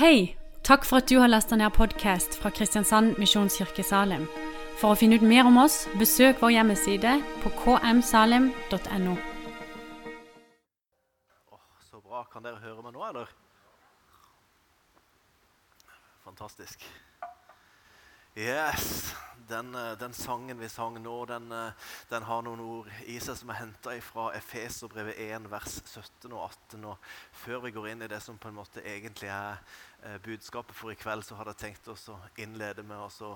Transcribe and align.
Hei! 0.00 0.34
Takk 0.64 0.86
for 0.88 0.96
at 0.96 1.10
du 1.10 1.18
har 1.20 1.28
lasta 1.28 1.58
ned 1.60 1.74
podkast 1.76 2.38
fra 2.40 2.48
Kristiansand 2.56 3.18
Misjonskirke 3.20 3.84
Salim. 3.84 4.22
For 4.80 4.94
å 4.94 4.96
finne 4.96 5.18
ut 5.20 5.26
mer 5.28 5.44
om 5.44 5.58
oss, 5.60 5.82
besøk 6.00 6.40
vår 6.40 6.54
hjemmeside 6.54 7.18
på 7.42 7.52
kmsalim.no. 7.58 9.12
Åh, 11.52 11.68
så 11.90 12.00
bra. 12.00 12.24
Kan 12.32 12.48
dere 12.48 12.64
høre 12.64 12.80
meg 12.86 12.96
nå, 12.96 13.04
eller? 13.10 13.28
Fantastisk. 16.24 16.88
Yes. 18.40 19.12
Den, 19.48 19.74
eh, 19.74 19.98
den 19.98 20.12
sangen 20.14 20.60
vi 20.60 20.68
sang 20.68 21.02
nå, 21.02 21.24
den, 21.26 21.52
eh, 21.52 21.72
den 22.08 22.22
har 22.22 22.42
noen 22.42 22.60
ord 22.60 22.88
i 23.06 23.18
seg 23.18 23.36
som 23.36 23.50
er 23.50 23.58
henta 23.58 23.96
fra 24.00 24.28
Efeserbrevet 24.38 25.18
1, 25.18 25.48
vers 25.50 25.80
17 25.90 26.32
og 26.32 26.44
18. 26.44 26.84
Og 26.84 26.98
før 27.32 27.64
vi 27.64 27.72
går 27.74 27.88
inn 27.90 28.02
i 28.02 28.08
det 28.08 28.22
som 28.22 28.38
på 28.38 28.48
en 28.48 28.54
måte 28.60 28.84
egentlig 28.84 29.32
er 29.34 29.58
budskapet 30.24 30.76
for 30.76 30.92
i 30.92 30.98
kveld, 30.98 31.24
så 31.26 31.36
hadde 31.38 31.54
jeg 31.54 31.62
tenkt 31.64 31.88
oss 31.92 32.06
å 32.12 32.16
innlede 32.40 32.84
med 32.86 33.00
å 33.00 33.30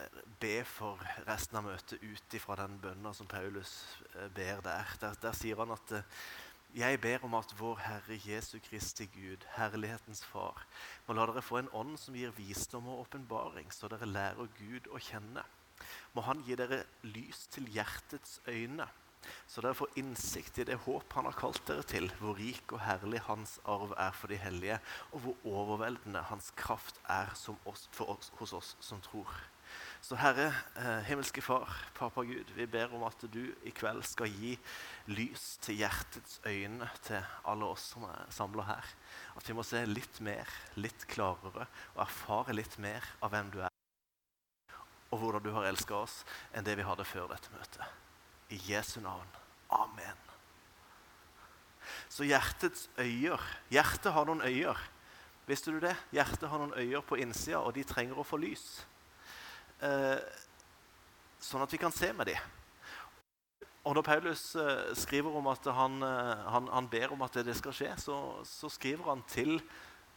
eh, 0.00 0.18
be 0.42 0.56
for 0.66 1.02
resten 1.28 1.60
av 1.60 1.68
møtet 1.68 2.02
ut 2.02 2.36
ifra 2.38 2.58
den 2.62 2.78
bønna 2.82 3.12
som 3.14 3.28
Paulus 3.30 3.76
eh, 4.14 4.26
ber 4.34 4.64
der. 4.66 4.96
Der, 5.00 5.16
der 5.22 5.38
sier 5.38 5.62
han 5.62 5.74
at 5.76 5.94
eh, 5.98 6.18
jeg 6.76 7.00
ber 7.00 7.22
om 7.24 7.34
at 7.38 7.54
vår 7.56 7.78
Herre 7.80 8.18
Jesu 8.20 8.58
Kristi 8.60 9.06
Gud, 9.14 9.46
herlighetens 9.56 10.24
Far, 10.28 10.66
må 11.06 11.14
la 11.16 11.24
dere 11.30 11.44
få 11.44 11.62
en 11.62 11.70
ånd 11.72 11.94
som 12.00 12.16
gir 12.18 12.34
visdom 12.36 12.90
og 12.92 13.06
åpenbaring, 13.06 13.70
så 13.72 13.88
dere 13.88 14.08
lærer 14.10 14.50
Gud 14.58 14.90
å 14.92 15.00
kjenne. 15.00 15.44
Må 16.12 16.24
Han 16.26 16.42
gi 16.44 16.56
dere 16.58 16.82
lys 17.06 17.46
til 17.54 17.68
hjertets 17.72 18.40
øyne, 18.48 18.88
så 19.46 19.64
dere 19.64 19.78
får 19.78 19.98
innsikt 20.00 20.60
i 20.62 20.68
det 20.68 20.78
håp 20.86 21.12
Han 21.18 21.28
har 21.28 21.36
kalt 21.38 21.62
dere 21.68 21.86
til, 21.86 22.08
hvor 22.20 22.38
rik 22.38 22.72
og 22.76 22.82
herlig 22.84 23.24
Hans 23.26 23.58
arv 23.64 23.94
er 23.96 24.14
for 24.16 24.32
de 24.32 24.40
hellige, 24.40 24.78
og 25.12 25.24
hvor 25.24 25.50
overveldende 25.56 26.24
Hans 26.30 26.52
kraft 26.56 27.00
er 27.08 27.32
oss, 27.32 27.88
oss, 28.00 28.32
hos 28.38 28.56
oss 28.56 28.76
som 28.80 29.02
tror. 29.04 29.30
Så 30.00 30.16
Herre, 30.16 30.54
eh, 30.76 31.02
himmelske 31.08 31.42
Far, 31.42 31.72
Papa 31.94 32.22
Gud, 32.22 32.52
vi 32.54 32.66
ber 32.66 32.94
om 32.94 33.02
at 33.08 33.24
du 33.32 33.42
i 33.66 33.72
kveld 33.74 34.04
skal 34.06 34.30
gi 34.30 34.52
lys 35.10 35.56
til 35.64 35.80
hjertets 35.80 36.38
øyne 36.46 36.88
til 37.02 37.24
alle 37.44 37.70
oss 37.74 37.88
som 37.94 38.06
er 38.06 38.30
samla 38.30 38.68
her. 38.68 38.94
At 39.36 39.48
vi 39.48 39.56
må 39.56 39.64
se 39.66 39.82
litt 39.86 40.20
mer, 40.20 40.46
litt 40.76 41.08
klarere 41.10 41.66
og 41.94 42.02
erfare 42.06 42.54
litt 42.54 42.78
mer 42.78 43.04
av 43.20 43.34
hvem 43.34 43.50
du 43.50 43.60
er. 43.66 43.72
Og 45.10 45.18
hvordan 45.22 45.42
du 45.42 45.52
har 45.54 45.66
elska 45.66 46.02
oss 46.04 46.22
enn 46.54 46.66
det 46.66 46.76
vi 46.78 46.86
hadde 46.86 47.06
før 47.06 47.32
dette 47.34 47.54
møtet. 47.54 48.05
I 48.50 48.60
Jesu 48.68 49.00
navn. 49.00 49.28
Amen. 49.70 50.18
Så 52.08 52.24
hjertets 52.24 52.88
øyer 52.98 53.40
Hjertet 53.70 54.12
har 54.12 54.26
noen 54.26 54.42
øyer. 54.46 54.78
Visste 55.46 55.70
du 55.70 55.80
det? 55.82 55.94
Hjertet 56.14 56.48
har 56.48 56.58
noen 56.58 56.74
øyer 56.74 57.02
på 57.06 57.18
innsida, 57.22 57.60
og 57.62 57.74
de 57.74 57.84
trenger 57.86 58.18
å 58.18 58.26
få 58.26 58.38
lys 58.42 58.84
eh, 59.82 60.18
sånn 61.42 61.62
at 61.62 61.72
vi 61.72 61.80
kan 61.80 61.94
se 61.94 62.12
med 62.16 62.30
dem. 62.30 62.54
Og 63.86 63.94
Når 63.94 64.02
Paulus 64.02 64.44
eh, 64.58 64.94
skriver 64.98 65.36
om 65.38 65.46
at 65.52 65.66
han, 65.70 66.00
eh, 66.02 66.46
han, 66.50 66.70
han, 66.72 66.88
ber 66.90 67.14
om 67.14 67.22
at 67.22 67.38
det 67.46 67.54
skal 67.58 67.74
skje, 67.76 67.92
så, 68.02 68.16
så, 68.42 68.70
skriver 68.72 69.12
han 69.12 69.22
til 69.30 69.60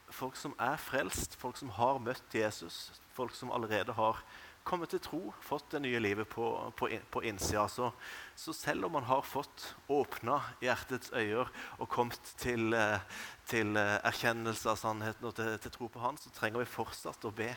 folk 0.10 0.38
som 0.40 0.56
er 0.58 0.80
frelst, 0.82 1.38
folk 1.38 1.58
som 1.60 1.70
har 1.78 2.02
møtt 2.02 2.34
Jesus, 2.34 2.90
folk 3.14 3.36
som 3.38 3.52
allerede 3.54 3.94
har 3.94 4.24
kommet 4.70 4.92
til 4.94 5.02
tro, 5.02 5.20
fått 5.42 5.72
det 5.74 5.82
nye 5.82 6.02
livet 6.02 6.30
på, 6.30 6.46
på, 6.78 6.90
på 7.10 7.24
innsida. 7.26 7.66
Så, 7.72 7.90
så, 8.38 8.54
selv 8.54 8.86
om 8.86 8.94
man 9.00 9.08
har 9.10 9.26
fått 9.26 9.66
åpna 9.90 10.38
hjertets 10.62 11.10
øyer 11.18 11.50
og 11.80 11.90
kommet 11.90 12.34
til, 12.42 12.74
eh, 12.78 13.02
til 13.50 13.80
erkjennelse 13.80 14.70
av 14.70 14.78
sannheten 14.82 15.30
og 15.30 15.36
til, 15.40 15.56
til 15.64 15.74
tro 15.74 15.90
på 15.90 16.04
Han, 16.04 16.22
så 16.22 16.32
trenger 16.36 16.62
vi 16.62 16.70
fortsatt 16.70 17.26
å 17.26 17.34
be 17.34 17.50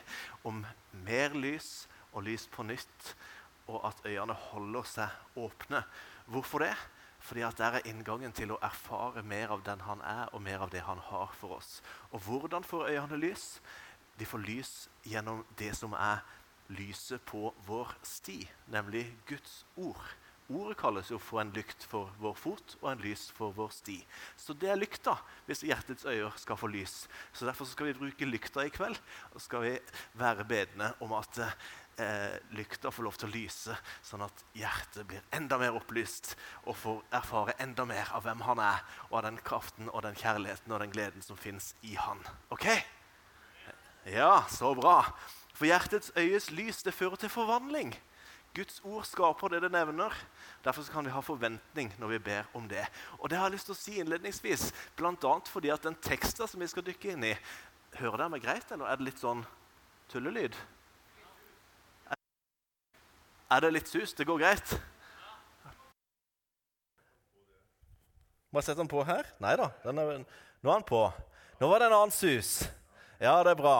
om 0.49 0.65
mer 1.05 1.37
lys 1.37 1.85
og 2.13 2.25
lys 2.27 2.49
på 2.53 2.65
nytt, 2.69 3.13
og 3.71 3.85
at 3.89 4.03
øyene 4.09 4.35
holder 4.51 4.89
seg 4.89 5.39
åpne. 5.39 5.85
Hvorfor 6.33 6.65
det? 6.65 6.75
Fordi 7.23 7.41
at 7.47 7.59
der 7.59 7.79
er 7.79 7.87
inngangen 7.87 8.33
til 8.35 8.51
å 8.51 8.59
erfare 8.63 9.23
mer 9.23 9.53
av 9.55 9.63
den 9.65 9.81
han 9.87 10.01
er, 10.03 10.27
og 10.35 10.43
mer 10.43 10.65
av 10.65 10.73
det 10.73 10.83
han 10.83 10.99
har 10.99 11.31
for 11.39 11.59
oss. 11.61 11.81
Og 12.11 12.21
hvordan 12.27 12.67
får 12.67 12.89
øyene 12.91 13.21
lys? 13.23 13.61
De 14.19 14.27
får 14.27 14.43
lys 14.43 14.73
gjennom 15.07 15.45
det 15.59 15.71
som 15.79 15.95
er 15.95 16.25
lyset 16.79 17.23
på 17.29 17.51
vår 17.67 17.95
sti, 18.07 18.41
nemlig 18.73 19.07
Guds 19.29 19.63
ord. 19.77 20.03
Ordet 20.53 20.77
kalles 20.81 21.09
jo 21.09 21.17
for 21.23 21.41
en 21.41 21.53
lykt 21.55 21.85
for 21.89 22.11
vår 22.21 22.35
fot 22.37 22.75
og 22.83 22.89
en 22.91 23.03
lys 23.05 23.29
for 23.33 23.55
vår 23.57 23.71
sti. 23.73 23.97
Så 24.37 24.57
det 24.59 24.73
er 24.73 24.81
lykta 24.81 25.15
hvis 25.47 25.63
hjertets 25.65 26.05
øyer 26.05 26.35
skal 26.41 26.59
få 26.61 26.69
lys. 26.73 27.07
Så 27.33 27.47
Derfor 27.47 27.69
skal 27.71 27.89
vi 27.89 27.99
bruke 28.01 28.29
lykta 28.29 28.67
i 28.67 28.73
kveld. 28.75 28.99
Og 29.33 29.41
skal 29.41 29.65
vi 29.65 29.73
være 30.19 30.45
bedende 30.49 30.91
om 31.01 31.15
at 31.17 31.41
eh, 31.45 32.37
lykta 32.59 32.93
får 32.93 33.07
lov 33.07 33.19
til 33.21 33.31
å 33.31 33.33
lyse, 33.33 33.77
sånn 34.05 34.25
at 34.27 34.45
hjertet 34.59 35.07
blir 35.09 35.23
enda 35.33 35.59
mer 35.63 35.79
opplyst 35.79 36.35
og 36.67 36.77
får 36.77 37.05
erfare 37.23 37.57
enda 37.63 37.87
mer 37.89 38.11
av 38.13 38.27
hvem 38.27 38.43
han 38.45 38.63
er, 38.65 38.83
og 39.11 39.21
av 39.23 39.29
den 39.31 39.41
kraften 39.47 39.93
og 39.93 40.03
den 40.05 40.19
kjærligheten 40.19 40.75
og 40.75 40.83
den 40.85 40.93
gleden 40.93 41.25
som 41.25 41.39
fins 41.41 41.73
i 41.87 41.95
han. 41.97 42.21
Ok? 42.53 42.67
Ja, 44.11 44.43
så 44.51 44.75
bra. 44.75 44.99
For 45.63 45.71
hjertets 45.71 46.11
øyes 46.19 46.49
lys 46.51 46.81
det 46.83 46.91
fører 46.91 47.15
til 47.15 47.31
forvandling. 47.31 47.93
Guds 48.55 48.81
ord 48.83 49.05
skaper 49.07 49.53
det 49.53 49.61
det 49.63 49.69
nevner. 49.71 50.11
Derfor 50.65 50.83
kan 50.91 51.07
vi 51.07 51.13
ha 51.15 51.21
forventning 51.23 51.93
når 52.03 52.09
vi 52.09 52.19
ber 52.19 52.49
om 52.59 52.67
det. 52.69 52.83
Og 53.19 53.31
det 53.31 53.39
har 53.39 53.47
jeg 53.47 53.55
lyst 53.55 53.71
til 53.71 53.77
å 53.77 53.79
si 53.79 53.95
innledningsvis, 54.03 54.67
bl.a. 54.99 55.37
fordi 55.47 55.71
at 55.71 55.87
den 55.87 55.95
teksten 56.03 56.51
som 56.51 56.59
vi 56.59 56.67
skal 56.67 56.83
dykke 56.83 57.15
inn 57.15 57.29
i 57.31 57.37
Hører 57.95 58.25
dere 58.25 58.29
meg 58.35 58.43
greit, 58.43 58.75
eller 58.75 58.91
er 58.91 58.99
det 58.99 59.07
litt 59.13 59.23
sånn 59.23 59.47
tullelyd? 60.11 60.59
Er 63.55 63.63
det 63.63 63.75
litt 63.79 63.95
sus? 63.95 64.19
Det 64.19 64.27
går 64.27 64.43
greit? 64.43 64.77
Må 68.51 68.59
jeg 68.59 68.73
sette 68.73 68.83
den 68.83 68.91
på 68.91 69.07
her? 69.07 69.31
Nei 69.39 69.55
da. 69.63 69.71
nå 69.87 70.11
er 70.11 70.25
den 70.73 70.91
på. 70.91 71.05
Nå 71.61 71.71
var 71.71 71.79
det 71.79 71.93
en 71.93 72.01
annen 72.01 72.19
sus. 72.19 72.65
Ja, 73.21 73.45
det 73.47 73.55
er 73.55 73.63
bra. 73.69 73.77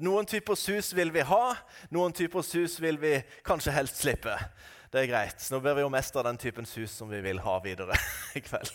Noen 0.00 0.26
typer 0.26 0.56
sus 0.56 0.92
vil 0.96 1.12
vi 1.12 1.24
ha, 1.28 1.56
noen 1.92 2.14
typer 2.16 2.44
sus 2.46 2.78
vil 2.80 2.96
vi 3.00 3.18
kanskje 3.44 3.74
helst 3.76 4.00
slippe. 4.00 4.36
Det 4.92 5.02
er 5.02 5.10
greit. 5.10 5.44
Nå 5.52 5.60
ber 5.64 5.76
vi 5.76 5.84
jo 5.84 5.92
mest 5.92 6.16
av 6.16 6.24
den 6.28 6.40
typen 6.40 6.68
sus 6.68 6.92
som 6.96 7.10
vi 7.12 7.20
vil 7.24 7.40
ha 7.44 7.58
videre 7.64 7.96
i 8.38 8.44
kveld. 8.44 8.72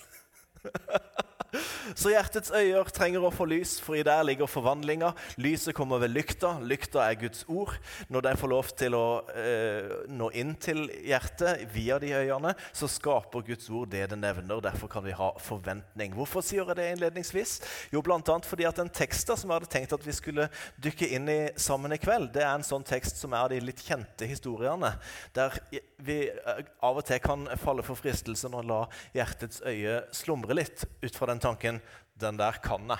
Så 1.95 2.11
hjertets 2.11 2.51
øyer 2.51 2.89
trenger 2.93 3.23
å 3.23 3.31
få 3.33 3.47
lys, 3.49 3.77
for 3.83 3.97
i 3.97 4.03
der 4.05 4.25
ligger 4.27 4.49
forvandlinga. 4.49 5.13
Lyset 5.39 5.75
kommer 5.77 6.01
ved 6.01 6.11
lykta. 6.15 6.57
Lykta 6.59 7.03
er 7.05 7.19
Guds 7.21 7.45
ord. 7.47 7.75
Når 8.11 8.25
de 8.27 8.33
får 8.41 8.51
lov 8.51 8.71
til 8.79 8.97
å 8.97 9.05
eh, 9.31 9.93
nå 10.11 10.29
inn 10.37 10.55
til 10.59 10.85
hjertet 11.07 11.65
via 11.73 11.99
de 12.01 12.13
øyene, 12.17 12.53
så 12.75 12.89
skaper 12.91 13.45
Guds 13.47 13.69
ord 13.69 13.91
det 13.93 14.07
det 14.11 14.19
nevner. 14.19 14.61
Derfor 14.63 14.91
kan 14.91 15.05
vi 15.05 15.15
ha 15.15 15.31
forventning. 15.43 16.15
Hvorfor 16.17 16.45
sier 16.45 16.65
jeg 16.65 16.79
det 16.79 16.89
innledningsvis? 16.95 17.57
Jo, 17.93 18.03
bl.a. 18.05 18.21
fordi 18.43 18.67
at 18.67 18.81
den 18.81 18.91
teksten 18.91 19.37
som 19.37 19.51
jeg 19.51 19.61
hadde 19.61 19.71
tenkt 19.71 19.95
at 19.95 20.05
vi 20.05 20.15
skulle 20.15 20.49
dykke 20.83 21.11
inn 21.15 21.29
i 21.31 21.39
sammen 21.59 21.93
i 21.95 22.01
kveld, 22.01 22.31
det 22.35 22.43
er 22.43 22.55
en 22.55 22.65
sånn 22.65 22.85
tekst 22.87 23.21
som 23.21 23.33
er 23.33 23.45
av 23.45 23.51
de 23.53 23.61
litt 23.63 23.83
kjente 23.85 24.27
historiene, 24.27 24.93
der 25.35 25.55
vi 26.03 26.19
eh, 26.29 26.63
av 26.83 26.99
og 26.99 27.05
til 27.07 27.21
kan 27.23 27.47
falle 27.59 27.85
for 27.85 27.99
fristelsen 27.99 28.55
å 28.57 28.63
la 28.65 28.81
hjertets 29.15 29.61
øye 29.65 30.01
slumre 30.15 30.57
litt 30.57 30.85
ut 31.01 31.15
fra 31.15 31.29
den 31.31 31.41
tanken 31.43 31.76
den 32.19 32.39
der 32.39 32.59
kan 32.63 32.87
jeg. 32.89 32.99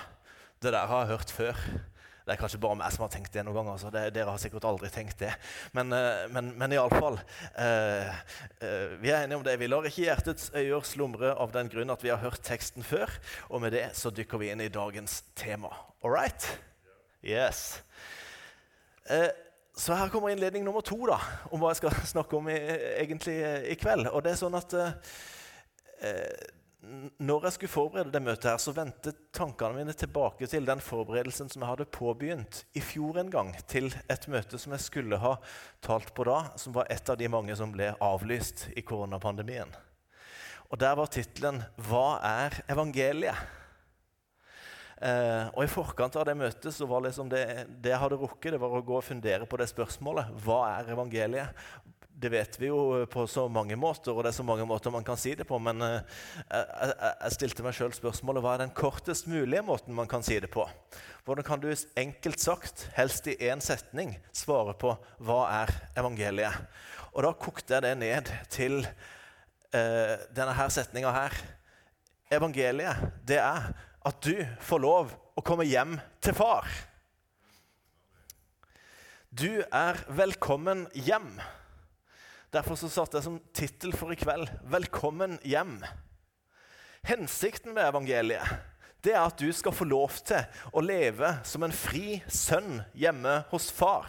Det 0.62 0.74
der 0.74 0.90
har 0.90 1.04
jeg 1.04 1.14
hørt 1.14 1.30
før. 1.30 1.62
Det 2.28 2.34
er 2.34 2.40
kanskje 2.42 2.58
bare 2.60 2.76
meg 2.76 2.92
som 2.92 3.06
har 3.06 3.12
tenkt 3.14 3.32
det 3.32 3.40
noen 3.46 3.56
ganger. 3.56 3.76
Altså. 3.78 3.90
Det, 3.94 4.02
dere 4.12 4.28
har 4.34 4.40
sikkert 4.42 4.66
aldri 4.68 4.90
tenkt 4.92 5.22
det. 5.22 5.30
Men, 5.72 5.94
eh, 5.96 6.26
men, 6.28 6.50
men 6.60 6.74
iallfall 6.76 7.16
eh, 7.16 8.10
eh, 8.60 8.96
Vi 9.00 9.08
er 9.08 9.22
enige 9.22 9.38
om 9.38 9.46
det. 9.46 9.54
Vi 9.62 9.68
lar 9.70 9.88
ikke 9.88 10.04
hjertets 10.04 10.50
øyer 10.52 10.84
slumre 10.84 11.30
av 11.40 11.54
den 11.54 11.70
grunn 11.72 11.94
at 11.94 12.04
vi 12.04 12.12
har 12.12 12.20
hørt 12.20 12.44
teksten 12.44 12.84
før. 12.84 13.08
Og 13.48 13.64
med 13.64 13.72
det 13.72 13.86
så 13.96 14.12
dykker 14.12 14.42
vi 14.42 14.52
inn 14.52 14.60
i 14.60 14.68
dagens 14.68 15.22
tema. 15.40 15.72
All 16.04 16.12
right? 16.12 16.50
Yes. 17.24 17.80
Eh, 19.08 19.30
så 19.78 19.96
her 19.96 20.12
kommer 20.12 20.28
innledning 20.28 20.66
nummer 20.66 20.84
to 20.84 20.98
da, 21.08 21.16
om 21.48 21.62
hva 21.62 21.72
jeg 21.72 21.80
skal 21.80 21.96
snakke 22.12 22.36
om 22.36 22.52
i, 22.52 22.58
egentlig 22.98 23.38
i 23.72 23.80
kveld. 23.80 24.12
Og 24.12 24.20
det 24.26 24.34
er 24.34 24.40
sånn 24.42 24.58
at 24.58 24.76
eh, 24.76 24.92
når 27.18 27.46
jeg 27.46 27.54
skulle 27.56 27.72
forberede 27.72 28.12
det 28.12 28.22
møtet, 28.22 28.50
her, 28.50 28.60
så 28.62 28.72
vendte 28.76 29.12
tankene 29.34 29.76
mine 29.76 29.94
tilbake 29.96 30.46
til 30.50 30.66
den 30.68 30.80
forberedelsen 30.84 31.50
som 31.52 31.64
jeg 31.64 31.70
hadde 31.72 31.88
påbegynt 31.92 32.62
i 32.78 32.82
fjor 32.84 33.20
en 33.20 33.32
gang, 33.32 33.52
til 33.70 33.90
et 34.10 34.28
møte 34.30 34.60
som 34.60 34.74
jeg 34.74 34.84
skulle 34.84 35.20
ha 35.20 35.34
talt 35.84 36.14
på 36.16 36.26
da, 36.28 36.38
som 36.60 36.76
var 36.76 36.88
et 36.92 37.10
av 37.10 37.18
de 37.20 37.28
mange 37.32 37.56
som 37.58 37.72
ble 37.74 37.92
avlyst 38.04 38.68
i 38.76 38.84
koronapandemien. 38.86 39.70
Og 40.68 40.78
Der 40.78 40.94
var 40.94 41.06
tittelen 41.06 41.62
'Hva 41.76 42.20
er 42.22 42.62
evangeliet?' 42.68 43.56
Eh, 45.00 45.46
og 45.54 45.62
I 45.62 45.70
forkant 45.70 46.16
av 46.18 46.24
det 46.26 46.34
møtet 46.34 46.74
så 46.74 46.86
var 46.90 47.04
liksom 47.04 47.28
det, 47.30 47.68
det 47.78 47.92
jeg 47.92 48.00
hadde 48.02 48.18
rukket, 48.18 48.50
det 48.52 48.58
var 48.60 48.72
å 48.74 48.82
gå 48.82 48.96
og 48.98 49.04
fundere 49.06 49.46
på 49.46 49.56
det 49.60 49.68
spørsmålet. 49.70 50.32
Hva 50.42 50.80
er 50.80 50.90
evangeliet? 50.90 51.54
Det 52.18 52.28
vet 52.32 52.56
vi 52.58 52.66
jo 52.66 53.06
på 53.10 53.26
så 53.30 53.44
mange 53.48 53.76
måter, 53.78 54.10
og 54.10 54.24
det 54.24 54.32
er 54.32 54.38
så 54.40 54.46
mange 54.46 54.64
måter 54.66 54.90
man 54.90 55.04
kan 55.06 55.18
si 55.20 55.36
det 55.38 55.46
på. 55.46 55.58
Men 55.62 55.82
eh, 55.86 56.16
jeg, 56.50 57.34
stilte 57.36 57.62
meg 57.62 57.76
sjøl 57.76 57.92
spørsmålet 57.94 58.42
hva 58.42 58.56
er 58.56 58.64
den 58.64 58.72
kortest 58.74 59.28
mulige 59.30 59.62
måten 59.62 59.94
man 59.94 60.10
kan 60.10 60.24
si 60.26 60.40
det 60.42 60.50
på? 60.50 60.64
Hvordan 61.28 61.46
kan 61.46 61.62
du 61.62 61.68
enkelt 61.70 62.42
sagt, 62.42 62.88
helst 62.96 63.28
i 63.30 63.36
én 63.46 63.62
setning, 63.62 64.16
svare 64.34 64.74
på 64.80 64.96
hva 65.22 65.38
er 65.60 65.74
evangeliet? 66.00 66.58
Og 67.14 67.22
da 67.22 67.30
kokte 67.38 67.76
jeg 67.76 67.86
det 67.86 67.94
ned 68.00 68.32
til 68.50 68.80
eh, 68.82 70.16
denne 70.34 70.56
her 70.58 70.72
setninga 70.74 71.12
her. 71.14 71.36
Evangeliet, 72.34 73.12
det 73.28 73.38
er 73.38 73.70
at 74.08 74.18
du 74.26 74.42
får 74.66 74.82
lov 74.82 75.14
å 75.38 75.44
komme 75.46 75.68
hjem 75.68 76.00
til 76.24 76.34
far. 76.34 76.66
Du 79.30 79.62
er 79.62 80.02
velkommen 80.18 80.88
hjem. 80.98 81.30
Derfor 82.52 82.78
så 82.80 82.88
satte 82.88 83.18
jeg 83.18 83.26
som 83.26 83.40
tittel 83.52 83.92
for 83.92 84.12
i 84.12 84.16
kveld 84.16 84.48
'Velkommen 84.64 85.38
hjem'. 85.44 85.84
Hensikten 87.04 87.74
med 87.74 87.88
evangeliet 87.88 88.48
det 89.04 89.12
er 89.14 89.20
at 89.22 89.38
du 89.38 89.52
skal 89.52 89.72
få 89.72 89.84
lov 89.84 90.10
til 90.26 90.42
å 90.74 90.82
leve 90.82 91.28
som 91.46 91.62
en 91.62 91.72
fri 91.72 92.18
sønn 92.26 92.82
hjemme 92.98 93.44
hos 93.52 93.70
far. 93.70 94.08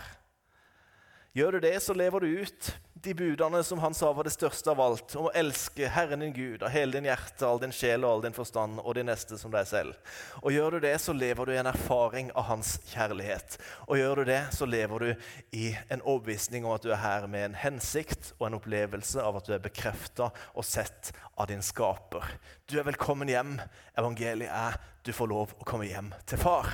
Gjør 1.38 1.52
du 1.52 1.60
det, 1.60 1.76
så 1.80 1.94
lever 1.94 2.20
du 2.26 2.40
ut 2.42 2.72
de 3.02 3.14
budene 3.14 3.62
som 3.64 3.80
han 3.80 3.94
sa 3.94 4.10
var 4.14 4.26
det 4.28 4.34
største 4.34 4.72
av 4.74 4.80
alt, 4.82 5.14
om 5.16 5.28
å 5.30 5.34
elske 5.38 5.88
Herren 5.88 6.24
din 6.24 6.34
Gud 6.34 6.64
av 6.66 6.72
hele 6.74 6.98
din 6.98 7.06
hjerte, 7.08 7.46
all 7.48 7.60
din 7.62 7.72
sjel 7.72 8.04
og 8.04 8.12
all 8.12 8.24
din 8.26 8.36
forstand, 8.36 8.82
og 8.82 8.96
de 8.98 9.06
neste 9.08 9.38
som 9.40 9.54
deg 9.54 9.68
selv. 9.70 10.16
Og 10.42 10.52
Gjør 10.52 10.76
du 10.76 10.80
det, 10.88 10.96
så 11.00 11.14
lever 11.16 11.48
du 11.48 11.54
i 11.54 11.60
en 11.62 11.70
erfaring 11.70 12.32
av 12.34 12.50
hans 12.50 12.74
kjærlighet. 12.90 13.60
Og 13.88 14.02
gjør 14.02 14.20
du 14.20 14.32
det, 14.32 14.40
så 14.58 14.68
lever 14.68 15.06
du 15.06 15.30
i 15.56 15.70
en 15.88 16.02
overbevisning 16.02 16.66
om 16.66 16.74
at 16.76 16.84
du 16.84 16.90
er 16.92 17.04
her 17.04 17.28
med 17.32 17.52
en 17.52 17.60
hensikt 17.62 18.34
og 18.40 18.50
en 18.50 18.58
opplevelse 18.58 19.24
av 19.24 19.38
at 19.40 19.48
du 19.48 19.54
er 19.56 19.64
bekrefta 19.64 20.32
og 20.52 20.68
sett 20.68 21.14
av 21.38 21.48
din 21.54 21.64
skaper. 21.64 22.26
Du 22.68 22.80
er 22.82 22.90
velkommen 22.90 23.32
hjem. 23.32 23.60
Evangeliet 23.96 24.50
er 24.50 24.82
du 25.06 25.14
får 25.16 25.32
lov 25.32 25.56
å 25.56 25.70
komme 25.70 25.88
hjem 25.88 26.12
til 26.28 26.42
far. 26.42 26.74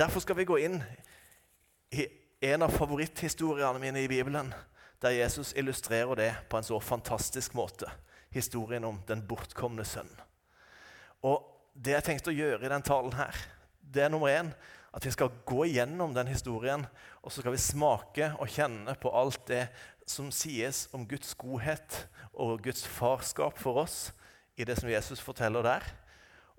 Derfor 0.00 0.24
skal 0.24 0.40
vi 0.40 0.48
gå 0.48 0.58
inn 0.64 0.80
en 2.40 2.62
av 2.62 2.72
favoritthistoriene 2.72 3.80
mine 3.82 4.00
i 4.04 4.08
Bibelen, 4.08 4.52
der 5.02 5.16
Jesus 5.16 5.52
illustrerer 5.56 6.16
det 6.16 6.34
på 6.48 6.58
en 6.58 6.64
så 6.64 6.80
fantastisk 6.80 7.54
måte. 7.54 7.90
Historien 8.30 8.84
om 8.84 9.00
den 9.08 9.24
bortkomne 9.26 9.84
sønnen. 9.84 10.20
Og 11.22 11.46
Det 11.74 11.92
jeg 11.94 12.04
tenkte 12.04 12.32
å 12.32 12.34
gjøre 12.34 12.66
i 12.66 12.70
den 12.72 12.82
talen, 12.82 13.12
her, 13.14 13.36
det 13.80 14.02
er 14.02 14.10
nummer 14.10 14.28
én 14.28 14.48
at 14.90 15.04
vi 15.06 15.12
skal 15.14 15.30
gå 15.46 15.68
igjennom 15.68 16.10
den 16.12 16.26
historien, 16.26 16.82
og 17.22 17.30
så 17.30 17.40
skal 17.40 17.54
vi 17.54 17.62
smake 17.62 18.32
og 18.42 18.50
kjenne 18.50 18.96
på 18.98 19.12
alt 19.14 19.44
det 19.48 19.68
som 20.02 20.32
sies 20.34 20.88
om 20.92 21.06
Guds 21.06 21.30
godhet 21.38 22.08
og 22.34 22.58
Guds 22.64 22.82
farskap 22.90 23.58
for 23.62 23.84
oss 23.84 24.10
i 24.58 24.66
det 24.66 24.76
som 24.80 24.90
Jesus 24.90 25.22
forteller 25.22 25.62
der. 25.62 25.86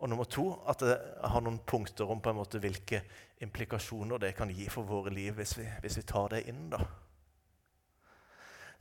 Og 0.02 0.10
nummer 0.10 0.26
to 0.26 0.48
at 0.70 0.82
det 0.82 0.98
har 1.22 1.44
noen 1.46 1.62
punkter 1.68 2.10
om 2.10 2.22
på 2.22 2.32
en 2.32 2.40
måte 2.42 2.62
hvilke 2.62 3.04
implikasjoner 3.42 4.22
det 4.22 4.34
kan 4.38 4.50
gi 4.50 4.66
for 4.70 4.86
våre 4.86 5.14
liv 5.14 5.38
hvis 5.38 5.54
vi, 5.60 5.68
hvis 5.84 6.00
vi 6.02 6.06
tar 6.10 6.34
det 6.34 6.44
inn. 6.50 6.70
da. 6.74 6.82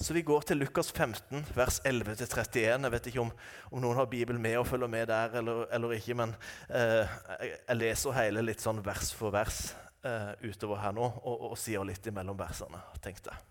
Så 0.01 0.15
vi 0.17 0.23
går 0.25 0.41
til 0.49 0.57
Lukas 0.57 0.93
15, 0.93 1.47
vers 1.55 1.81
11-31. 1.85 2.57
Jeg 2.57 2.93
vet 2.93 3.07
ikke 3.11 3.21
om, 3.21 3.33
om, 3.69 3.83
noen 3.85 3.99
har 3.99 4.09
Bibelen 4.09 4.41
med 4.41 4.57
og 4.57 4.67
følger 4.67 4.89
med 4.89 5.11
der 5.13 5.37
eller, 5.43 5.67
eller 5.77 5.93
ikke, 5.93 6.17
men 6.17 6.33
eh, 6.73 7.19
jeg, 7.45 7.77
leser 7.77 8.17
hele 8.17 8.41
litt 8.47 8.65
sånn 8.65 8.81
vers 8.85 9.13
for 9.13 9.35
vers 9.35 9.59
eh, 10.01 10.33
utover 10.41 10.81
her 10.81 10.97
nå 10.97 11.05
og, 11.05 11.51
og, 11.51 11.59
sier 11.61 11.85
litt 11.85 12.09
imellom 12.09 12.39
versene, 12.41 12.81
tenkte 13.05 13.35
jeg. 13.35 13.45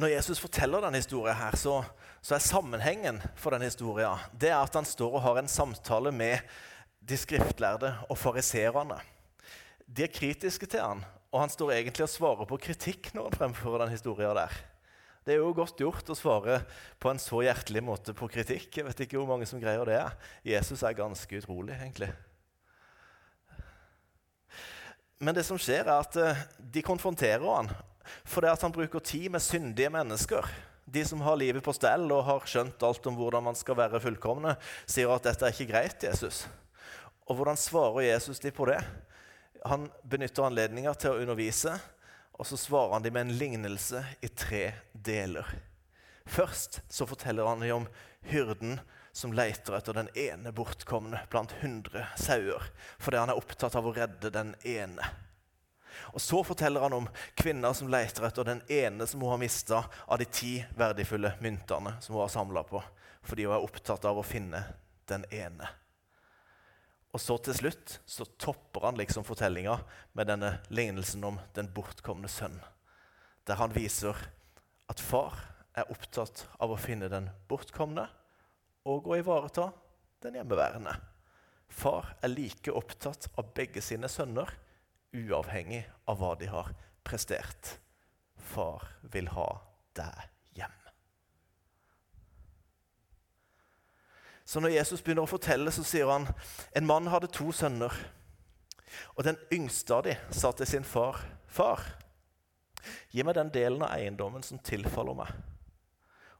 Når 0.00 0.14
Jesus 0.14 0.40
forteller 0.40 0.80
denne 0.80 1.02
historien, 1.02 1.36
her, 1.36 1.56
så, 1.60 1.82
så 2.24 2.36
er 2.38 2.44
sammenhengen 2.44 3.18
for 3.36 3.52
denne 3.52 3.68
historien 3.68 4.20
det 4.32 4.48
er 4.48 4.62
at 4.62 4.78
han 4.78 4.88
står 4.88 5.18
og 5.18 5.24
har 5.26 5.40
en 5.42 5.50
samtale 5.52 6.14
med 6.16 6.40
de 7.02 7.18
skriftlærde 7.18 7.90
og 8.08 8.16
fariserene. 8.16 8.96
De 9.84 10.06
er 10.06 10.14
kritiske 10.14 10.68
til 10.70 10.80
han, 10.80 11.02
og 11.28 11.42
han 11.42 11.52
står 11.52 11.74
egentlig 11.74 12.06
og 12.06 12.12
svarer 12.12 12.48
på 12.48 12.60
kritikk 12.62 13.10
når 13.12 13.28
han 13.28 13.38
fremfører 13.40 13.84
den 13.84 13.92
historien 13.92 14.32
der. 14.38 14.56
Det 15.22 15.36
er 15.36 15.42
jo 15.42 15.52
godt 15.54 15.78
gjort 15.78 16.08
å 16.10 16.16
svare 16.18 16.62
på 16.98 17.12
en 17.12 17.20
så 17.22 17.44
hjertelig 17.44 17.84
måte 17.84 18.14
på 18.16 18.26
kritikk. 18.32 18.72
Jeg 18.74 18.88
vet 18.88 19.04
ikke 19.04 19.20
hvor 19.20 19.28
mange 19.28 19.46
som 19.46 19.60
greier 19.62 19.86
det. 19.86 20.00
Jesus 20.48 20.82
er 20.82 20.96
ganske 20.98 21.38
utrolig, 21.38 21.76
egentlig. 21.76 22.08
Men 25.22 25.36
det 25.36 25.44
som 25.46 25.60
skjer, 25.60 25.86
er 25.86 26.00
at 26.00 26.18
eh, 26.18 26.40
de 26.74 26.82
konfronterer 26.82 27.44
han 27.46 27.70
fordi 28.24 28.50
at 28.52 28.62
han 28.64 28.74
bruker 28.74 29.04
tid 29.04 29.30
med 29.32 29.44
syndige 29.44 29.90
mennesker. 29.92 30.48
De 30.84 31.04
som 31.06 31.22
har 31.24 31.38
livet 31.38 31.64
på 31.64 31.74
stell 31.76 32.08
og 32.10 32.24
har 32.26 32.48
skjønt 32.48 32.82
alt 32.84 33.06
om 33.08 33.16
hvordan 33.16 33.46
man 33.46 33.58
skal 33.58 33.78
være 33.78 34.00
fullkomne, 34.02 34.56
sier 34.86 35.12
at 35.14 35.28
dette 35.28 35.46
er 35.46 35.54
ikke 35.54 35.70
greit, 35.70 36.04
Jesus. 36.04 36.44
Og 37.30 37.38
hvordan 37.38 37.58
svarer 37.58 38.08
Jesus 38.10 38.42
de 38.42 38.50
på 38.54 38.66
det? 38.68 38.80
Han 39.64 39.86
benytter 40.02 40.48
anledninger 40.48 40.96
til 40.98 41.14
å 41.14 41.20
undervise, 41.22 41.76
og 42.34 42.48
så 42.48 42.58
svarer 42.58 42.96
han 42.96 43.04
dem 43.04 43.14
med 43.14 43.28
en 43.28 43.36
lignelse 43.38 44.02
i 44.20 44.28
tre 44.28 44.64
deler. 44.92 45.46
Først 46.26 46.80
så 46.90 47.06
forteller 47.06 47.46
han 47.46 47.62
dem 47.62 47.76
om 47.82 47.88
hyrden 48.26 48.80
som 49.12 49.34
leter 49.36 49.76
etter 49.76 49.96
den 49.96 50.08
ene 50.18 50.52
bortkomne 50.56 51.20
blant 51.30 51.52
hundre 51.60 52.06
sauer, 52.18 52.64
fordi 52.98 53.20
han 53.20 53.32
er 53.32 53.38
opptatt 53.38 53.76
av 53.78 53.86
å 53.86 53.94
redde 53.94 54.32
den 54.34 54.54
ene. 54.64 55.06
Og 56.12 56.20
Så 56.20 56.42
forteller 56.44 56.84
han 56.84 56.96
om 56.96 57.08
kvinner 57.38 57.74
som 57.76 57.90
leter 57.92 58.26
etter 58.28 58.48
den 58.48 58.62
ene 58.68 59.06
som 59.06 59.22
hun 59.22 59.34
har 59.34 59.42
mista 59.42 59.84
av 60.06 60.18
de 60.18 60.26
ti 60.26 60.56
verdifulle 60.78 61.34
myntene 61.40 61.96
som 62.00 62.16
hun 62.16 62.24
har 62.24 62.32
samla 62.32 62.64
på, 62.68 62.82
fordi 63.22 63.46
hun 63.46 63.56
er 63.56 63.68
opptatt 63.68 64.04
av 64.08 64.18
å 64.18 64.26
finne 64.26 64.64
den 65.10 65.26
ene. 65.30 65.68
Og 67.12 67.20
så 67.20 67.36
til 67.44 67.56
slutt 67.56 67.98
så 68.08 68.24
topper 68.40 68.86
han 68.86 68.96
liksom 68.96 69.24
fortellinga 69.28 69.76
med 70.16 70.30
denne 70.32 70.54
lignelsen 70.72 71.24
om 71.28 71.40
den 71.56 71.68
bortkomne 71.74 72.30
sønn, 72.32 72.56
der 73.44 73.60
han 73.60 73.74
viser 73.76 74.16
at 74.88 75.00
far 75.00 75.36
er 75.76 75.90
opptatt 75.92 76.46
av 76.60 76.72
å 76.72 76.80
finne 76.80 77.10
den 77.12 77.28
bortkomne 77.48 78.06
og 78.88 79.08
å 79.08 79.18
ivareta 79.20 79.68
den 80.24 80.38
hjemmeværende. 80.40 80.94
Far 81.72 82.14
er 82.20 82.32
like 82.32 82.72
opptatt 82.72 83.28
av 83.40 83.52
begge 83.56 83.80
sine 83.84 84.08
sønner, 84.12 84.48
uavhengig 85.12 85.84
av 86.08 86.20
hva 86.20 86.34
de 86.38 86.48
har 86.50 86.72
prestert. 87.04 87.76
Far 88.36 88.84
vil 89.12 89.28
ha 89.32 89.48
deg 89.96 90.24
hjem. 90.58 90.74
Så 94.44 94.60
når 94.60 94.76
Jesus 94.76 95.02
begynner 95.02 95.26
å 95.26 95.30
fortelle, 95.30 95.72
så 95.72 95.84
sier 95.86 96.10
han 96.10 96.26
en 96.76 96.88
mann 96.88 97.10
hadde 97.12 97.30
to 97.32 97.52
sønner. 97.56 97.94
Og 99.16 99.24
den 99.24 99.38
yngste 99.54 99.96
av 99.96 100.04
dem 100.08 100.32
sa 100.34 100.52
til 100.52 100.66
sin 100.66 100.84
far, 100.84 101.20
'Far, 101.46 101.80
gi 103.10 103.22
meg 103.22 103.34
den 103.34 103.50
delen 103.52 103.82
av 103.82 103.92
eiendommen 103.92 104.42
som 104.42 104.58
tilfaller 104.58 105.14
meg.' 105.14 105.32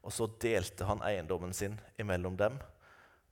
Og 0.03 0.11
så 0.11 0.27
delte 0.41 0.85
han 0.85 1.01
eiendommen 1.01 1.53
sin 1.53 1.79
imellom 1.99 2.37
dem. 2.37 2.59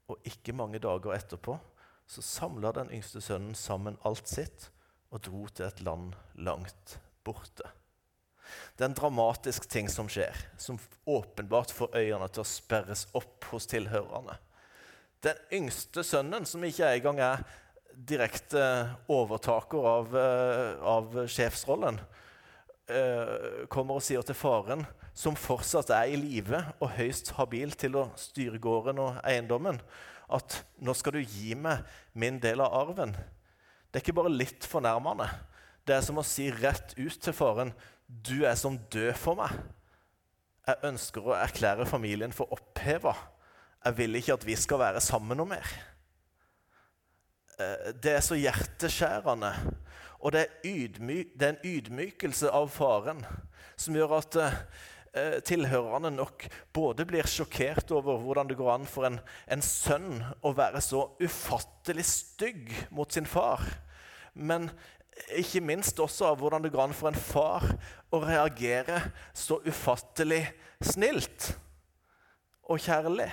Og 0.07 0.17
ikke 0.23 0.53
mange 0.53 0.79
dager 0.79 1.13
etterpå 1.13 1.59
så 2.07 2.21
samla 2.21 2.71
den 2.71 2.91
yngste 2.91 3.21
sønnen 3.21 3.55
sammen 3.55 3.97
alt 4.05 4.27
sitt 4.27 4.69
og 5.11 5.23
dro 5.25 5.45
til 5.51 5.67
et 5.67 5.81
land 5.85 6.13
langt 6.39 6.97
borte. 7.25 7.67
Det 8.75 8.83
er 8.83 8.89
en 8.89 8.97
dramatisk 8.97 9.67
ting 9.69 9.89
som 9.91 10.09
skjer, 10.11 10.35
som 10.59 10.79
åpenbart 11.07 11.71
får 11.75 11.95
øynene 11.95 12.27
til 12.31 12.43
å 12.43 12.47
sperres 12.47 13.05
opp 13.17 13.45
hos 13.51 13.67
tilhørerne. 13.71 14.37
Den 15.21 15.37
yngste 15.53 16.03
sønnen, 16.03 16.47
som 16.49 16.63
ikke 16.65 16.89
engang 16.95 17.21
er 17.21 17.43
direkte 17.93 18.63
overtaker 19.11 19.85
av, 19.85 20.15
eh, 20.17 20.79
av 20.81 21.13
sjefsrollen, 21.29 21.99
eh, 22.89 23.67
kommer 23.69 23.95
og 23.95 24.01
sier 24.01 24.23
til 24.23 24.35
faren, 24.35 24.87
som 25.13 25.35
fortsatt 25.35 25.91
er 25.91 26.09
i 26.09 26.15
live 26.15 26.73
og 26.81 26.95
høyst 26.95 27.33
habil 27.37 27.71
til 27.71 27.91
å 27.99 28.09
styre 28.17 28.59
gården 28.59 28.99
og 28.99 29.21
eiendommen, 29.23 29.79
at 30.29 30.63
'nå 30.81 30.95
skal 30.95 31.11
du 31.11 31.19
gi 31.19 31.53
meg 31.53 31.83
min 32.15 32.39
del 32.39 32.61
av 32.61 32.71
arven'. 32.71 33.15
Det 33.91 33.99
er 33.99 34.05
ikke 34.05 34.15
bare 34.21 34.31
litt 34.31 34.65
fornærmende. 34.65 35.27
Det 35.83 35.97
er 35.97 36.03
som 36.05 36.19
å 36.21 36.23
si 36.23 36.47
rett 36.51 36.93
ut 36.97 37.17
til 37.19 37.33
faren 37.35 37.73
'Du 38.07 38.45
er 38.45 38.55
som 38.55 38.77
død 38.77 39.13
for 39.15 39.35
meg'. 39.35 39.59
Jeg 40.67 40.75
ønsker 40.83 41.21
å 41.21 41.35
erklære 41.35 41.85
familien 41.85 42.31
for 42.31 42.51
oppheva. 42.53 43.15
Jeg 43.85 43.97
vil 43.97 44.15
ikke 44.15 44.33
at 44.33 44.45
vi 44.45 44.55
skal 44.55 44.79
være 44.79 45.01
sammen 45.01 45.37
noe 45.37 45.47
mer. 45.47 45.67
Eh, 47.59 47.91
det 48.03 48.11
er 48.11 48.19
så 48.19 48.35
hjerteskjærende. 48.35 49.53
Og 50.19 50.31
det 50.31 50.39
er, 50.39 50.47
ydmy, 50.63 51.23
det 51.33 51.47
er 51.47 51.49
en 51.49 51.65
ydmykelse 51.65 52.49
av 52.49 52.69
faren 52.69 53.25
som 53.75 53.95
gjør 53.95 54.17
at 54.19 54.37
eh, 55.17 55.39
tilhørerne 55.45 56.11
nok 56.13 56.47
både 56.73 57.05
blir 57.07 57.29
sjokkert 57.29 57.91
over 57.95 58.21
hvordan 58.21 58.49
det 58.49 58.57
går 58.59 58.73
an 58.73 58.87
for 58.89 59.07
en, 59.09 59.19
en 59.51 59.63
sønn 59.65 60.23
å 60.41 60.53
være 60.57 60.81
så 60.83 61.05
ufattelig 61.21 62.07
stygg 62.07 62.73
mot 62.95 63.11
sin 63.11 63.29
far, 63.29 63.63
men 64.33 64.69
ikke 65.37 65.61
minst 65.63 65.99
også 66.01 66.31
av 66.31 66.39
hvordan 66.41 66.63
det 66.63 66.71
går 66.73 66.87
an 66.87 66.95
for 66.97 67.11
en 67.11 67.19
far 67.19 67.65
å 68.11 68.21
reagere 68.23 69.01
så 69.37 69.59
ufattelig 69.67 70.43
snilt 70.81 71.51
og 72.71 72.79
kjærlig. 72.81 73.27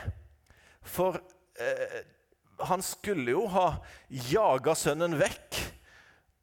For 0.83 1.21
eh, 1.61 2.01
han 2.69 2.83
skulle 2.83 3.35
jo 3.35 3.47
ha 3.53 3.69
jaga 4.31 4.75
sønnen 4.79 5.17
vekk. 5.21 5.59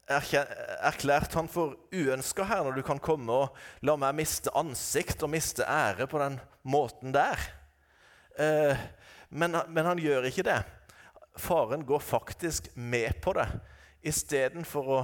Erklært 0.05 1.33
han 1.33 1.47
for 1.49 1.73
uønska 1.89 2.45
her, 2.45 2.61
når 2.65 2.77
du 2.77 2.83
kan 2.85 3.01
komme 3.01 3.33
og 3.33 3.85
la 3.85 3.95
meg 3.97 4.19
miste 4.19 4.53
ansikt 4.53 5.23
og 5.25 5.31
miste 5.33 5.65
ære 5.65 6.05
på 6.11 6.21
den 6.21 6.37
måten 6.61 7.15
der. 7.15 7.41
Eh, 8.37 8.83
men, 9.29 9.57
men 9.67 9.89
han 9.89 10.01
gjør 10.01 10.27
ikke 10.29 10.45
det. 10.45 10.59
Faren 11.41 11.85
går 11.87 12.03
faktisk 12.05 12.69
med 12.77 13.17
på 13.23 13.33
det 13.35 13.47
istedenfor 14.05 14.91
å 14.93 14.99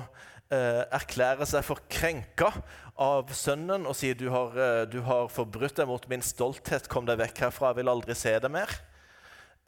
eh, 0.53 0.83
erklære 0.93 1.47
seg 1.49 1.65
for 1.65 1.81
krenka 1.91 2.51
av 3.01 3.31
sønnen 3.33 3.87
og 3.89 3.97
si 3.97 4.13
du 4.17 4.27
har, 4.33 4.53
eh, 4.53 4.83
du 4.85 5.01
har 5.07 5.31
forbrutt 5.33 5.79
deg 5.79 5.89
mot 5.89 6.05
min 6.11 6.23
stolthet, 6.25 6.89
kom 6.91 7.09
deg 7.09 7.19
vekk 7.23 7.47
herfra, 7.47 7.71
jeg 7.71 7.81
vil 7.81 7.93
aldri 7.95 8.17
se 8.17 8.37
deg 8.37 8.53
mer. 8.53 8.77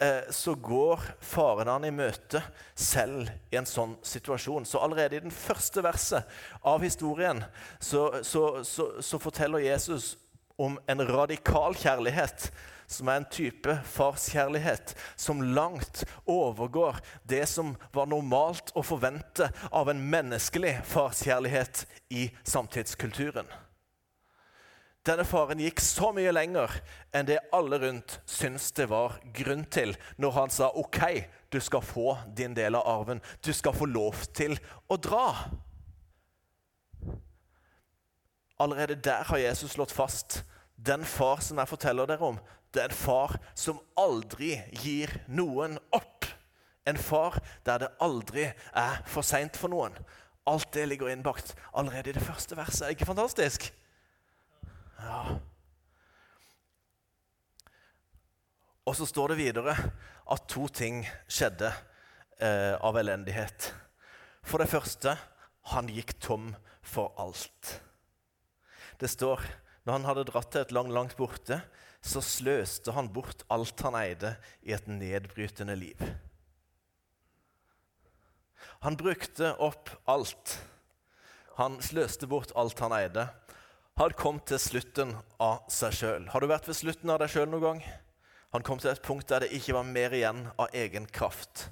Eh, 0.01 0.29
så 0.29 0.55
går 0.55 0.99
faren 1.21 1.69
han 1.69 1.85
i 1.85 1.91
møte 1.93 2.41
selv 2.75 3.29
i 3.53 3.59
en 3.59 3.67
sånn 3.69 3.93
situasjon. 4.03 4.65
Så 4.65 4.81
allerede 4.81 5.19
i 5.19 5.23
den 5.23 5.33
første 5.33 5.83
verset 5.85 6.29
av 6.65 6.83
historien 6.83 7.43
så, 7.79 8.23
så, 8.25 8.63
så, 8.65 8.89
så 9.05 9.19
forteller 9.21 9.63
Jesus 9.63 10.15
om 10.57 10.79
en 10.89 11.05
radikal 11.07 11.77
kjærlighet 11.77 12.49
som 12.93 13.09
er 13.09 13.21
en 13.21 13.29
type 13.31 13.75
farskjærlighet 13.89 14.93
som 15.15 15.41
langt 15.55 16.03
overgår 16.29 16.99
det 17.29 17.45
som 17.49 17.73
var 17.93 18.09
normalt 18.09 18.73
å 18.77 18.83
forvente 18.85 19.49
av 19.71 19.89
en 19.93 20.01
menneskelig 20.13 20.75
farskjærlighet 20.89 21.85
i 22.13 22.27
samtidskulturen. 22.43 23.47
Denne 25.03 25.25
faren 25.27 25.59
gikk 25.59 25.81
så 25.83 26.13
mye 26.15 26.31
lenger 26.31 26.71
enn 27.11 27.27
det 27.27 27.41
alle 27.51 27.75
rundt 27.81 28.21
syntes 28.29 28.69
det 28.77 28.85
var 28.87 29.17
grunn 29.35 29.65
til, 29.67 29.91
når 30.15 30.35
han 30.37 30.53
sa 30.53 30.69
OK, 30.79 31.01
du 31.51 31.59
skal 31.59 31.83
få 31.83 32.13
din 32.37 32.55
del 32.55 32.77
av 32.79 32.87
arven. 32.87 33.19
Du 33.43 33.51
skal 33.51 33.75
få 33.75 33.89
lov 33.91 34.23
til 34.31 34.55
å 34.87 34.95
dra. 34.95 35.27
Allerede 38.63 38.95
der 38.95 39.27
har 39.27 39.43
Jesus 39.43 39.75
slått 39.75 39.91
fast 39.91 40.41
den 40.79 41.03
far 41.03 41.43
som 41.43 41.59
jeg 41.59 41.71
forteller 41.73 42.07
dere 42.07 42.31
om, 42.31 42.39
det 42.73 42.81
er 42.81 42.89
en 42.89 42.97
far 42.97 43.35
som 43.59 43.83
aldri 43.99 44.55
gir 44.85 45.11
noen 45.27 45.75
opp. 45.91 46.25
En 46.87 46.97
far 46.97 47.41
der 47.67 47.83
det 47.83 47.93
aldri 48.03 48.47
er 48.47 49.03
for 49.05 49.23
seint 49.23 49.59
for 49.59 49.71
noen. 49.71 49.95
Alt 50.47 50.71
det 50.75 50.87
ligger 50.89 51.11
innbakt 51.11 51.53
allerede 51.71 52.11
i 52.11 52.15
det 52.17 52.23
første 52.23 52.55
verset. 52.57 52.87
Er 52.87 52.95
ikke 52.95 53.11
fantastisk? 53.11 53.69
Ja. 55.03 55.23
Og 58.83 58.95
så 58.99 59.07
står 59.07 59.33
det 59.33 59.39
videre 59.39 59.75
at 60.33 60.47
to 60.51 60.67
ting 60.71 61.03
skjedde 61.31 61.69
eh, 62.39 62.75
av 62.79 62.97
elendighet. 62.99 63.69
For 64.43 64.63
det 64.63 64.71
første 64.71 65.15
han 65.71 65.91
gikk 65.91 66.17
tom 66.23 66.51
for 66.83 67.13
alt. 67.19 67.77
Det 68.99 69.11
står 69.11 69.43
når 69.83 69.97
han 69.97 70.07
hadde 70.07 70.27
dratt 70.29 70.51
til 70.53 70.63
et 70.63 70.75
langt, 70.75 70.93
langt 70.95 71.15
borte, 71.19 71.59
så 72.03 72.19
sløste 72.23 72.91
han 72.95 73.09
bort 73.15 73.43
alt 73.51 73.79
han 73.83 73.95
eide, 73.99 74.35
i 74.63 74.75
et 74.75 74.87
nedbrytende 74.87 75.75
liv. 75.79 75.99
Han 78.83 78.99
brukte 78.99 79.53
opp 79.63 79.91
alt. 80.11 80.57
Han 81.59 81.79
sløste 81.83 82.27
bort 82.27 82.51
alt 82.59 82.79
han 82.83 82.95
eide. 82.95 83.27
Han 84.01 84.09
kom 84.17 84.39
til 84.41 84.57
slutten 84.57 85.11
av 85.37 85.67
seg 85.69 85.93
sjøl. 85.93 86.23
Har 86.33 86.41
du 86.41 86.49
vært 86.49 86.65
ved 86.65 86.77
slutten 86.79 87.11
av 87.13 87.19
deg 87.21 87.29
sjøl 87.29 87.45
noen 87.51 87.61
gang? 87.61 87.81
Han 88.55 88.65
kom 88.65 88.79
til 88.81 88.89
et 88.89 89.03
punkt 89.05 89.29
der 89.29 89.45
det 89.45 89.51
ikke 89.53 89.75
var 89.77 89.85
mer 89.85 90.15
igjen 90.17 90.47
av 90.57 90.73
egen 90.73 91.05
kraft. 91.13 91.67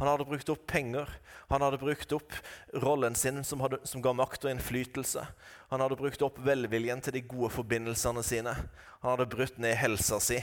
Han 0.00 0.08
hadde 0.08 0.24
brukt 0.28 0.48
opp 0.52 0.64
penger, 0.72 1.12
han 1.52 1.64
hadde 1.64 1.80
brukt 1.80 2.16
opp 2.16 2.32
rollen 2.80 3.14
sin 3.16 3.42
som, 3.44 3.60
hadde, 3.60 3.82
som, 3.88 4.00
ga 4.04 4.14
makt 4.16 4.48
og 4.48 4.54
innflytelse. 4.54 5.26
Han 5.68 5.84
hadde 5.84 6.00
brukt 6.00 6.24
opp 6.24 6.40
velviljen 6.48 7.04
til 7.04 7.18
de 7.18 7.24
gode 7.28 7.52
forbindelsene 7.52 8.24
sine. 8.24 8.56
Han 9.04 9.12
hadde 9.12 9.30
brutt 9.36 9.60
ned 9.60 9.76
helsa 9.76 10.20
si. 10.20 10.40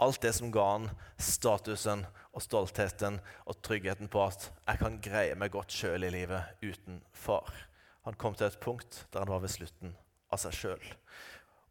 Alt 0.00 0.24
det 0.24 0.32
som 0.40 0.52
ga 0.52 0.64
han 0.78 0.90
statusen 1.20 2.08
og 2.32 2.44
stoltheten 2.44 3.20
og 3.44 3.60
tryggheten 3.60 4.08
på 4.08 4.24
at 4.24 4.48
'jeg 4.64 4.78
kan 4.78 5.00
greie 5.00 5.34
meg 5.34 5.52
godt 5.52 5.72
sjøl 5.72 6.04
i 6.04 6.10
livet 6.10 6.56
uten 6.62 7.02
far'. 7.12 7.68
Han 8.04 8.14
kom 8.14 8.34
til 8.34 8.46
et 8.46 8.60
punkt 8.60 9.06
der 9.12 9.20
han 9.20 9.28
var 9.28 9.44
ved 9.44 9.52
slutten 9.52 9.96
av 10.30 10.40
seg 10.42 10.56
sjøl. 10.56 10.86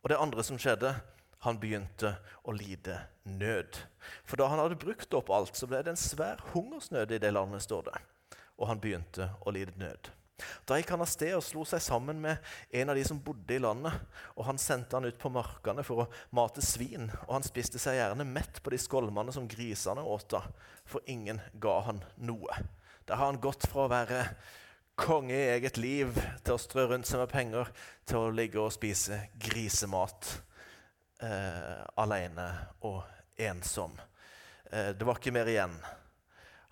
Og 0.03 0.11
det 0.11 0.19
andre 0.19 0.45
som 0.45 0.59
skjedde, 0.59 0.93
han 1.43 1.59
begynte 1.59 2.13
å 2.43 2.53
lide 2.55 2.97
nød. 3.23 3.79
For 4.27 4.39
da 4.39 4.49
han 4.51 4.59
hadde 4.59 4.79
brukt 4.79 5.13
opp 5.15 5.31
alt, 5.31 5.55
så 5.55 5.67
ble 5.69 5.81
det 5.83 5.93
en 5.93 5.99
svær 5.99 6.41
hungersnød 6.51 7.15
i 7.15 7.21
det 7.23 7.31
landet, 7.31 7.63
står 7.63 7.87
det. 7.91 7.99
Og 8.59 8.67
han 8.67 8.81
begynte 8.83 9.31
å 9.47 9.53
lide 9.55 9.75
nød. 9.79 10.11
Da 10.67 10.77
gikk 10.79 10.93
han 10.93 11.03
av 11.03 11.09
sted 11.11 11.33
og 11.35 11.43
slo 11.43 11.65
seg 11.67 11.81
sammen 11.83 12.19
med 12.23 12.39
en 12.71 12.91
av 12.91 12.95
de 12.95 13.03
som 13.07 13.19
bodde 13.23 13.55
i 13.55 13.61
landet. 13.61 13.95
og 14.35 14.45
Han 14.47 14.59
sendte 14.61 14.95
han 14.95 15.07
ut 15.07 15.19
på 15.19 15.31
markene 15.33 15.83
for 15.83 16.05
å 16.05 16.09
mate 16.35 16.63
svin, 16.63 17.09
og 17.27 17.33
han 17.37 17.47
spiste 17.47 17.81
seg 17.81 17.99
gjerne 17.99 18.27
mett 18.27 18.61
på 18.63 18.73
de 18.73 18.79
skolmene 18.79 19.35
som 19.35 19.47
grisene 19.51 20.03
åt 20.03 20.37
av, 20.39 20.47
for 20.87 21.03
ingen 21.11 21.41
ga 21.59 21.79
han 21.89 22.03
noe. 22.23 22.63
Der 23.07 23.19
har 23.19 23.31
han 23.31 23.41
gått 23.41 23.67
fra 23.67 23.87
å 23.87 23.91
være 23.91 24.23
konge 24.99 25.35
i 25.35 25.49
eget 25.55 25.79
liv 25.79 26.17
til 26.43 26.55
å 26.55 26.61
strø 26.61 26.85
rundt 26.89 27.07
seg 27.07 27.23
med 27.23 27.31
penger, 27.31 27.71
til 28.07 28.25
å 28.25 28.33
ligge 28.35 28.59
og 28.61 28.73
spise 28.75 29.21
grisemat 29.39 30.33
eh, 31.23 31.79
alene 31.99 32.49
og 32.87 33.01
ensom. 33.39 33.95
Eh, 34.71 34.91
det 34.97 35.07
var 35.07 35.19
ikke 35.19 35.33
mer 35.35 35.49
igjen. 35.49 35.77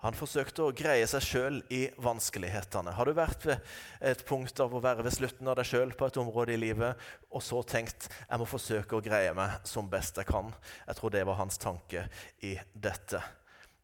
Han 0.04 0.14
forsøkte 0.14 0.62
å 0.62 0.74
greie 0.78 1.06
seg 1.10 1.24
sjøl 1.26 1.56
i 1.74 1.80
vanskelighetene. 1.98 2.92
Har 2.94 3.08
du 3.08 3.16
vært 3.18 3.48
ved 3.48 3.72
et 4.12 4.20
punkt 4.28 4.60
av 4.62 4.76
å 4.76 4.82
være 4.82 5.02
ved 5.08 5.16
slutten 5.16 5.50
av 5.50 5.58
deg 5.58 5.66
sjøl 5.66 5.94
på 5.98 6.06
et 6.06 6.20
område 6.22 6.54
i 6.54 6.60
livet, 6.60 7.00
og 7.34 7.42
så 7.42 7.64
tenkt 7.66 8.06
jeg 8.12 8.38
må 8.38 8.46
forsøke 8.46 8.94
å 8.94 9.02
greie 9.02 9.32
meg 9.34 9.56
som 9.66 9.90
best 9.90 10.20
jeg 10.20 10.30
kan? 10.30 10.52
Jeg 10.86 11.00
tror 11.00 11.14
det 11.16 11.24
var 11.26 11.40
hans 11.40 11.58
tanke 11.58 12.06
i 12.46 12.54
dette. 12.74 13.24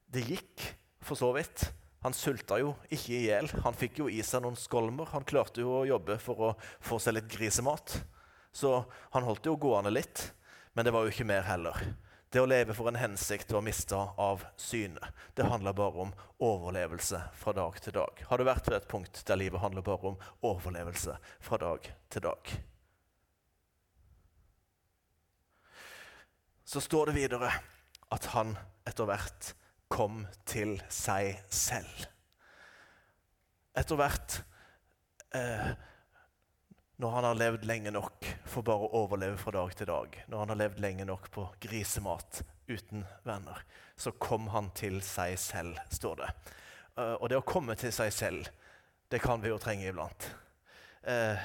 Det 0.07 0.23
gikk 0.29 0.69
for 1.03 1.19
så 1.19 1.33
vidt. 1.35 1.67
Han 2.05 2.13
sulta 2.13 2.59
jo 2.61 2.75
ikke 2.93 3.15
i 3.17 3.23
hjel. 3.31 3.49
Han 3.65 3.77
fikk 3.77 4.03
jo 4.03 4.11
i 4.13 4.21
seg 4.21 4.43
noen 4.45 4.59
skolmer. 4.61 5.09
Han 5.15 5.25
klarte 5.25 5.63
jo 5.65 5.71
å 5.79 5.87
jobbe 5.89 6.19
for 6.21 6.51
å 6.51 6.55
få 6.85 6.99
seg 7.01 7.17
litt 7.17 7.31
grisemat. 7.33 7.97
Så 8.53 8.77
han 9.15 9.25
holdt 9.25 9.49
jo 9.49 9.57
gående 9.57 9.95
litt. 9.95 10.27
Men 10.77 10.85
det 10.85 10.93
var 10.93 11.07
jo 11.07 11.15
ikke 11.15 11.27
mer 11.27 11.47
heller. 11.49 11.81
Det 12.29 12.43
å 12.43 12.51
leve 12.51 12.75
for 12.77 12.91
en 12.91 12.99
hensikt 12.99 13.53
var 13.55 13.65
mista 13.65 14.03
av 14.21 14.45
syne. 14.61 15.13
Det 15.33 15.49
handler 15.49 15.73
bare 15.73 16.05
om 16.05 16.13
overlevelse 16.43 17.23
fra 17.41 17.57
dag 17.57 17.81
til 17.81 17.97
dag. 17.97 18.25
Har 18.29 18.37
du 18.37 18.45
vært 18.51 18.69
ved 18.69 18.81
et 18.83 18.89
punkt 18.91 19.25
der 19.25 19.39
livet 19.41 19.63
handler 19.63 19.87
bare 19.87 20.13
om 20.13 20.21
overlevelse 20.45 21.17
fra 21.41 21.61
dag 21.63 21.89
til 22.13 22.27
dag? 22.27 22.55
Så 26.69 26.85
står 26.85 27.13
det 27.13 27.21
videre 27.23 27.53
at 28.13 28.33
han 28.35 28.59
etter 28.85 29.09
hvert 29.09 29.55
kom 29.89 30.25
til 30.49 30.77
seg 30.93 31.41
selv. 31.53 32.07
Etter 33.75 33.99
hvert 33.99 34.39
eh, 35.35 35.73
når 37.03 37.11
han 37.11 37.27
har 37.27 37.39
levd 37.39 37.65
lenge 37.67 37.91
nok 37.91 38.27
for 38.47 38.63
bare 38.67 38.87
å 38.87 39.01
overleve 39.03 39.39
fra 39.41 39.57
dag 39.57 39.73
til 39.75 39.89
dag, 39.91 40.19
når 40.31 40.45
han 40.45 40.53
har 40.53 40.61
levd 40.61 40.83
lenge 40.85 41.07
nok 41.09 41.27
på 41.35 41.47
grisemat 41.65 42.45
uten 42.71 43.03
venner, 43.27 43.65
så 43.97 44.15
kom 44.15 44.47
han 44.55 44.71
til 44.79 45.01
seg 45.05 45.35
selv, 45.43 45.81
står 45.91 46.23
det. 46.23 46.31
Eh, 46.95 47.17
og 47.19 47.29
det 47.31 47.41
å 47.41 47.47
komme 47.47 47.75
til 47.79 47.93
seg 47.95 48.15
selv, 48.15 48.49
det 49.11 49.21
kan 49.23 49.43
vi 49.43 49.51
jo 49.51 49.59
trenge 49.63 49.91
iblant. 49.91 50.31
Eh, 51.03 51.43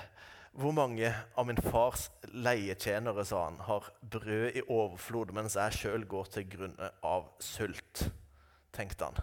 hvor 0.59 0.73
mange 0.75 1.09
av 1.09 1.47
min 1.49 1.59
fars 1.61 2.07
leietjenere, 2.29 3.25
sa 3.25 3.47
han, 3.47 3.59
har 3.65 3.89
brød 4.01 4.53
i 4.53 4.63
overflod, 4.65 5.33
mens 5.33 5.57
jeg 5.57 5.81
sjøl 5.81 6.05
går 6.09 6.31
til 6.33 6.47
grunne 6.53 6.93
av 7.05 7.29
sult? 7.43 8.05
Tenkte 8.75 9.09
han. 9.09 9.21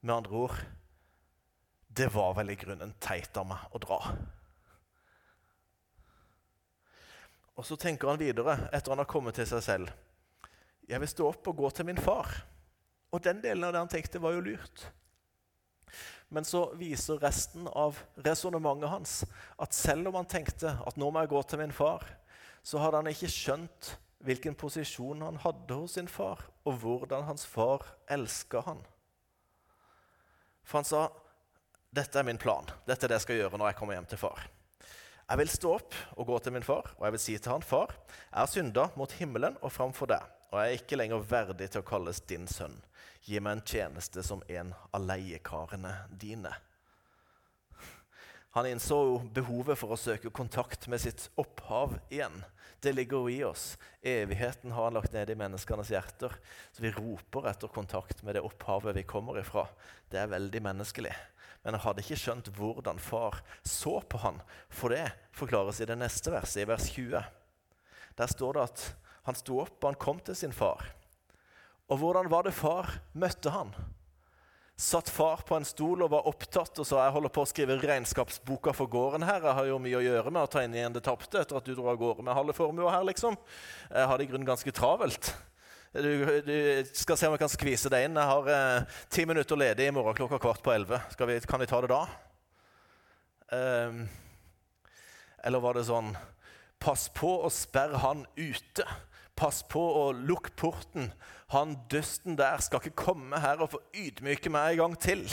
Med 0.00 0.16
andre 0.16 0.42
ord 0.46 0.58
det 1.96 2.10
var 2.12 2.34
vel 2.36 2.50
i 2.52 2.58
grunnen 2.60 2.92
teit 3.00 3.36
av 3.40 3.46
meg 3.48 3.72
å 3.72 3.80
dra. 3.80 4.00
Og 7.56 7.64
så 7.64 7.78
tenker 7.80 8.10
han 8.10 8.20
videre, 8.20 8.58
etter 8.68 8.92
han 8.92 9.00
har 9.00 9.08
kommet 9.08 9.38
til 9.38 9.48
seg 9.48 9.62
selv. 9.64 9.92
Jeg 10.86 11.00
vil 11.00 11.08
stå 11.08 11.30
opp 11.30 11.48
og 11.48 11.62
gå 11.62 11.70
til 11.72 11.88
min 11.88 12.00
far. 12.00 12.28
Og 13.16 13.22
den 13.24 13.40
delen 13.40 13.64
av 13.64 13.72
det 13.72 13.80
han 13.80 13.92
tenkte, 13.94 14.20
var 14.20 14.36
jo 14.36 14.44
lurt. 14.44 14.84
Men 16.28 16.44
så 16.44 16.66
viser 16.76 17.22
resten 17.22 17.64
av 17.70 17.96
resonnementet 18.26 18.90
hans 18.92 19.18
at 19.62 19.74
selv 19.74 20.10
om 20.10 20.18
han 20.20 20.28
tenkte 20.28 20.74
at 20.84 20.98
nå 21.00 21.08
må 21.08 21.22
jeg 21.22 21.32
gå 21.32 21.42
til 21.48 21.62
min 21.62 21.74
far, 21.74 22.04
så 22.66 22.82
hadde 22.82 23.00
han 23.00 23.08
ikke 23.12 23.30
skjønt 23.30 23.94
hvilken 24.24 24.56
posisjon 24.58 25.22
han 25.22 25.38
hadde 25.42 25.76
hos 25.76 25.96
sin 25.98 26.08
far, 26.08 26.40
og 26.64 26.80
hvordan 26.82 27.26
hans 27.28 27.46
far 27.46 27.84
elska 28.10 28.62
han. 28.66 28.82
For 30.66 30.80
han 30.80 30.88
sa 30.88 31.06
dette 31.96 32.18
er 32.18 32.26
min 32.26 32.40
plan. 32.40 32.66
Dette 32.84 33.06
er 33.06 33.12
det 33.12 33.20
jeg 33.20 33.26
skal 33.26 33.38
gjøre 33.40 33.58
når 33.60 33.70
jeg 33.70 33.78
kommer 33.78 33.96
hjem 33.96 34.08
til 34.10 34.20
far. 34.20 34.42
Jeg 35.26 35.40
vil 35.40 35.50
stå 35.50 35.70
opp 35.78 35.94
og 36.14 36.28
gå 36.28 36.38
til 36.38 36.54
min 36.54 36.66
far, 36.66 36.92
og 36.98 37.06
jeg 37.06 37.14
vil 37.16 37.22
si 37.22 37.36
til 37.38 37.52
han, 37.54 37.64
far, 37.64 37.94
jeg 38.30 38.38
har 38.38 38.50
synda 38.50 38.88
mot 38.98 39.14
himmelen 39.18 39.56
og 39.58 39.72
framfor 39.74 40.10
deg, 40.12 40.22
og 40.52 40.60
jeg 40.60 40.68
er 40.68 40.82
ikke 40.82 40.98
lenger 41.00 41.24
verdig 41.30 41.70
til 41.72 41.82
å 41.82 41.88
kalles 41.88 42.20
din 42.30 42.46
sønn. 42.50 42.76
Gi 43.26 43.40
meg 43.42 43.56
en 43.56 43.64
tjeneste 43.66 44.22
som 44.22 44.44
en 44.46 44.70
av 44.94 45.02
leiekarene 45.02 45.94
dine. 46.14 46.52
Han 48.54 48.68
innså 48.70 49.18
behovet 49.34 49.76
for 49.76 49.92
å 49.92 49.98
søke 50.00 50.30
kontakt 50.32 50.86
med 50.88 51.02
sitt 51.02 51.26
opphav 51.36 51.98
igjen. 52.06 52.38
Det 52.80 52.92
ligger 52.92 53.24
jo 53.24 53.28
i 53.32 53.44
oss. 53.44 53.78
Evigheten 54.02 54.72
har 54.72 54.88
han 54.88 54.96
lagt 54.98 55.14
ned 55.14 55.30
i 55.30 55.38
menneskenes 55.38 55.90
hjerter. 55.90 56.34
Så 56.72 56.84
vi 56.84 56.92
roper 56.94 57.48
etter 57.50 57.72
kontakt 57.72 58.22
med 58.22 58.36
det 58.36 58.44
opphavet 58.44 58.96
vi 58.96 59.06
kommer 59.08 59.40
ifra. 59.40 59.66
Det 60.10 60.20
er 60.20 60.30
veldig 60.32 60.62
menneskelig. 60.68 61.14
Men 61.64 61.74
jeg 61.74 61.82
hadde 61.82 62.04
ikke 62.04 62.20
skjønt 62.20 62.52
hvordan 62.54 63.00
far 63.02 63.40
så 63.66 63.96
på 64.06 64.20
han, 64.22 64.36
for 64.70 64.94
det 64.94 65.08
forklares 65.34 65.80
i 65.82 65.88
det 65.88 65.96
neste 65.98 66.30
verset, 66.30 66.62
i 66.62 66.68
vers 66.68 66.86
20. 66.94 67.24
Der 68.16 68.30
står 68.30 68.54
det 68.54 68.66
at 68.68 68.84
han 69.26 69.34
sto 69.34 69.58
opp 69.64 69.80
og 69.80 69.88
han 69.90 69.98
kom 69.98 70.20
til 70.22 70.38
sin 70.38 70.54
far. 70.54 70.84
Og 71.90 71.98
hvordan 71.98 72.30
var 72.30 72.46
det 72.46 72.54
far 72.54 73.00
møtte 73.18 73.50
han? 73.50 73.74
Satt 74.76 75.08
far 75.08 75.40
på 75.48 75.56
en 75.56 75.64
stol 75.64 76.02
og 76.04 76.10
var 76.12 76.26
opptatt 76.28 76.76
og 76.82 76.84
sa 76.84 76.98
jeg 77.06 77.14
holder 77.14 77.32
på 77.32 77.46
å 77.46 77.48
skrive 77.48 77.78
regnskapsboka 77.80 78.74
for 78.76 78.90
gården 78.92 79.24
her. 79.24 79.40
Jeg 79.40 79.56
har 79.56 79.68
jo 79.70 79.78
mye 79.80 79.96
å 79.96 80.04
gjøre 80.04 80.32
med 80.34 80.44
å 80.44 80.50
ta 80.52 80.64
inn 80.66 80.74
igjen 80.76 80.92
det 80.92 81.00
tapte 81.06 81.40
etter 81.40 81.56
at 81.56 81.64
du 81.64 81.72
dro 81.72 81.88
av 81.88 81.96
gårde 81.96 82.26
med 82.26 82.36
halve 82.36 82.52
formua 82.56 82.92
her, 82.92 83.06
liksom. 83.08 83.38
Jeg 83.88 84.10
har 84.10 84.20
det 84.20 84.26
i 84.26 84.30
grunnen 84.34 84.48
ganske 84.48 84.74
travelt. 84.76 85.32
Du, 85.96 86.10
du, 86.44 86.56
skal 86.92 87.16
se 87.16 87.24
om 87.24 87.32
jeg 87.32 87.40
kan 87.40 87.54
skvise 87.54 87.88
deg 87.88 88.04
inn. 88.04 88.20
Jeg 88.20 88.28
har 88.28 88.52
eh, 88.52 89.00
ti 89.16 89.24
minutter 89.24 89.56
ledig 89.56 89.88
i 89.88 89.96
morgen 89.96 90.18
klokka 90.18 90.42
kvart 90.44 90.60
på 90.60 90.74
elleve. 90.74 91.00
Kan 91.16 91.62
vi 91.62 91.70
ta 91.70 91.80
det 91.80 91.92
da? 91.94 92.02
Um, 93.56 94.02
eller 95.46 95.62
var 95.62 95.78
det 95.78 95.86
sånn 95.86 96.08
Pass 96.82 97.06
på 97.14 97.30
å 97.46 97.48
sperre 97.48 98.02
han 98.02 98.26
ute. 98.36 98.84
Pass 99.36 99.62
på 99.68 99.82
å 100.00 100.06
lukke 100.16 100.54
porten. 100.56 101.10
Han 101.52 101.76
dusten 101.92 102.38
der 102.38 102.62
skal 102.64 102.80
ikke 102.80 103.04
komme 103.06 103.40
her 103.42 103.60
og 103.62 103.74
få 103.74 103.82
ydmyke 103.92 104.52
meg 104.52 104.74
en 104.74 104.82
gang 104.84 104.96
til. 105.00 105.26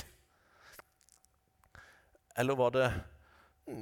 Eller 2.35 2.57
var 2.57 2.73
det 2.75 2.87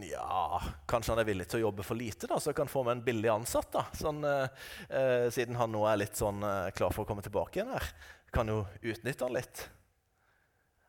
ja, 0.06 0.62
kanskje 0.86 1.16
han 1.16 1.24
er 1.24 1.26
villig 1.26 1.48
til 1.50 1.62
å 1.62 1.66
jobbe 1.66 1.84
for 1.86 1.98
lite, 1.98 2.28
da, 2.30 2.38
så 2.38 2.52
jeg 2.52 2.60
kan 2.60 2.70
få 2.70 2.84
meg 2.86 3.00
en 3.00 3.06
billig 3.06 3.32
ansatt. 3.34 3.72
da, 3.74 3.88
sånn, 3.98 4.24
eh, 4.28 4.66
eh, 4.90 5.28
Siden 5.34 5.58
han 5.58 5.74
nå 5.74 5.82
er 5.90 6.04
litt 6.04 6.20
sånn 6.20 6.44
eh, 6.46 6.70
klar 6.78 6.94
for 6.94 7.04
å 7.04 7.10
komme 7.10 7.26
tilbake 7.26 7.58
igjen 7.58 7.74
her. 7.74 7.88
Kan 8.32 8.52
jo 8.52 8.62
utnytte 8.82 9.26
han 9.26 9.40
litt. 9.40 9.64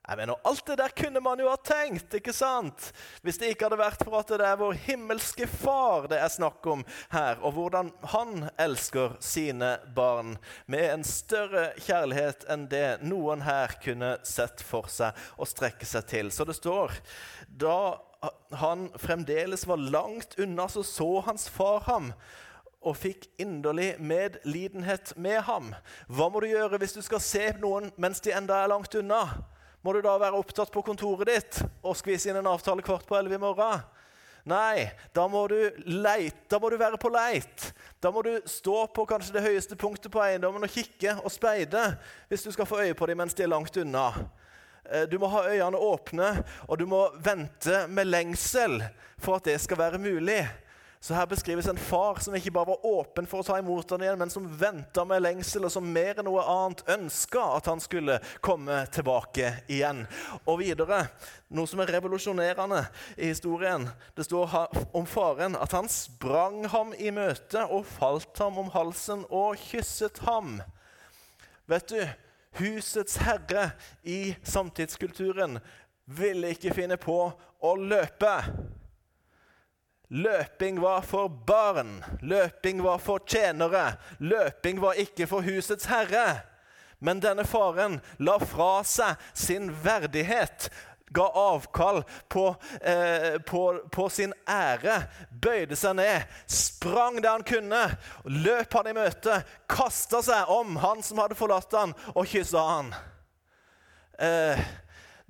Jeg 0.02 0.18
mener, 0.18 0.34
Alt 0.44 0.66
det 0.66 0.78
der 0.80 0.90
kunne 0.98 1.20
man 1.22 1.38
jo 1.38 1.46
ha 1.46 1.56
tenkt, 1.62 2.14
ikke 2.18 2.32
sant? 2.34 2.88
Hvis 3.22 3.36
det 3.38 3.52
ikke 3.52 3.68
hadde 3.68 3.78
vært 3.78 4.00
for 4.02 4.18
at 4.18 4.32
det 4.34 4.46
er 4.48 4.58
vår 4.58 4.74
himmelske 4.88 5.46
Far 5.46 6.08
det 6.10 6.18
er 6.18 6.32
snakk 6.32 6.66
om 6.66 6.82
her, 7.12 7.38
og 7.38 7.54
hvordan 7.54 7.92
han 8.10 8.48
elsker 8.58 9.14
sine 9.22 9.76
barn 9.94 10.34
med 10.66 10.88
en 10.88 11.06
større 11.06 11.68
kjærlighet 11.78 12.48
enn 12.50 12.66
det 12.72 13.04
noen 13.06 13.44
her 13.46 13.76
kunne 13.84 14.16
sett 14.26 14.64
for 14.66 14.90
seg 14.90 15.14
og 15.38 15.50
strekke 15.50 15.86
seg 15.86 16.10
til. 16.10 16.34
Så 16.34 16.48
det 16.50 16.58
står 16.58 16.98
da 17.46 17.78
han 18.58 18.88
fremdeles 18.98 19.68
var 19.70 19.78
langt 19.78 20.34
unna, 20.38 20.66
så 20.66 20.82
så 20.82 21.12
hans 21.28 21.46
far 21.50 21.86
ham 21.86 22.10
og 22.82 22.98
fikk 22.98 23.28
inderlig 23.38 23.94
medlidenhet 24.02 25.14
med 25.14 25.44
ham. 25.46 25.70
Hva 26.10 26.26
må 26.26 26.42
du 26.42 26.50
gjøre 26.50 26.82
hvis 26.82 26.98
du 26.98 27.02
skal 27.06 27.22
se 27.22 27.52
noen 27.62 27.92
mens 28.02 28.22
de 28.22 28.34
enda 28.34 28.58
er 28.58 28.74
langt 28.74 28.98
unna? 28.98 29.22
Må 29.82 29.92
du 29.92 30.02
da 30.04 30.14
være 30.20 30.38
opptatt 30.38 30.70
på 30.70 30.82
kontoret 30.86 31.26
ditt 31.26 31.58
og 31.82 31.96
skvise 31.98 32.30
inn 32.30 32.38
en 32.38 32.52
avtale 32.52 32.84
kvart 32.86 33.06
på 33.08 33.16
elleve 33.18 33.38
i 33.38 33.42
morgen? 33.42 33.82
Nei, 34.46 34.88
da 35.14 35.28
må, 35.30 35.44
leit, 35.86 36.38
da 36.50 36.58
må, 36.58 36.70
du 36.70 36.78
være 36.78 36.98
på 36.98 37.10
leit. 37.14 37.68
Da 38.02 38.10
må 38.10 38.24
du 38.26 38.32
stå 38.46 38.88
på 38.94 39.04
kanskje 39.06 39.36
det 39.36 39.44
høyeste 39.44 39.78
punktet 39.78 40.10
på 40.10 40.22
eiendommen 40.22 40.66
og 40.66 40.72
kikke 40.72 41.14
og 41.22 41.30
speide 41.30 41.92
hvis 42.30 42.46
du 42.46 42.50
skal 42.54 42.66
få 42.66 42.80
øye 42.82 42.96
på 42.98 43.06
dem 43.10 43.22
mens 43.22 43.38
de 43.38 43.46
er 43.46 43.52
langt 43.52 43.78
unna. 43.78 44.08
Eh, 44.90 45.06
du 45.10 45.14
må 45.22 45.30
ha 45.30 45.44
øynene 45.46 45.78
åpne, 45.78 46.32
og 46.66 46.78
du 46.78 46.86
må 46.90 47.04
vente 47.22 47.84
med 47.86 48.10
lengsel 48.10 48.80
for 49.22 49.38
at 49.38 49.46
det 49.46 49.60
skal 49.62 49.78
være 49.78 50.02
mulig. 50.02 50.42
Så 51.02 51.14
her 51.14 51.26
beskrives 51.26 51.66
en 51.66 51.78
far 51.78 52.20
som 52.22 52.34
ikke 52.38 52.52
bare 52.54 52.68
var 52.70 52.84
åpen 52.86 53.26
for 53.26 53.42
å 53.42 53.46
ta 53.46 53.56
imot 53.58 53.90
ham 53.90 54.04
igjen, 54.04 54.20
men 54.20 54.30
som 54.30 54.44
venta 54.46 55.02
med 55.02 55.24
lengsel, 55.24 55.64
og 55.66 55.72
som 55.74 55.88
mer 55.90 56.20
enn 56.20 56.28
noe 56.28 56.44
annet 56.46 56.84
ønska 56.94 57.42
at 57.56 57.66
han 57.66 57.80
skulle 57.82 58.20
komme 58.38 58.76
tilbake 58.94 59.48
igjen. 59.66 60.04
Og 60.46 60.60
videre, 60.60 61.00
noe 61.50 61.66
som 61.66 61.82
er 61.82 61.90
revolusjonerende 61.96 62.84
i 63.16 63.32
historien. 63.32 63.88
Det 64.14 64.28
står 64.28 64.54
om 64.94 65.08
faren 65.10 65.58
at 65.58 65.74
han 65.74 65.90
sprang 65.90 66.68
ham 66.70 66.94
i 66.94 67.10
møte 67.10 67.64
og 67.66 67.82
falt 67.98 68.38
ham 68.38 68.62
om 68.62 68.70
halsen 68.70 69.24
og 69.26 69.58
kysset 69.58 70.22
ham. 70.22 70.60
Vet 71.66 71.90
du, 71.90 71.98
husets 72.62 73.18
herre 73.26 73.72
i 74.06 74.36
samtidskulturen 74.46 75.58
ville 76.06 76.54
ikke 76.54 76.78
finne 76.78 77.00
på 77.02 77.18
å 77.58 77.74
løpe. 77.74 78.36
Løping 80.12 80.80
var 80.80 81.00
for 81.08 81.28
barn. 81.28 82.04
Løping 82.20 82.82
var 82.84 82.98
for 83.00 83.22
tjenere. 83.26 83.94
Løping 84.20 84.80
var 84.82 84.98
ikke 85.00 85.26
for 85.26 85.40
husets 85.40 85.88
herre. 85.88 86.42
Men 87.00 87.22
denne 87.24 87.46
faren 87.48 87.96
la 88.20 88.36
fra 88.38 88.82
seg 88.86 89.16
sin 89.34 89.70
verdighet, 89.82 90.68
ga 91.12 91.24
avkall 91.36 92.02
på, 92.28 92.44
eh, 92.80 93.38
på, 93.38 93.62
på, 93.92 94.08
sin 94.08 94.32
ære, 94.48 95.00
bøyde 95.30 95.76
seg 95.76 95.96
ned, 95.98 96.28
sprang 96.46 97.18
det 97.20 97.32
han 97.32 97.44
kunne, 97.44 97.80
løp 98.24 98.76
han 98.78 98.92
i 98.92 98.94
møte, 98.96 99.40
kasta 99.68 100.22
seg 100.24 100.52
om 100.52 100.76
han 100.80 101.02
som 101.04 101.20
hadde 101.20 101.36
forlatt 101.36 101.74
han, 101.76 101.96
og 102.14 102.28
kyssa 102.30 102.62
han. 102.68 102.94
Eh, 104.22 104.62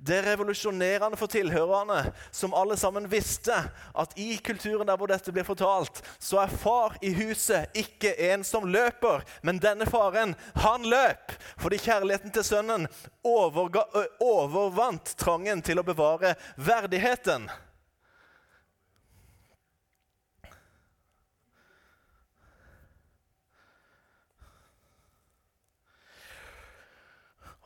det 0.03 0.17
er 0.17 0.25
revolusjonerende 0.33 1.17
for 1.19 1.31
tilhørerne, 1.31 2.11
som 2.31 2.53
alle 2.57 2.75
sammen 2.79 3.07
visste 3.11 3.55
at 3.95 4.15
i 4.19 4.35
kulturen 4.43 4.87
der 4.87 4.99
hvor 4.99 5.07
dette 5.07 5.31
blir 5.31 5.47
fortalt, 5.47 6.01
så 6.19 6.41
er 6.43 6.55
far 6.63 6.97
i 7.01 7.13
huset 7.15 7.71
ikke 7.77 8.11
en 8.31 8.43
som 8.47 8.67
løper, 8.67 9.23
men 9.41 9.61
denne 9.63 9.87
faren, 9.87 10.35
han 10.59 10.83
løp. 10.83 11.35
Fordi 11.61 11.79
kjærligheten 11.85 12.35
til 12.35 12.47
sønnen 12.47 12.87
overga, 13.23 13.85
overvant 14.19 15.15
trangen 15.19 15.63
til 15.63 15.79
å 15.79 15.87
bevare 15.87 16.35
verdigheten. 16.59 17.47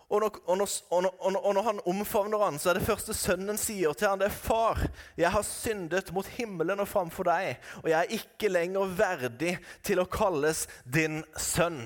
Og 0.08 0.22
når, 0.24 0.38
og, 0.48 0.58
når, 0.58 0.70
og, 0.89 1.02
når, 1.04 1.39
og 1.41 1.54
når, 1.58 1.63
han 1.63 1.80
omfavner 1.91 2.43
han, 2.46 2.60
så 2.60 2.70
er 2.72 2.78
det 2.78 2.88
første 2.88 3.12
sønnen 3.17 3.58
sier 3.60 3.91
til 3.91 4.08
han, 4.08 4.22
det 4.22 4.30
er 4.30 4.38
far, 4.39 4.80
jeg 5.20 5.32
har 5.34 5.43
syndet 5.43 6.13
mot 6.15 6.30
himmelen 6.38 6.80
og 6.80 6.88
framfor 6.88 7.28
deg, 7.28 7.58
og 7.82 7.89
jeg 7.91 7.98
er 8.00 8.13
ikke 8.15 8.52
lenger 8.54 8.93
verdig 8.96 9.58
til 9.84 10.00
å 10.00 10.08
kalles 10.08 10.63
din 10.88 11.20
sønn. 11.36 11.84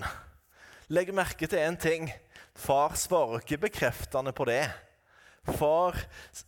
Legg 0.94 1.10
merke 1.18 1.50
til 1.50 1.64
én 1.64 1.80
ting. 1.82 2.12
Far 2.54 2.94
svarer 3.00 3.42
ikke 3.42 3.64
bekreftende 3.66 4.36
på 4.38 4.46
det. 4.52 4.68
Far 5.58 5.98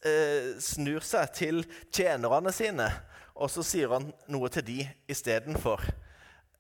eh, 0.05 0.53
snur 0.62 1.01
seg 1.01 1.33
til 1.33 1.65
tjenerne 1.89 2.53
sine, 2.53 2.91
og 3.33 3.49
så 3.49 3.65
sier 3.65 3.95
han 3.95 4.12
noe 4.29 4.53
til 4.53 4.67
de 4.67 4.81
istedenfor. 5.09 5.81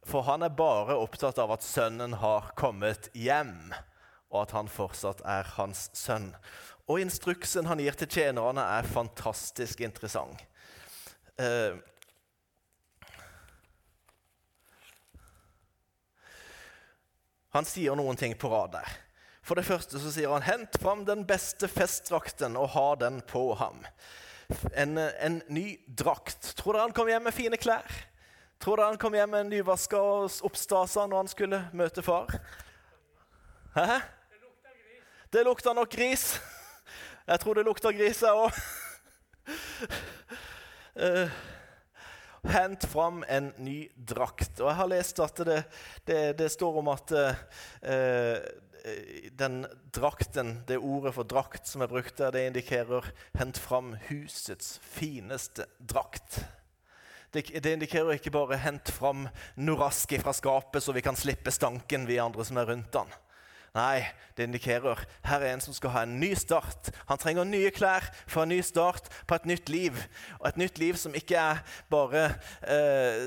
For 0.09 0.25
han 0.25 0.41
er 0.41 0.57
bare 0.57 0.97
opptatt 0.97 1.37
av 1.43 1.53
at 1.53 1.67
sønnen 1.67 2.17
har 2.23 2.49
kommet 2.57 3.11
hjem 3.13 3.75
og 4.33 4.41
at 4.41 4.55
han 4.57 4.71
fortsatt 4.71 5.21
er 5.29 5.47
hans 5.55 5.87
sønn. 5.97 6.31
Og 6.89 6.99
instruksen 6.99 7.69
han 7.69 7.79
gir 7.79 7.95
til 7.95 8.09
tjenerne, 8.11 8.65
er 8.75 8.89
fantastisk 8.89 9.83
interessant. 9.85 10.41
Eh, 11.39 11.77
han 17.53 17.69
sier 17.69 17.95
noen 17.95 18.19
ting 18.19 18.35
på 18.35 18.51
rad 18.51 18.73
der. 18.75 18.97
For 19.43 19.59
det 19.59 19.67
første 19.67 19.99
så 19.99 20.11
sier 20.11 20.31
han 20.31 20.45
'hent 20.45 20.79
fram 20.81 21.05
den 21.05 21.25
beste 21.27 21.67
festdrakten 21.67 22.57
og 22.57 22.69
ha 22.75 22.95
den 22.95 23.21
på 23.21 23.53
ham'. 23.59 23.85
En, 24.75 24.97
en 24.97 25.41
ny 25.47 25.79
drakt. 25.87 26.55
Tror 26.55 26.73
dere 26.73 26.87
han 26.87 26.93
kom 26.93 27.07
hjem 27.07 27.23
med 27.23 27.33
fine 27.33 27.57
klær? 27.57 27.87
Tror 28.59 28.77
dere 28.77 28.91
han 28.91 28.97
kom 28.97 29.13
hjem 29.13 29.29
med 29.29 29.45
en 29.45 29.49
nyvaska 29.49 29.97
og 29.97 30.31
oppstasa 30.43 31.07
når 31.07 31.17
han 31.17 31.31
skulle 31.31 31.69
møte 31.73 32.03
far? 32.03 32.31
Hæ? 33.75 33.99
Det 35.33 35.41
lukter 35.43 35.73
nok 35.73 35.89
gris. 35.89 36.35
Jeg 37.25 37.39
tror 37.41 37.57
det 37.57 37.63
lukter 37.65 37.95
gris, 37.97 38.19
jeg 38.21 38.37
òg. 38.37 38.57
Uh, 40.93 41.31
hent 42.53 42.85
fram 42.85 43.23
en 43.25 43.47
ny 43.57 43.87
drakt. 43.97 44.61
Og 44.61 44.69
jeg 44.69 44.77
har 44.77 44.91
lest 44.91 45.21
at 45.25 45.41
det, 45.47 45.57
det, 46.05 46.19
det 46.37 46.51
står 46.53 46.77
om 46.83 46.91
at 46.93 47.15
uh, 47.17 47.41
eh, 47.81 48.45
den 49.41 49.63
drakten, 49.95 50.59
det 50.69 50.77
ordet 50.77 51.15
for 51.17 51.25
drakt 51.25 51.65
som 51.65 51.81
er 51.81 51.89
brukt 51.89 52.21
der, 52.21 52.29
det 52.29 52.45
indikerer 52.51 53.09
'hent 53.33 53.57
fram 53.57 53.95
husets 54.11 54.77
fineste 54.85 55.65
drakt'. 55.81 56.43
Det, 57.33 57.49
det 57.63 57.73
indikerer 57.73 58.19
ikke 58.19 58.37
bare 58.37 58.61
'hent 58.61 58.91
fram 58.91 59.25
noe 59.57 59.89
fra 59.89 60.33
skapet, 60.33 60.83
så 60.83 60.93
vi 60.93 61.01
kan 61.01 61.17
slippe 61.17 61.51
stanken, 61.51 62.05
vi 62.05 62.21
andre 62.21 62.45
som 62.45 62.57
er 62.57 62.69
rundt 62.69 63.01
han'. 63.01 63.21
Nei, 63.73 64.03
det 64.37 64.45
indikerer 64.45 64.99
her 65.25 65.41
er 65.41 65.55
en 65.55 65.61
som 65.63 65.73
skal 65.73 65.93
ha 65.95 66.03
en 66.05 66.19
ny 66.21 66.33
start. 66.37 66.91
Han 67.09 67.17
trenger 67.17 67.47
nye 67.49 67.71
klær 67.73 68.05
for 68.27 68.43
en 68.43 68.53
ny 68.53 68.59
start 68.61 69.09
på 69.25 69.37
et 69.39 69.47
nytt 69.49 69.71
liv. 69.73 69.97
Og 70.39 70.51
et 70.51 70.59
nytt 70.61 70.77
liv 70.81 70.99
som 71.01 71.15
ikke 71.17 71.39
er 71.41 71.63
bare 71.89 72.27
eh, 72.69 73.25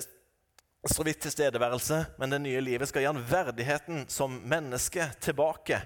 så 0.87 1.03
vidt 1.03 1.25
tilstedeværelse, 1.27 1.99
men 2.19 2.31
det 2.31 2.45
nye 2.45 2.63
livet 2.63 2.87
skal 2.87 3.03
gi 3.03 3.11
han 3.11 3.25
verdigheten 3.27 4.05
som 4.13 4.39
menneske 4.47 5.09
tilbake. 5.21 5.81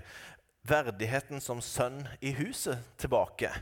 Verdigheten 0.69 1.41
som 1.41 1.65
sønn 1.65 2.03
i 2.21 2.35
huset 2.37 2.85
tilbake 3.01 3.55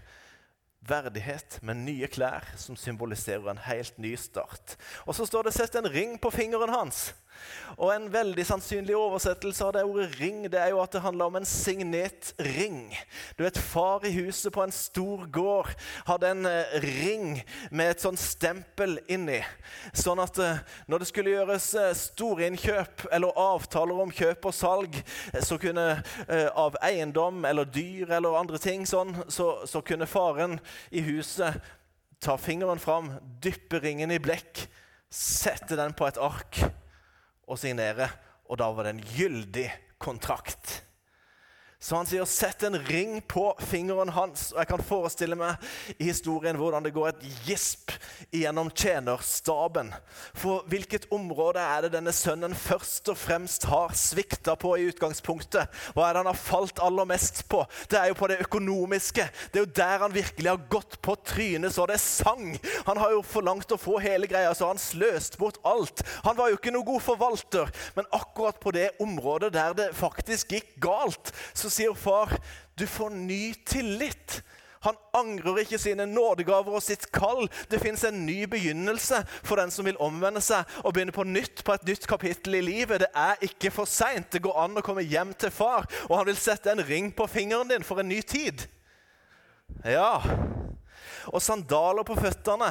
verdighet 0.88 1.58
med 1.62 1.82
nye 1.82 2.08
klær 2.10 2.46
som 2.58 2.76
symboliserer 2.78 3.50
en 3.50 3.60
helt 3.66 3.98
ny 4.00 4.14
start. 4.18 4.76
Og 5.06 5.14
så 5.14 5.26
står 5.26 5.48
det 5.48 5.54
'sett 5.54 5.74
en 5.74 5.90
ring 5.90 6.20
på 6.20 6.30
fingeren 6.30 6.70
hans'. 6.70 7.12
Og 7.76 7.94
En 7.94 8.08
veldig 8.12 8.44
sannsynlig 8.46 8.96
oversettelse 8.96 9.64
av 9.64 9.72
det 9.76 9.84
ordet 9.84 10.08
'ring' 10.16 10.48
det 10.50 10.60
er 10.60 10.72
jo 10.72 10.80
at 10.82 10.92
det 10.92 11.02
handler 11.02 11.24
om 11.24 11.36
en 11.36 11.44
signet 11.44 12.32
ring. 12.38 12.96
Du 13.38 13.44
vet, 13.44 13.58
Far 13.58 14.04
i 14.04 14.10
huset 14.10 14.52
på 14.52 14.62
en 14.62 14.72
stor 14.72 15.26
gård 15.30 15.70
hadde 16.06 16.30
en 16.30 16.46
eh, 16.46 16.80
ring 16.82 17.42
med 17.70 17.90
et 17.90 18.00
sånt 18.00 18.18
stempel 18.18 18.98
inni. 19.08 19.42
Sånn 19.92 20.18
at 20.18 20.38
eh, 20.38 20.62
når 20.88 20.98
det 20.98 21.08
skulle 21.10 21.34
gjøres 21.36 21.74
eh, 21.74 21.94
storinnkjøp 21.94 23.06
eller 23.12 23.38
avtaler 23.38 24.02
om 24.02 24.10
kjøp 24.10 24.48
og 24.50 24.54
salg 24.54 24.98
så 25.42 25.58
kunne 25.58 26.02
av 26.54 26.76
eiendom 26.82 27.44
eller 27.44 27.64
dyr 27.64 28.10
eller 28.16 28.38
andre 28.38 28.58
ting, 28.58 28.86
sånn, 28.86 29.14
så, 29.28 29.66
så 29.66 29.80
kunne 29.80 30.06
faren 30.06 30.58
i 30.90 31.02
huset 31.04 31.60
ta 32.20 32.36
fingeren 32.38 32.78
fram, 32.82 33.12
dyppe 33.42 33.80
ringen 33.82 34.10
i 34.10 34.18
blekk, 34.22 34.66
sette 35.10 35.78
den 35.78 35.94
på 35.96 36.08
et 36.08 36.18
ark 36.20 36.62
og 37.48 37.58
signere. 37.60 38.10
Og 38.48 38.60
da 38.60 38.68
var 38.72 38.86
det 38.86 38.96
en 38.96 39.06
gyldig 39.16 39.68
kontrakt. 40.00 40.82
Så 41.80 41.96
han 41.96 42.06
sier 42.06 42.24
'sett 42.24 42.62
en 42.62 42.78
ring 42.78 43.20
på 43.22 43.54
fingeren 43.58 44.10
hans'. 44.10 44.52
Og 44.52 44.58
jeg 44.58 44.66
kan 44.66 44.82
forestille 44.82 45.36
meg 45.38 45.56
i 45.98 46.08
historien 46.08 46.56
hvordan 46.58 46.82
det 46.82 46.92
går 46.92 47.08
et 47.08 47.26
gisp 47.46 47.92
gjennom 48.34 48.70
tjenerstaben. 48.70 49.92
For 50.34 50.64
hvilket 50.66 51.06
område 51.14 51.62
er 51.62 51.82
det 51.86 51.92
denne 51.92 52.12
sønnen 52.12 52.54
først 52.54 53.08
og 53.08 53.16
fremst 53.16 53.64
har 53.70 53.94
svikta 53.94 54.56
på 54.58 54.74
i 54.74 54.88
utgangspunktet? 54.90 55.70
Hva 55.94 56.08
er 56.08 56.12
det 56.16 56.24
han 56.24 56.32
har 56.32 56.40
falt 56.40 56.82
aller 56.82 57.06
mest 57.06 57.44
på? 57.48 57.62
Det 57.86 58.00
er 58.00 58.10
jo 58.10 58.18
på 58.18 58.26
det 58.26 58.40
økonomiske. 58.42 59.28
Det 59.52 59.62
er 59.62 59.66
jo 59.66 59.76
der 59.78 60.02
han 60.02 60.14
virkelig 60.14 60.50
har 60.50 60.66
gått 60.68 60.98
på 61.00 61.14
trynet 61.14 61.74
så 61.74 61.86
det 61.86 62.00
sang. 62.02 62.58
Han 62.90 62.98
har 62.98 63.14
jo 63.14 63.22
forlangt 63.22 63.70
å 63.70 63.78
få 63.78 64.00
hele 64.02 64.26
greia, 64.26 64.50
så 64.50 64.72
han 64.72 64.82
sløst 64.82 65.38
bort 65.38 65.62
alt. 65.62 66.02
Han 66.26 66.36
var 66.36 66.50
jo 66.50 66.58
ikke 66.58 66.74
noe 66.74 66.86
god 66.90 67.06
forvalter, 67.06 67.70
men 67.94 68.10
akkurat 68.10 68.58
på 68.58 68.74
det 68.74 68.90
området 68.98 69.52
der 69.54 69.78
det 69.78 69.88
faktisk 69.94 70.58
gikk 70.58 70.74
galt, 70.82 71.30
så 71.54 71.67
så 71.68 71.74
sier 71.76 71.98
far, 71.98 72.32
du 72.78 72.86
får 72.88 73.12
ny 73.14 73.52
tillit. 73.68 74.40
Han 74.86 74.96
angrer 75.12 75.64
ikke 75.64 75.78
sine 75.80 76.06
nådegaver 76.06 76.76
og 76.78 76.82
sitt 76.82 77.08
kall. 77.12 77.48
Det 77.70 77.80
fins 77.82 78.04
en 78.06 78.20
ny 78.26 78.44
begynnelse 78.50 79.20
for 79.42 79.58
den 79.58 79.72
som 79.74 79.88
vil 79.88 79.98
omvende 80.02 80.40
seg 80.44 80.68
og 80.84 80.94
begynne 80.94 81.14
på 81.14 81.26
nytt 81.26 81.64
på 81.66 81.74
et 81.74 81.86
nytt 81.88 82.06
kapittel 82.08 82.60
i 82.60 82.62
livet. 82.62 83.02
Det 83.02 83.10
er 83.10 83.42
ikke 83.48 83.72
for 83.74 83.90
seint. 83.90 84.30
Det 84.32 84.42
går 84.44 84.60
an 84.62 84.78
å 84.78 84.84
komme 84.86 85.02
hjem 85.02 85.34
til 85.34 85.52
far, 85.54 85.88
og 86.06 86.14
han 86.20 86.28
vil 86.30 86.38
sette 86.38 86.70
en 86.72 86.84
ring 86.86 87.10
på 87.12 87.26
fingeren 87.30 87.70
din 87.70 87.86
for 87.86 88.00
en 88.00 88.10
ny 88.10 88.20
tid. 88.22 88.68
Ja. 89.84 90.22
Og 91.28 91.42
sandaler 91.42 92.06
på 92.06 92.16
føttene. 92.16 92.70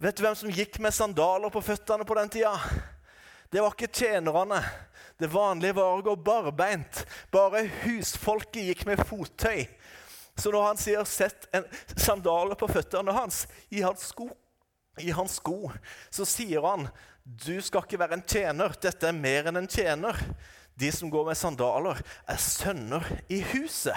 Vet 0.00 0.16
du 0.16 0.24
hvem 0.24 0.36
som 0.36 0.52
gikk 0.52 0.80
med 0.82 0.96
sandaler 0.96 1.52
på 1.54 1.62
føttene 1.62 2.06
på 2.08 2.18
den 2.18 2.34
tida? 2.34 2.56
Det 3.52 3.62
var 3.62 3.74
ikke 3.74 3.92
tjenerne. 3.94 4.58
Det 5.20 5.28
vanlige 5.28 5.76
var 5.76 5.98
å 5.98 6.04
gå 6.04 6.14
barbeint. 6.16 7.04
Bare 7.32 7.66
husfolket 7.82 8.70
gikk 8.70 8.86
med 8.88 9.02
fottøy. 9.04 9.66
Så 10.40 10.52
når 10.52 10.66
han 10.66 10.78
sier 10.80 11.04
'sett 11.04 11.46
sandaler 11.96 12.56
på 12.56 12.68
føttene 12.68 13.12
hans', 13.12 13.46
i 13.70 13.82
hans 13.84 14.08
sko, 14.08 14.30
i 14.98 15.10
hans 15.10 15.36
sko, 15.36 15.70
så 16.10 16.24
sier 16.24 16.64
han 16.64 16.88
'du 17.24 17.60
skal 17.60 17.84
ikke 17.84 17.98
være 17.98 18.12
en 18.12 18.22
tjener'. 18.22 18.80
Dette 18.80 19.08
er 19.08 19.12
mer 19.12 19.48
enn 19.48 19.56
en 19.56 19.68
tjener. 19.68 20.16
De 20.80 20.90
som 20.92 21.10
går 21.10 21.26
med 21.26 21.36
sandaler, 21.36 22.00
er 22.26 22.36
sønner 22.36 23.04
i 23.28 23.40
huset. 23.40 23.96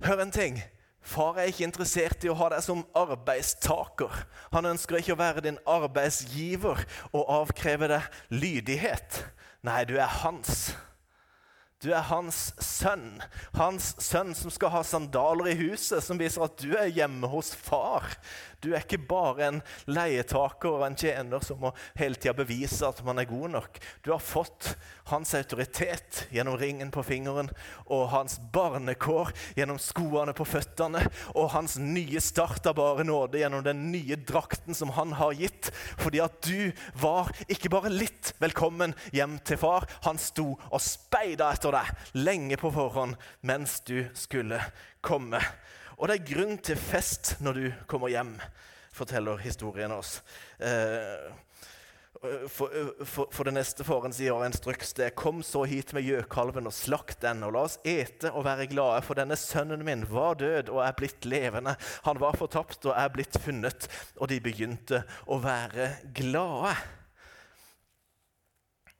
Hør 0.00 0.22
en 0.22 0.30
ting. 0.30 0.62
Far 1.04 1.36
er 1.36 1.50
ikke 1.50 1.66
interessert 1.66 2.24
i 2.24 2.30
å 2.32 2.34
ha 2.34 2.48
deg 2.48 2.62
som 2.64 2.80
arbeidstaker. 2.96 4.24
Han 4.54 4.64
ønsker 4.64 4.96
ikke 4.96 5.12
å 5.12 5.20
være 5.20 5.44
din 5.44 5.58
arbeidsgiver 5.68 6.80
og 7.12 7.28
avkreve 7.28 7.90
deg 7.92 8.02
lydighet. 8.30 9.20
Nei, 9.64 9.84
du 9.88 9.96
er 9.96 10.10
hans. 10.20 10.74
Du 11.80 11.90
er 11.92 12.04
hans 12.08 12.50
sønn. 12.64 13.18
Hans 13.56 13.94
sønn 14.00 14.34
som 14.36 14.52
skal 14.52 14.72
ha 14.72 14.82
sandaler 14.84 15.50
i 15.52 15.56
huset, 15.58 16.04
som 16.04 16.20
viser 16.20 16.44
at 16.46 16.56
du 16.60 16.74
er 16.76 16.92
hjemme 16.92 17.28
hos 17.32 17.54
far. 17.56 18.06
Du 18.64 18.72
er 18.72 18.80
ikke 18.80 19.02
bare 19.04 19.48
en 19.50 19.60
leietaker 19.90 20.78
og 20.78 20.86
en 20.86 20.96
tjener 20.96 21.42
som 21.44 21.60
må 21.60 21.72
hele 21.98 22.16
tida 22.16 22.32
bevise 22.36 22.86
at 22.88 23.02
man 23.04 23.20
er 23.20 23.28
god 23.28 23.52
nok. 23.58 23.80
Du 24.00 24.10
har 24.14 24.22
fått 24.24 24.72
hans 25.10 25.34
autoritet 25.36 26.24
gjennom 26.32 26.56
ringen 26.56 26.92
på 26.94 27.04
fingeren 27.04 27.50
og 27.84 28.06
hans 28.14 28.38
barnekår 28.54 29.34
gjennom 29.58 29.80
skoene 29.82 30.32
på 30.36 30.46
føttene 30.48 31.02
og 31.34 31.52
hans 31.52 31.76
nye 31.80 32.22
start 32.24 32.64
av 32.70 32.78
bare 32.78 33.04
nåde 33.04 33.42
gjennom 33.42 33.64
den 33.66 33.90
nye 33.92 34.16
drakten 34.16 34.76
som 34.76 34.94
han 34.96 35.12
har 35.20 35.36
gitt. 35.36 35.68
Fordi 36.00 36.22
at 36.24 36.40
du 36.48 36.72
var 37.00 37.32
ikke 37.48 37.72
bare 37.74 37.92
litt 37.92 38.32
velkommen 38.40 38.96
hjem 39.12 39.36
til 39.44 39.60
far. 39.60 39.88
Han 40.08 40.20
sto 40.20 40.54
og 40.70 40.80
speida 40.80 41.52
etter 41.52 41.76
deg 41.76 42.16
lenge 42.24 42.58
på 42.60 42.72
forhånd 42.72 43.20
mens 43.44 43.82
du 43.84 44.06
skulle 44.16 44.62
komme. 45.04 45.42
Og 45.98 46.08
det 46.08 46.18
er 46.18 46.28
grunn 46.34 46.58
til 46.58 46.78
fest 46.80 47.36
når 47.44 47.58
du 47.58 47.64
kommer 47.90 48.12
hjem, 48.12 48.36
forteller 48.94 49.40
historien 49.42 49.94
oss. 49.94 50.20
Eh, 50.58 51.32
for, 52.48 52.70
for, 53.04 53.28
for, 53.34 53.44
det 53.44 53.52
neste 53.58 53.84
faren 53.84 54.14
sier 54.14 54.38
en 54.46 54.54
struks 54.54 54.94
det 54.96 55.10
Kom 55.18 55.42
så 55.44 55.64
hit 55.68 55.92
med 55.92 56.06
gjøkalven 56.06 56.70
og 56.70 56.72
slakt 56.72 57.20
den, 57.24 57.42
og 57.44 57.52
la 57.52 57.64
oss 57.68 57.76
ete 57.84 58.32
og 58.32 58.46
være 58.46 58.68
glade, 58.70 59.02
for 59.04 59.18
denne 59.18 59.36
sønnen 59.36 59.84
min 59.84 60.06
var 60.08 60.38
død 60.40 60.72
og 60.72 60.80
er 60.86 60.96
blitt 60.96 61.28
levende. 61.28 61.76
Han 62.08 62.20
var 62.22 62.38
fortapt 62.40 62.88
og 62.88 62.96
er 62.96 63.12
blitt 63.12 63.36
funnet. 63.44 63.88
Og 64.16 64.30
de 64.32 64.40
begynte 64.44 65.04
å 65.28 65.40
være 65.42 65.90
glade. 66.16 66.76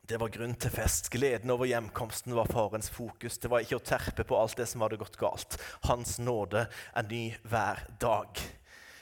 Det 0.06 0.18
var 0.20 0.28
grunn 0.28 0.52
til 0.60 0.68
fest. 0.68 1.08
Gleden 1.08 1.52
over 1.54 1.64
hjemkomsten 1.64 2.34
var 2.36 2.50
farens 2.52 2.90
fokus. 2.92 3.38
Det 3.40 3.48
var 3.48 3.64
ikke 3.64 3.78
å 3.78 3.86
terpe 3.88 4.26
på 4.28 4.36
alt 4.36 4.58
det 4.60 4.66
som 4.68 4.84
hadde 4.84 5.00
gått 5.00 5.16
galt. 5.16 5.56
Hans 5.88 6.18
nåde 6.20 6.66
er 6.68 7.08
ny 7.08 7.22
hver 7.48 7.86
dag. 8.02 8.42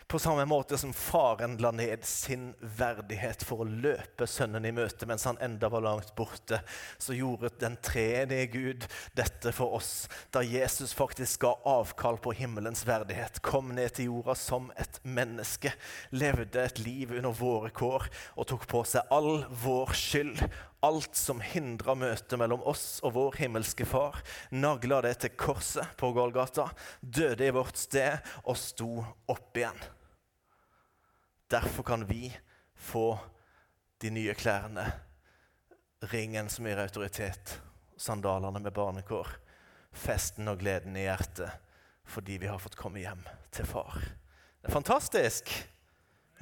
På 0.06 0.18
samme 0.18 0.44
måte 0.44 0.76
som 0.78 0.92
faren 0.92 1.56
la 1.56 1.70
ned 1.72 2.04
sin 2.04 2.50
verdighet 2.60 3.42
for 3.48 3.64
å 3.64 3.66
løpe 3.66 4.26
sønnen 4.28 4.66
i 4.68 4.72
møte 4.76 5.06
mens 5.08 5.24
han 5.24 5.40
enda 5.40 5.70
var 5.72 5.82
langt 5.86 6.10
borte, 6.14 6.58
så 7.00 7.16
gjorde 7.16 7.48
den 7.62 7.78
tredje 7.82 8.44
Gud 8.52 8.84
dette 9.16 9.54
for 9.56 9.78
oss 9.78 10.10
da 10.30 10.42
Jesus 10.44 10.92
faktisk 10.92 11.46
ga 11.46 11.54
avkall 11.64 12.20
på 12.20 12.34
himmelens 12.36 12.84
verdighet, 12.84 13.40
kom 13.40 13.72
ned 13.72 13.96
til 13.96 14.10
jorda 14.10 14.36
som 14.36 14.68
et 14.76 15.00
menneske, 15.02 15.72
levde 16.12 16.60
et 16.60 16.82
liv 16.84 17.16
under 17.16 17.32
våre 17.32 17.72
kår 17.72 18.10
og 18.36 18.50
tok 18.52 18.68
på 18.68 18.84
seg 18.92 19.16
all 19.16 19.46
vår 19.64 19.96
skyld 19.96 20.44
alt 20.82 21.16
som 21.16 21.40
hindra 21.40 21.94
møtet 21.94 22.34
mellom 22.40 22.62
oss 22.66 23.00
og 23.06 23.14
vår 23.16 23.38
himmelske 23.42 23.86
Far, 23.86 24.18
nagla 24.50 25.00
det 25.06 25.14
til 25.22 25.34
korset 25.38 25.94
på 25.98 26.10
Golgata, 26.16 26.68
døde 27.00 27.46
i 27.46 27.54
vårt 27.54 27.78
sted 27.78 28.18
og 28.42 28.58
sto 28.58 28.90
opp 29.30 29.58
igjen. 29.58 29.78
Derfor 31.52 31.86
kan 31.86 32.06
vi 32.08 32.32
få 32.74 33.14
de 34.02 34.10
nye 34.10 34.34
klærne, 34.34 34.86
ringen 36.10 36.48
som 36.50 36.66
gir 36.66 36.80
autoritet, 36.82 37.58
sandalene 37.96 38.58
med 38.58 38.74
barnekår, 38.74 39.28
festen 39.92 40.50
og 40.50 40.62
gleden 40.64 40.96
i 40.98 41.06
hjertet 41.06 41.60
fordi 42.12 42.34
vi 42.42 42.48
har 42.50 42.58
fått 42.58 42.74
komme 42.76 43.00
hjem 43.00 43.22
til 43.54 43.68
far. 43.68 43.94
Det 44.60 44.68
er 44.68 44.74
fantastisk! 44.74 45.52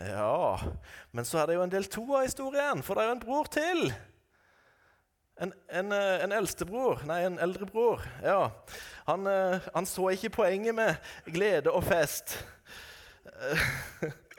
Ja, 0.01 0.57
men 1.13 1.27
så 1.29 1.43
er 1.43 1.51
det 1.51 1.59
jo 1.59 1.65
en 1.67 1.73
del 1.73 1.85
to 1.93 2.07
av 2.17 2.25
historien, 2.25 2.81
for 2.81 2.97
det 2.97 3.05
er 3.05 3.11
jo 3.11 3.17
en 3.19 3.23
bror 3.23 3.51
til. 3.53 3.91
En, 5.41 5.55
en, 5.73 5.93
eh, 5.93 6.23
en 6.25 6.33
eldstebror, 6.37 7.01
nei, 7.09 7.23
en 7.25 7.39
eldrebror. 7.41 8.03
Ja. 8.21 8.51
Han, 9.07 9.27
eh, 9.27 9.69
han 9.73 9.87
så 9.89 10.11
ikke 10.13 10.35
poenget 10.35 10.77
med 10.77 10.97
glede 11.33 11.73
og 11.73 11.85
fest. 11.89 12.37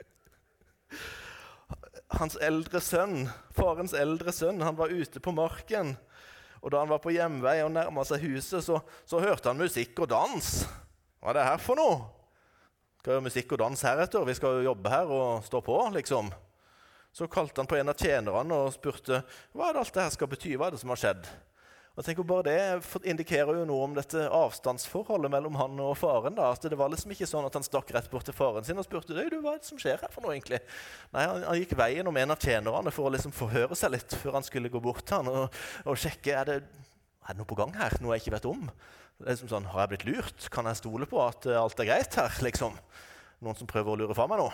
hans 2.20 2.36
eldre 2.44 2.78
sønn, 2.84 3.26
farens 3.56 3.94
eldre 3.98 4.30
sønn, 4.34 4.62
han 4.62 4.78
var 4.78 4.94
ute 4.94 5.18
på 5.18 5.34
marken. 5.34 5.96
Og 6.62 6.70
da 6.70 6.84
han 6.84 6.92
var 6.92 7.02
på 7.02 7.10
hjemvei 7.16 7.58
og 7.64 7.72
nærma 7.74 8.04
seg 8.06 8.22
huset, 8.22 8.62
så, 8.62 8.78
så, 9.02 9.18
hørte 9.18 9.50
han 9.50 9.58
musikk 9.58 9.98
og 10.04 10.12
dans. 10.12 10.50
Hva 11.18 11.32
er 11.32 11.40
det 11.40 11.48
her 11.48 11.62
for 11.62 11.82
noe? 11.82 11.98
Skal 13.02 13.24
musikk 13.26 13.56
og 13.56 13.64
dans 13.64 13.82
heretter? 13.88 14.22
Vi 14.28 14.38
skal 14.38 14.60
jo 14.60 14.68
jobbe 14.70 14.92
her 14.92 15.10
og 15.10 15.42
stå 15.48 15.58
på, 15.66 15.78
liksom. 15.98 16.30
Så 17.12 17.28
kalte 17.28 17.60
han 17.60 17.68
på 17.68 17.76
en 17.76 17.92
av 17.92 17.98
tjenerne 17.98 18.58
og 18.64 18.74
spurte 18.74 19.22
hva 19.52 19.68
er 19.68 19.74
det 19.74 19.82
alt 19.82 19.96
dette 19.96 20.14
skal 20.14 20.30
bety. 20.32 20.54
Hva 20.56 20.70
er 20.70 20.76
det 20.76 20.80
som 20.80 20.92
har 20.94 21.00
skjedd? 21.00 21.26
Og 21.92 22.06
tenk 22.06 22.22
bare 22.24 22.44
Det 22.46 23.08
indikerer 23.12 23.58
jo 23.58 23.66
noe 23.68 23.84
om 23.84 23.96
dette 23.96 24.22
avstandsforholdet 24.32 25.28
mellom 25.32 25.58
han 25.60 25.80
og 25.84 25.92
faren. 26.00 26.34
da, 26.34 26.48
at 26.54 26.64
Det 26.64 26.78
var 26.78 26.88
liksom 26.88 27.12
ikke 27.12 27.28
sånn 27.28 27.44
at 27.44 27.58
han 27.58 27.66
stakk 27.66 27.92
rett 27.92 28.08
bort 28.10 28.24
til 28.24 28.36
faren 28.36 28.64
sin 28.64 28.80
og 28.80 28.86
spurte 28.86 29.12
du, 29.12 29.40
hva 29.42 29.52
er 29.54 29.60
det 29.60 29.68
som 29.68 29.80
skjer 29.80 30.00
her 30.00 30.12
for 30.12 30.24
noe 30.24 30.32
egentlig? 30.32 30.62
Nei, 31.12 31.26
Han, 31.26 31.44
han 31.44 31.60
gikk 31.60 31.76
veien 31.76 32.08
om 32.08 32.16
en 32.16 32.32
av 32.32 32.40
tjenerne 32.40 32.94
for 32.94 33.10
å 33.10 33.12
liksom 33.12 33.34
forhøre 33.36 33.76
seg 33.76 33.92
litt 33.92 34.16
før 34.22 34.38
han 34.38 34.48
skulle 34.48 34.72
gå 34.72 34.80
bort 34.80 35.04
til 35.04 35.20
han 35.20 35.28
og, 35.28 35.60
og 35.84 36.00
sjekke 36.00 36.32
er 36.32 36.48
det, 36.48 36.58
er 36.62 37.34
det 37.34 37.42
noe 37.42 37.50
på 37.52 37.60
gang 37.60 37.76
her, 37.76 37.98
noe 38.00 38.16
jeg 38.16 38.24
ikke 38.24 38.36
vet 38.38 38.48
om. 38.48 38.64
Det 39.18 39.28
er 39.28 39.36
liksom 39.36 39.52
sånn, 39.52 39.68
Har 39.74 39.84
jeg 39.84 39.92
blitt 39.92 40.08
lurt? 40.08 40.48
Kan 40.50 40.66
jeg 40.66 40.80
stole 40.80 41.06
på 41.06 41.20
at 41.20 41.44
uh, 41.44 41.60
alt 41.60 41.84
er 41.84 41.92
greit 41.92 42.16
her? 42.16 42.40
liksom? 42.48 42.80
Noen 43.44 43.58
som 43.58 43.68
prøver 43.68 43.92
å 43.92 44.00
lure 44.00 44.16
fra 44.16 44.24
meg 44.30 44.40
nå? 44.40 44.48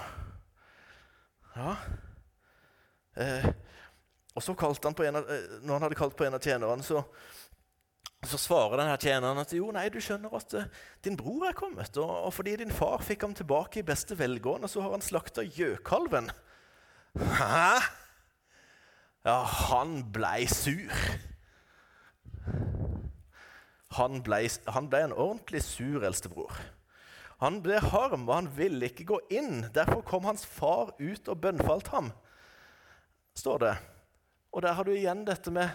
Ja. 1.54 1.78
Eh, 3.18 3.48
og 4.38 4.44
så 4.44 4.54
kalte 4.54 4.86
han 4.86 4.94
på 4.94 5.04
en 5.08 5.18
av, 5.18 5.30
eh, 5.30 5.58
Når 5.62 5.72
han 5.74 5.86
hadde 5.88 5.98
kalt 5.98 6.16
på 6.16 6.26
en 6.26 6.36
av 6.38 6.42
tjenerne, 6.42 6.84
så, 6.86 7.02
så 8.22 8.38
svarer 8.38 8.78
denne 8.78 8.98
tjeneren 9.00 9.42
at 9.42 9.54
jo, 9.56 9.70
nei, 9.74 9.88
du 9.90 9.98
skjønner 10.02 10.34
at 10.38 10.54
uh, 10.54 10.68
din 11.02 11.18
bror 11.18 11.48
er 11.48 11.56
kommet. 11.58 11.96
Og, 11.98 12.12
og, 12.28 12.32
fordi 12.36 12.56
din 12.62 12.74
far 12.74 13.02
fikk 13.02 13.26
ham 13.26 13.34
tilbake 13.34 13.80
i 13.80 13.86
beste 13.86 14.18
velgående, 14.18 14.70
så 14.70 14.84
har 14.84 14.94
han 14.94 15.04
slakta 15.04 15.42
gjøkalven. 15.42 16.30
Hæ? 17.18 17.80
Ja, 19.26 19.42
han 19.42 20.00
blei 20.14 20.46
sur. 20.46 20.94
Han 23.98 24.20
blei 24.22 24.44
ble 24.46 25.00
en 25.02 25.16
ordentlig 25.16 25.64
sur 25.66 26.04
eldstebror. 26.06 26.54
Han 27.42 27.60
ble 27.62 27.78
harm, 27.82 28.26
og 28.28 28.34
han 28.34 28.48
ville 28.54 28.88
ikke 28.90 29.06
gå 29.12 29.18
inn. 29.30 29.66
Derfor 29.74 30.02
kom 30.06 30.26
hans 30.26 30.46
far 30.46 30.94
ut 30.98 31.28
og 31.30 31.40
bønnfalt 31.42 31.90
ham, 31.94 32.10
står 33.38 33.62
det. 33.64 33.76
Og 34.52 34.64
der 34.64 34.74
har 34.74 34.86
du 34.86 34.94
igjen 34.94 35.24
dette 35.28 35.52
med 35.54 35.70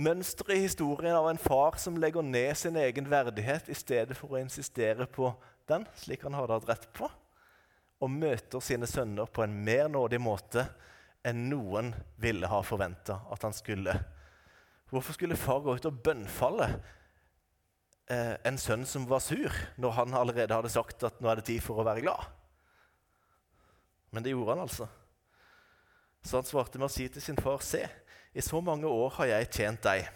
mønsteret 0.00 0.56
i 0.56 0.64
historien 0.64 1.16
av 1.16 1.28
en 1.30 1.40
far 1.40 1.76
som 1.80 1.98
legger 2.00 2.24
ned 2.24 2.56
sin 2.58 2.76
egen 2.80 3.08
verdighet 3.10 3.68
i 3.70 3.76
stedet 3.76 4.16
for 4.18 4.34
å 4.34 4.40
insistere 4.40 5.06
på 5.10 5.32
den, 5.70 5.86
slik 5.98 6.24
han 6.26 6.36
hadde 6.38 6.56
hatt 6.56 6.68
rett 6.70 6.86
på, 6.96 7.08
og 8.00 8.12
møter 8.12 8.62
sine 8.64 8.88
sønner 8.88 9.28
på 9.28 9.44
en 9.44 9.58
mer 9.64 9.90
nådig 9.92 10.20
måte 10.22 10.64
enn 11.26 11.48
noen 11.50 11.92
ville 12.20 12.48
ha 12.48 12.62
forventa 12.64 13.20
at 13.30 13.44
han 13.44 13.54
skulle. 13.54 13.92
Hvorfor 14.90 15.14
skulle 15.14 15.38
far 15.38 15.60
gå 15.62 15.76
ut 15.76 15.86
og 15.86 16.00
bønnfalle 16.02 16.70
eh, 18.10 18.34
en 18.48 18.58
sønn 18.58 18.86
som 18.88 19.04
var 19.10 19.20
sur, 19.22 19.52
når 19.76 19.96
han 19.98 20.16
allerede 20.16 20.56
hadde 20.56 20.72
sagt 20.72 21.04
at 21.06 21.20
nå 21.20 21.28
er 21.30 21.40
det 21.40 21.50
tid 21.52 21.60
for 21.62 21.82
å 21.82 21.86
være 21.86 22.06
glad? 22.06 22.24
Men 24.10 24.24
det 24.24 24.32
gjorde 24.32 24.56
han 24.56 24.64
altså. 24.64 24.88
Så 26.22 26.36
han 26.36 26.48
svarte 26.48 26.78
med 26.78 26.90
å 26.90 26.92
si 26.92 27.08
til 27.08 27.24
sin 27.24 27.38
far, 27.40 27.62
se, 27.64 27.84
i 28.32 28.42
så 28.44 28.60
mange 28.62 28.86
år 28.86 29.14
har 29.18 29.30
jeg 29.32 29.52
tjent 29.56 29.86
deg. 29.86 30.08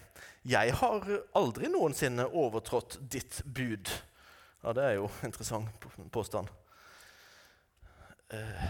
Jeg 0.45 0.75
har 0.77 1.07
aldri 1.40 1.71
noensinne 1.73 2.27
overtrådt 2.29 2.99
ditt 3.11 3.40
bud. 3.45 3.88
Ja, 4.64 4.75
det 4.77 4.85
er 4.85 4.99
jo 4.99 5.09
interessant 5.25 5.87
påstand. 6.12 6.53
Eh, 8.33 8.67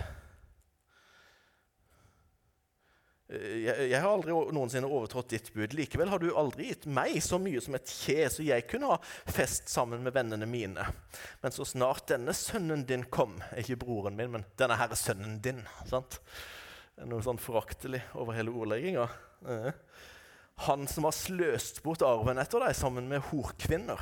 jeg, 3.35 3.75
jeg, 3.89 3.99
har 3.99 4.11
aldri 4.11 4.35
noensinne 4.55 4.89
overtrådt 4.89 5.33
ditt 5.33 5.51
bud. 5.55 5.75
Likevel 5.75 6.11
har 6.13 6.23
du 6.23 6.29
aldri 6.37 6.69
gitt 6.71 6.87
meg 6.87 7.17
så 7.25 7.39
mye 7.43 7.63
som 7.65 7.75
et 7.79 7.91
kje, 7.91 8.19
så 8.31 8.45
jeg 8.47 8.67
kunne 8.71 8.93
ha 8.93 8.99
fest 9.33 9.71
sammen 9.73 10.05
med 10.05 10.15
vennene 10.15 10.47
mine. 10.49 10.87
Men 11.43 11.55
så 11.55 11.67
snart 11.67 12.07
denne 12.13 12.35
sønnen 12.37 12.85
din 12.87 13.07
kom 13.11 13.39
Ikke 13.59 13.81
broren 13.81 14.19
min, 14.19 14.31
men 14.37 14.45
denne 14.61 14.79
herre 14.79 14.99
sønnen 14.99 15.41
din. 15.43 15.65
sant? 15.91 16.21
Noe 17.03 17.25
sånn 17.25 17.41
foraktelig 17.43 18.03
over 18.15 18.37
hele 18.37 18.53
ordlegginga. 18.55 19.07
Eh. 19.51 19.73
Han 20.69 20.87
som 20.87 21.09
har 21.09 21.17
sløst 21.17 21.83
bort 21.83 22.05
arven 22.07 22.39
etter 22.39 22.63
deg 22.63 22.77
sammen 22.79 23.09
med 23.11 23.25
horkvinner. 23.33 24.01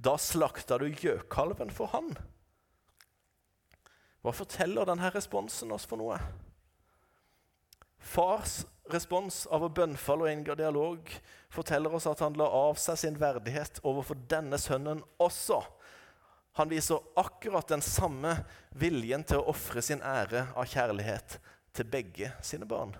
Da 0.00 0.16
slakta 0.18 0.78
du 0.80 0.88
gjøkalven 0.88 1.72
for 1.74 1.92
han. 1.92 2.14
Hva 4.24 4.32
forteller 4.32 4.88
denne 4.88 5.10
responsen 5.12 5.72
oss 5.76 5.84
for 5.88 6.00
noe? 6.00 6.16
Fars 8.00 8.62
respons 8.92 9.44
av 9.52 9.64
å 9.64 9.72
bønnfalle 9.72 10.26
og 10.26 10.32
inngå 10.32 10.56
dialog 10.56 11.08
forteller 11.52 11.92
oss 11.96 12.08
at 12.08 12.20
han 12.24 12.36
la 12.36 12.48
av 12.48 12.80
seg 12.80 12.98
sin 13.00 13.16
verdighet 13.20 13.80
overfor 13.84 14.18
denne 14.28 14.58
sønnen 14.60 15.00
også. 15.20 15.60
Han 16.56 16.70
viser 16.70 17.04
akkurat 17.18 17.68
den 17.68 17.82
samme 17.84 18.36
viljen 18.78 19.24
til 19.26 19.40
å 19.40 19.50
ofre 19.52 19.82
sin 19.82 20.04
ære 20.04 20.46
av 20.54 20.68
kjærlighet 20.70 21.38
til 21.74 21.88
begge 21.90 22.30
sine 22.42 22.68
barn. 22.68 22.94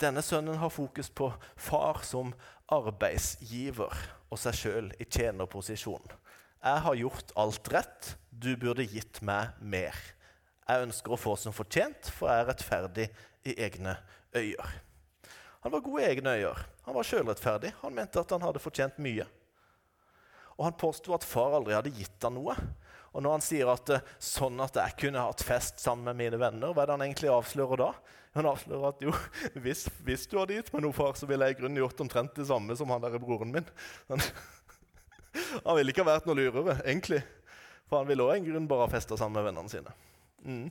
Denne 0.00 0.22
sønnen 0.24 0.56
har 0.56 0.72
fokus 0.72 1.10
på 1.12 1.28
far 1.60 2.00
som 2.08 2.32
arbeidsgiver 2.72 3.92
og 4.30 4.38
seg 4.40 4.56
sjøl 4.56 4.92
i 4.96 5.04
tjenerposisjon. 5.04 6.06
Jeg 6.60 6.84
har 6.86 6.96
gjort 6.96 7.34
alt 7.40 7.68
rett, 7.72 8.14
du 8.30 8.54
burde 8.56 8.86
gitt 8.88 9.20
meg 9.26 9.58
mer. 9.60 9.96
Jeg 10.68 10.86
ønsker 10.86 11.12
å 11.12 11.20
få 11.20 11.34
som 11.40 11.52
fortjent, 11.56 12.08
for 12.14 12.30
jeg 12.30 12.44
er 12.44 12.48
rettferdig 12.48 13.06
i 13.48 13.56
egne 13.60 13.96
øyer. 14.36 14.76
Han 15.64 15.72
var 15.74 15.84
god 15.84 16.00
i 16.00 16.06
egne 16.08 16.34
øyer. 16.38 16.60
Han 16.86 16.96
var 16.96 17.08
sjølrettferdig. 17.08 17.72
Han 17.82 17.96
mente 17.96 18.20
at 18.20 18.30
han 18.32 18.44
hadde 18.44 18.62
fortjent 18.62 19.00
mye. 19.02 19.26
Og 20.56 20.64
han 20.68 20.76
påsto 20.80 21.12
at 21.16 21.26
far 21.26 21.56
aldri 21.58 21.76
hadde 21.76 21.92
gitt 21.96 22.24
han 22.24 22.36
noe. 22.38 22.54
Og 23.10 23.24
når 23.24 23.36
han 23.36 23.44
sier 23.44 23.70
at 23.72 23.90
eh, 23.94 24.06
sånn 24.22 24.60
at 24.62 24.78
jeg 24.78 24.96
kunne 25.04 25.26
hatt 25.26 25.42
fest 25.46 25.82
sammen 25.82 26.10
med 26.10 26.20
mine 26.20 26.40
venner, 26.40 26.74
hva 26.74 26.84
er 26.84 26.90
det 26.90 26.96
han 26.98 27.06
egentlig 27.08 27.32
avslører 27.34 27.82
da? 27.82 27.90
Han 28.38 28.46
avslører 28.46 28.92
at 28.92 29.02
jo, 29.02 29.14
hvis, 29.64 29.88
hvis 30.06 30.28
du 30.30 30.38
hadde 30.38 30.58
gitt 30.58 30.70
meg 30.74 30.84
noe, 30.84 30.94
far, 30.94 31.16
så 31.18 31.28
ville 31.30 31.48
jeg 31.48 31.58
i 31.58 31.60
grunnen 31.62 31.82
gjort 31.82 32.04
omtrent 32.04 32.38
det 32.38 32.46
samme 32.50 32.76
som 32.78 32.92
han 32.94 33.02
der 33.02 33.18
broren 33.22 33.54
min. 33.54 33.74
Han, 34.10 34.22
han 35.62 35.76
ville 35.78 35.92
ikke 35.92 36.02
ha 36.02 36.08
vært 36.08 36.24
noe 36.26 36.34
lurere, 36.34 36.80
egentlig. 36.82 37.20
For 37.86 38.00
han 38.00 38.08
ville 38.08 38.24
òg 38.24 38.32
en 38.34 38.46
grunn 38.48 38.64
bare 38.70 38.86
ha 38.86 38.90
festa 38.90 39.14
sammen 39.18 39.38
med 39.38 39.44
vennene 39.46 39.70
sine. 39.70 39.92
Mm. 40.42 40.64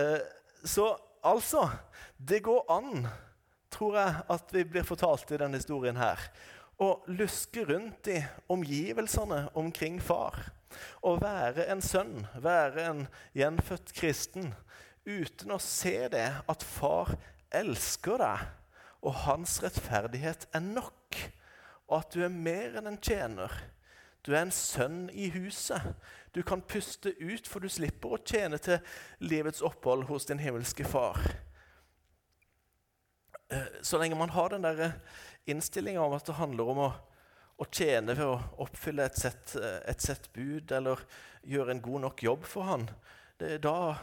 Eh, 0.00 0.20
så 0.64 0.86
altså 1.20 1.66
Det 2.16 2.42
går 2.44 2.64
an, 2.72 3.04
tror 3.72 3.96
jeg, 3.96 4.14
at 4.28 4.54
vi 4.56 4.64
blir 4.64 4.84
fortalt 4.84 5.32
i 5.32 5.40
denne 5.40 5.60
historien 5.60 5.96
her, 6.00 6.20
å 6.80 7.02
luske 7.12 7.64
rundt 7.68 8.08
i 8.12 8.18
omgivelsene 8.52 9.46
omkring 9.60 10.00
far. 10.00 10.36
Å 11.02 11.16
være 11.20 11.66
en 11.72 11.82
sønn, 11.84 12.26
være 12.40 12.86
en 12.86 13.02
gjenfødt 13.36 13.92
kristen, 13.96 14.52
uten 15.06 15.54
å 15.54 15.58
se 15.62 15.96
det 16.12 16.28
at 16.50 16.64
far 16.66 17.14
elsker 17.56 18.20
deg, 18.20 18.46
og 19.00 19.22
hans 19.24 19.58
rettferdighet 19.64 20.46
er 20.54 20.64
nok, 20.64 21.18
og 21.88 21.96
at 22.02 22.14
du 22.14 22.24
er 22.24 22.32
mer 22.32 22.76
enn 22.78 22.90
en 22.92 23.00
tjener. 23.02 23.54
Du 24.22 24.34
er 24.34 24.44
en 24.44 24.52
sønn 24.52 25.06
i 25.16 25.30
huset. 25.32 25.94
Du 26.34 26.42
kan 26.46 26.62
puste 26.62 27.14
ut, 27.18 27.48
for 27.48 27.64
du 27.64 27.72
slipper 27.72 28.12
å 28.12 28.20
tjene 28.20 28.60
til 28.62 28.78
livets 29.24 29.64
opphold 29.64 30.04
hos 30.10 30.28
din 30.28 30.42
himmelske 30.42 30.84
far. 30.86 31.18
Eh, 33.50 33.80
så 33.82 33.98
lenge 33.98 34.18
man 34.20 34.30
har 34.36 34.52
den 34.52 34.92
innstillinga 35.50 36.04
om 36.04 36.14
at 36.14 36.28
det 36.28 36.38
handler 36.38 36.70
om 36.70 36.82
å 36.84 36.90
å 37.60 37.66
tjene 37.68 38.16
ved 38.16 38.24
å 38.24 38.38
oppfylle 38.64 39.04
et 39.04 39.18
sett, 39.20 39.54
et 39.60 40.00
sett, 40.00 40.30
bud 40.32 40.72
eller 40.72 41.02
gjøre 41.44 41.74
en 41.74 41.84
god 41.84 42.06
nok 42.06 42.24
jobb 42.24 42.48
for 42.48 42.68
han, 42.68 42.86
det, 43.40 43.58
da, 43.64 43.94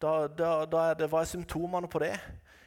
da, 0.00 0.14
da, 0.28 0.52
da, 0.68 0.84
er 0.90 1.00
det, 1.00 1.08
Hva 1.12 1.24
er 1.24 1.28
symptomene 1.28 1.88
på 1.90 2.00
det? 2.00 2.14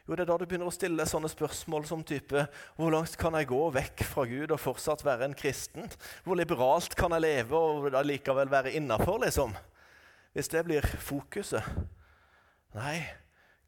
Jo, 0.04 0.14
det 0.14 0.26
er 0.26 0.30
da 0.30 0.36
du 0.38 0.44
begynner 0.46 0.70
å 0.70 0.76
stille 0.76 1.06
sånne 1.08 1.30
spørsmål 1.32 1.88
som 1.88 2.04
type 2.06 2.44
Hvor 2.78 2.92
langt 2.94 3.16
kan 3.18 3.38
jeg 3.40 3.48
gå 3.50 3.62
vekk 3.74 4.04
fra 4.10 4.26
Gud 4.30 4.52
og 4.52 4.62
fortsatt 4.62 5.02
være 5.06 5.30
en 5.30 5.38
kristen? 5.38 5.88
Hvor 6.26 6.38
liberalt 6.38 6.94
kan 7.00 7.16
jeg 7.16 7.24
leve 7.24 7.58
og 7.58 7.88
likevel 8.06 8.52
være 8.52 8.76
innafor, 8.78 9.24
liksom? 9.24 9.56
Hvis 10.36 10.52
det 10.54 10.66
blir 10.68 10.86
fokuset 11.02 11.66
Nei, 12.74 13.00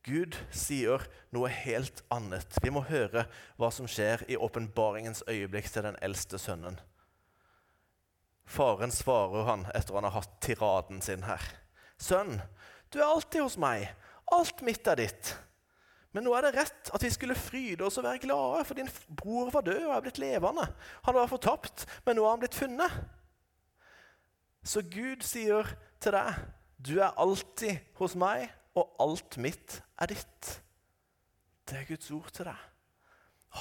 Gud 0.05 0.35
sier 0.53 1.01
noe 1.33 1.49
helt 1.49 2.03
annet. 2.13 2.59
Vi 2.61 2.69
må 2.73 2.83
høre 2.85 3.25
hva 3.57 3.71
som 3.73 3.87
skjer 3.89 4.21
i 4.29 4.37
åpenbaringens 4.37 5.23
øyeblikk 5.25 5.71
til 5.73 5.87
den 5.87 5.97
eldste 6.05 6.37
sønnen. 6.41 6.77
Faren 8.45 8.93
svarer 8.93 9.47
han 9.47 9.63
etter 9.73 9.97
han 9.97 10.05
har 10.05 10.19
hatt 10.19 10.35
tiraden 10.45 11.01
sin 11.01 11.25
her. 11.25 11.41
Sønn, 11.97 12.37
du 12.93 12.99
er 12.99 13.07
alltid 13.07 13.41
hos 13.41 13.57
meg. 13.57 13.87
Alt 14.35 14.61
mitt 14.65 14.85
er 14.87 14.99
ditt. 14.99 15.31
Men 16.13 16.27
nå 16.27 16.35
er 16.37 16.45
det 16.45 16.53
rett 16.55 16.91
at 16.95 17.03
vi 17.03 17.09
skulle 17.11 17.35
fryde 17.35 17.83
oss 17.87 17.97
og 17.99 18.05
være 18.05 18.21
glade, 18.23 18.61
for 18.63 18.77
din 18.77 18.91
bror 19.09 19.49
var 19.51 19.65
død 19.65 19.87
og 19.87 19.95
er 19.95 20.03
blitt 20.05 20.21
levende. 20.21 20.67
Han 21.07 21.17
var 21.17 21.31
fortapt, 21.31 21.87
men 22.05 22.15
nå 22.15 22.23
er 22.23 22.35
han 22.35 22.43
blitt 22.43 22.55
funnet. 22.55 22.99
Så 24.65 24.85
Gud 24.85 25.25
sier 25.25 25.73
til 26.01 26.15
deg, 26.15 26.45
du 26.77 26.93
er 27.01 27.17
alltid 27.21 27.81
hos 27.97 28.15
meg 28.17 28.47
og 28.75 28.95
alt 29.03 29.37
mitt 29.41 29.79
er 30.01 30.11
ditt. 30.11 30.49
Det 31.65 31.79
er 31.79 31.89
Guds 31.89 32.11
ord 32.13 32.31
til 32.35 32.49
deg. 32.49 32.63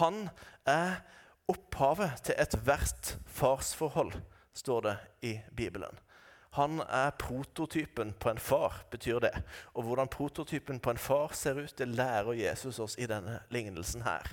Han 0.00 0.24
er 0.66 1.04
opphavet 1.50 2.24
til 2.26 2.38
ethvert 2.40 3.14
farsforhold, 3.30 4.16
står 4.54 4.80
det 4.88 4.96
i 5.22 5.36
Bibelen. 5.56 6.00
Han 6.54 6.78
er 6.86 7.10
prototypen 7.18 8.12
på 8.22 8.30
en 8.30 8.38
far, 8.38 8.84
betyr 8.90 9.18
det. 9.18 9.32
Og 9.74 9.82
hvordan 9.82 10.08
prototypen 10.08 10.78
på 10.80 10.92
en 10.94 11.00
far 11.02 11.32
ser 11.34 11.58
ut, 11.58 11.78
det 11.78 11.88
lærer 11.88 12.36
Jesus 12.38 12.78
oss 12.78 12.94
i 12.98 13.08
denne 13.10 13.40
lignelsen 13.50 14.04
her. 14.06 14.28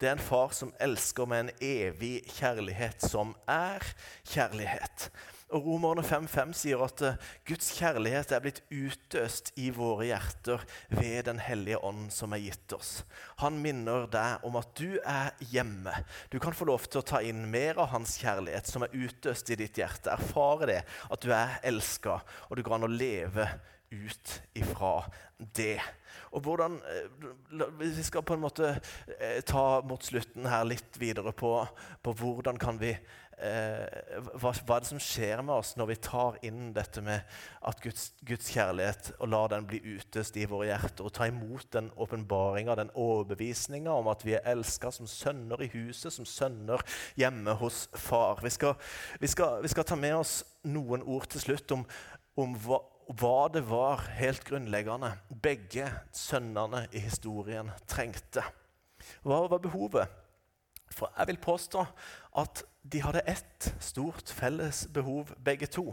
Det 0.00 0.08
er 0.08 0.16
en 0.16 0.24
far 0.30 0.54
som 0.56 0.72
elsker 0.80 1.28
med 1.28 1.40
en 1.40 1.50
evig 1.60 2.22
kjærlighet, 2.38 3.04
som 3.04 3.34
er 3.48 3.84
kjærlighet. 4.24 5.10
Og 5.56 5.64
Romerne 5.64 6.02
5.5 6.04 6.50
sier 6.56 6.82
at 6.84 7.02
eh, 7.06 7.28
Guds 7.48 7.70
kjærlighet 7.78 8.34
er 8.36 8.42
blitt 8.44 8.60
utøst 8.68 9.54
i 9.56 9.70
våre 9.72 10.10
hjerter 10.10 10.64
ved 10.92 11.24
Den 11.30 11.40
hellige 11.40 11.80
ånd 11.88 12.10
som 12.12 12.34
er 12.36 12.42
gitt 12.42 12.74
oss. 12.76 12.90
Han 13.40 13.56
minner 13.64 14.04
deg 14.12 14.44
om 14.44 14.58
at 14.60 14.74
du 14.76 14.98
er 15.00 15.32
hjemme. 15.54 15.94
Du 16.28 16.36
kan 16.42 16.56
få 16.56 16.68
lov 16.68 16.84
til 16.84 17.00
å 17.00 17.06
ta 17.14 17.22
inn 17.24 17.46
mer 17.48 17.80
av 17.80 17.94
hans 17.94 18.18
kjærlighet 18.20 18.68
som 18.68 18.84
er 18.84 18.92
utøst 18.92 19.48
i 19.48 19.56
ditt 19.62 19.80
hjerte. 19.80 20.12
Erfare 20.12 20.68
det, 20.68 20.82
at 21.08 21.24
du 21.24 21.32
er 21.32 21.56
elska, 21.70 22.20
og 22.48 22.58
du 22.58 22.64
går 22.66 22.76
an 22.76 22.88
å 22.90 22.92
leve 22.92 23.48
ut 23.88 24.34
ifra 24.58 24.98
det. 25.56 25.78
Og 26.36 26.44
hvordan, 26.44 26.76
eh, 26.84 27.64
Vi 27.78 28.02
skal 28.02 28.22
på 28.22 28.34
en 28.34 28.44
måte 28.44 28.80
eh, 29.18 29.40
ta 29.40 29.80
mot 29.80 30.02
slutten 30.02 30.44
her 30.44 30.64
litt 30.64 30.98
videre 31.00 31.32
på, 31.32 31.66
på 32.02 32.12
hvordan 32.12 32.58
kan 32.58 32.78
vi 32.78 32.92
eh, 33.42 34.18
hva, 34.34 34.50
hva, 34.52 34.76
er 34.76 34.84
det 34.84 34.90
som 34.90 35.00
skjer 35.02 35.40
med 35.44 35.54
oss 35.54 35.74
når 35.78 35.90
vi 35.92 35.96
tar 36.08 36.38
inn 36.46 36.72
dette 36.76 37.02
med 37.04 37.38
at 37.70 37.80
Guds, 37.84 38.10
Guds 38.26 38.50
kjærlighet 38.54 39.12
og 39.18 39.30
lar 39.32 39.50
den 39.52 39.66
bli 39.68 39.80
utøst 39.96 40.36
i 40.38 40.46
våre 40.48 40.70
hjerter, 40.70 41.06
og 41.06 41.14
ta 41.16 41.28
imot 41.30 41.70
den 41.74 41.90
åpenbaringa, 41.96 42.76
den 42.78 42.92
overbevisninga 42.98 43.94
om 43.94 44.10
at 44.12 44.24
vi 44.26 44.36
er 44.38 44.46
elska 44.52 44.92
som 44.94 45.08
sønner 45.10 45.62
i 45.64 45.70
huset, 45.74 46.12
som 46.14 46.28
sønner 46.28 46.84
hjemme 47.18 47.56
hos 47.62 47.86
far. 47.96 48.42
Vi 48.44 48.52
skal, 48.54 48.76
vi 49.22 49.30
skal, 49.30 49.62
vi 49.64 49.72
skal 49.72 49.88
ta 49.88 49.98
med 49.98 50.18
oss 50.18 50.40
noen 50.68 51.04
ord 51.06 51.28
til 51.32 51.44
slutt 51.48 51.76
om, 51.76 51.84
om 52.38 52.54
hva, 52.64 52.82
hva 53.18 53.48
det 53.52 53.64
var 53.68 54.04
helt 54.18 54.44
grunnleggende 54.46 55.14
begge 55.42 55.88
sønnene 56.16 56.86
i 56.92 57.02
historien 57.06 57.70
trengte. 57.88 58.44
Hva 59.24 59.46
var 59.48 59.62
behovet? 59.64 60.24
For 60.92 61.12
jeg 61.18 61.28
vil 61.30 61.40
påstå 61.42 61.84
at 62.38 62.62
de 62.82 63.02
hadde 63.02 63.26
ett 63.28 63.72
stort 63.82 64.30
felles 64.30 64.86
behov, 64.94 65.34
begge 65.44 65.66
to. 65.66 65.92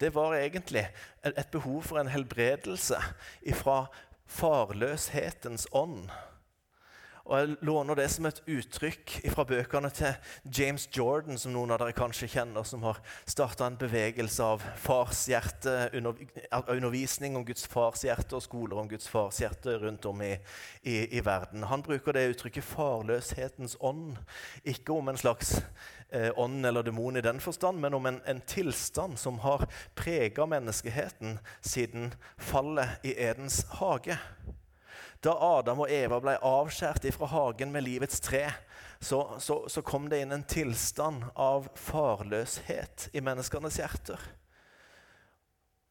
Det 0.00 0.14
var 0.14 0.34
egentlig 0.38 0.86
et 1.24 1.50
behov 1.52 1.82
for 1.82 2.00
en 2.00 2.10
helbredelse 2.10 2.98
ifra 3.42 3.84
farløshetens 4.26 5.66
ånd 5.72 6.08
og 7.24 7.38
Jeg 7.38 7.56
låner 7.64 7.96
det 7.96 8.04
som 8.12 8.26
et 8.28 8.40
uttrykk 8.52 9.12
fra 9.32 9.46
bøkene 9.48 9.88
til 9.96 10.12
James 10.58 10.84
Jordan, 10.92 11.38
som 11.40 11.54
noen 11.54 11.72
av 11.72 11.80
dere 11.80 11.94
kanskje 11.96 12.28
kjenner, 12.28 12.66
som 12.68 12.82
har 12.84 12.98
starta 13.24 13.64
en 13.64 13.78
bevegelse 13.80 14.44
av 14.44 14.64
farshjerte, 14.82 15.72
under, 15.96 16.18
undervisning 16.68 17.38
om 17.38 17.46
Guds 17.48 17.64
fars 17.70 18.04
hjerte 18.04 18.36
og 18.36 18.44
skoler 18.44 18.82
om 18.82 18.90
Guds 18.90 19.08
fars 19.08 19.40
hjerte 19.40 19.78
rundt 19.80 20.04
om 20.10 20.20
i, 20.20 20.34
i, 20.82 20.98
i, 21.16 21.22
verden. 21.24 21.64
Han 21.70 21.84
bruker 21.86 22.12
det 22.12 22.26
uttrykket 22.34 22.64
'farløshetens 22.64 23.78
ånd', 23.80 24.20
ikke 24.64 24.92
om 24.92 25.08
en 25.08 25.16
slags 25.16 25.62
eh, 26.12 26.28
ånd 26.36 26.66
eller 26.66 26.84
demon 26.84 27.16
i 27.16 27.24
den 27.24 27.40
forstand, 27.40 27.80
men 27.80 27.94
om 27.94 28.06
en, 28.06 28.20
en 28.26 28.40
tilstand 28.40 29.16
som 29.16 29.38
har 29.38 29.64
prega 29.96 30.44
menneskeheten 30.44 31.38
siden 31.62 32.12
fallet 32.36 33.00
i 33.02 33.16
Edens 33.16 33.64
hage. 33.80 34.18
Da 35.24 35.32
Adam 35.40 35.80
og 35.86 35.92
Eva 35.92 36.18
ble 36.20 36.34
avskåret 36.44 37.06
fra 37.16 37.28
hagen 37.32 37.70
med 37.72 37.86
livets 37.86 38.20
tre, 38.20 38.44
så, 39.00 39.22
så, 39.40 39.62
så, 39.72 39.82
kom 39.82 40.08
det 40.08 40.20
inn 40.20 40.34
en 40.36 40.44
tilstand 40.48 41.24
av 41.40 41.70
farløshet 41.80 43.08
i 43.16 43.22
menneskenes 43.24 43.78
hjerter. 43.80 44.20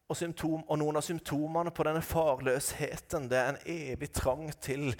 Og, 0.06 0.16
symptom, 0.18 0.62
og 0.68 0.78
noen 0.78 1.00
av 1.00 1.06
symptomene 1.06 1.72
på 1.74 1.86
denne 1.86 2.02
farløsheten 2.04 3.26
det 3.30 3.40
er 3.40 3.50
en 3.52 3.60
evig 3.74 4.12
trang 4.14 4.46
til 4.62 4.92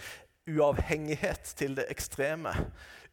uavhengighet, 0.51 1.55
til 1.55 1.79
det 1.79 1.87
ekstreme. 1.93 2.57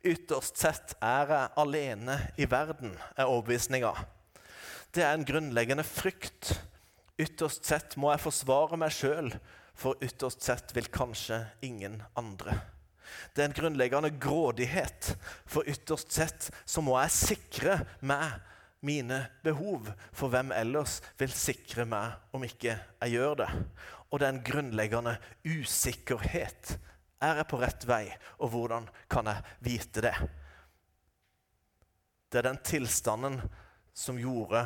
Ytterst 0.01 0.57
sett 0.57 0.97
er 1.05 1.29
jeg 1.35 1.53
alene 1.61 2.17
i 2.41 2.49
verden, 2.49 2.95
er 3.13 3.29
overbevisninga. 3.29 3.93
Det 4.91 5.05
er 5.05 5.13
en 5.13 5.27
grunnleggende 5.27 5.85
frykt. 5.85 6.55
Ytterst 7.21 7.67
sett 7.69 7.97
må 8.01 8.09
jeg 8.09 8.25
forsvare 8.25 8.79
meg 8.81 8.95
sjøl 8.95 9.35
for 9.81 9.97
ytterst 10.03 10.43
sett 10.45 10.75
vil 10.75 10.91
kanskje 10.93 11.39
ingen 11.65 12.03
andre. 12.13 12.53
Det 13.33 13.41
er 13.41 13.49
en 13.49 13.55
grunnleggende 13.57 14.11
grådighet, 14.21 15.15
for 15.49 15.67
ytterst 15.67 16.13
sett 16.13 16.49
så 16.65 16.83
må 16.85 16.99
jeg 17.01 17.15
sikre 17.15 17.79
meg 18.05 18.37
mine 18.85 19.23
behov, 19.45 19.89
for 20.13 20.33
hvem 20.33 20.53
ellers 20.55 20.99
vil 21.19 21.33
sikre 21.33 21.85
meg 21.89 22.35
om 22.35 22.45
ikke 22.45 22.77
jeg 22.77 23.15
gjør 23.15 23.41
det? 23.43 23.49
Og 24.11 24.19
det 24.19 24.27
er 24.27 24.35
en 24.35 24.45
grunnleggende 24.45 25.15
usikkerhet. 25.47 26.75
Er 27.21 27.41
jeg 27.41 27.49
på 27.49 27.59
rett 27.61 27.85
vei, 27.89 28.05
og 28.41 28.53
hvordan 28.53 28.87
kan 29.09 29.29
jeg 29.29 29.57
vite 29.65 30.05
det? 30.05 30.15
Det 32.31 32.39
er 32.39 32.49
den 32.49 32.61
tilstanden 32.65 33.41
som 33.93 34.19
gjorde 34.19 34.65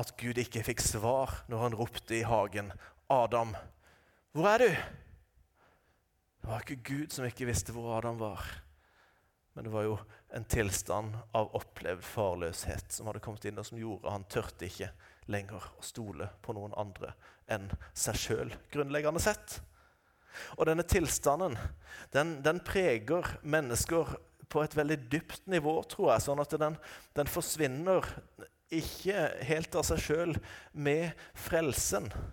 at 0.00 0.12
Gud 0.18 0.38
ikke 0.40 0.64
fikk 0.64 0.82
svar 0.82 1.42
når 1.50 1.66
han 1.66 1.76
ropte 1.76 2.16
i 2.16 2.26
hagen. 2.26 2.72
Adam, 3.12 3.52
hvor 4.32 4.48
er 4.48 4.62
du? 4.62 4.68
Det 6.42 6.48
var 6.50 6.62
ikke 6.64 6.82
Gud 6.88 7.12
som 7.14 7.26
ikke 7.28 7.46
visste 7.46 7.74
hvor 7.74 7.92
Adam 7.98 8.16
var. 8.20 8.42
Men 9.52 9.66
det 9.66 9.72
var 9.74 9.84
jo 9.84 9.98
en 10.32 10.46
tilstand 10.48 11.14
av 11.36 11.50
opplevd 11.58 12.04
farløshet 12.06 12.94
som 12.94 13.10
hadde 13.10 13.20
kommet 13.24 13.44
inn, 13.44 13.60
og 13.60 13.68
som 13.68 13.80
gjorde 13.80 14.14
han 14.14 14.24
tørte 14.32 14.66
ikke 14.66 14.88
lenger 15.30 15.68
å 15.76 15.84
stole 15.84 16.30
på 16.42 16.54
noen 16.56 16.72
andre 16.80 17.12
enn 17.52 17.68
seg 17.92 18.18
sjøl, 18.18 18.54
grunnleggende 18.72 19.20
sett. 19.22 19.60
Og 20.56 20.64
denne 20.66 20.86
tilstanden 20.88 21.58
den, 22.14 22.38
den, 22.44 22.62
preger 22.64 23.34
mennesker 23.44 24.16
på 24.48 24.64
et 24.64 24.76
veldig 24.76 24.98
dypt 25.12 25.46
nivå, 25.52 25.76
tror 25.88 26.14
jeg. 26.14 26.24
Sånn 26.24 26.40
at 26.40 26.56
den, 26.60 26.78
den 27.16 27.28
forsvinner 27.28 28.08
ikke 28.72 29.28
helt 29.44 29.76
av 29.76 29.84
seg 29.84 30.00
sjøl 30.00 30.38
med 30.72 31.12
frelsen. 31.36 32.08
Eh, 32.08 32.30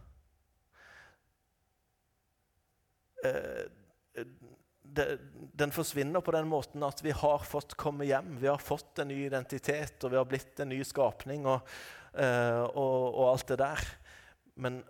den 5.59 5.71
forsvinner 5.71 6.21
på 6.21 6.33
den 6.35 6.47
måten 6.49 6.83
at 6.85 7.03
vi 7.03 7.13
har 7.15 7.43
fått 7.45 7.75
komme 7.79 8.07
hjem. 8.09 8.37
Vi 8.41 8.49
har 8.49 8.61
fått 8.61 8.99
en 8.99 9.11
ny 9.11 9.25
identitet, 9.25 10.01
og 10.03 10.13
vi 10.13 10.19
har 10.19 10.29
blitt 10.29 10.59
en 10.59 10.71
ny 10.71 10.79
skapning 10.87 11.45
og, 11.49 11.67
eh, 12.13 12.63
og, 12.73 13.13
og 13.13 13.25
alt 13.33 13.51
det 13.51 13.59
der. 13.61 13.85
Men 14.59 14.81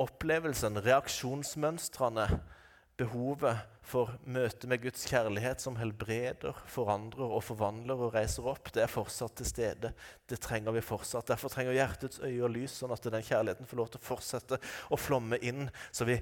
opplevelsen, 0.00 0.80
reaksjonsmønstrene, 0.84 2.28
behovet 2.94 3.62
for 3.84 4.12
møte 4.30 4.68
med 4.70 4.84
Guds 4.84 5.02
kjærlighet 5.10 5.62
som 5.62 5.74
helbreder, 5.80 6.54
forandrer 6.70 7.32
og 7.36 7.42
forvandler 7.42 7.98
og 8.06 8.14
reiser 8.14 8.46
opp, 8.48 8.70
det 8.74 8.84
er 8.84 8.92
fortsatt 8.92 9.34
til 9.40 9.48
stede. 9.48 9.90
Det 10.30 10.38
trenger 10.42 10.76
vi 10.76 10.84
fortsatt. 10.84 11.26
Derfor 11.32 11.50
trenger 11.52 11.74
hjertets 11.74 12.22
øye 12.22 12.44
og 12.46 12.52
lys, 12.54 12.78
sånn 12.78 12.94
at 12.94 13.10
den 13.10 13.26
kjærligheten 13.26 13.68
får 13.68 13.80
lov 13.80 13.90
til 13.90 14.00
å 14.00 14.06
fortsette 14.06 14.60
å 14.94 15.00
flomme 15.00 15.40
inn, 15.42 15.66
så 15.90 16.06
vi 16.08 16.20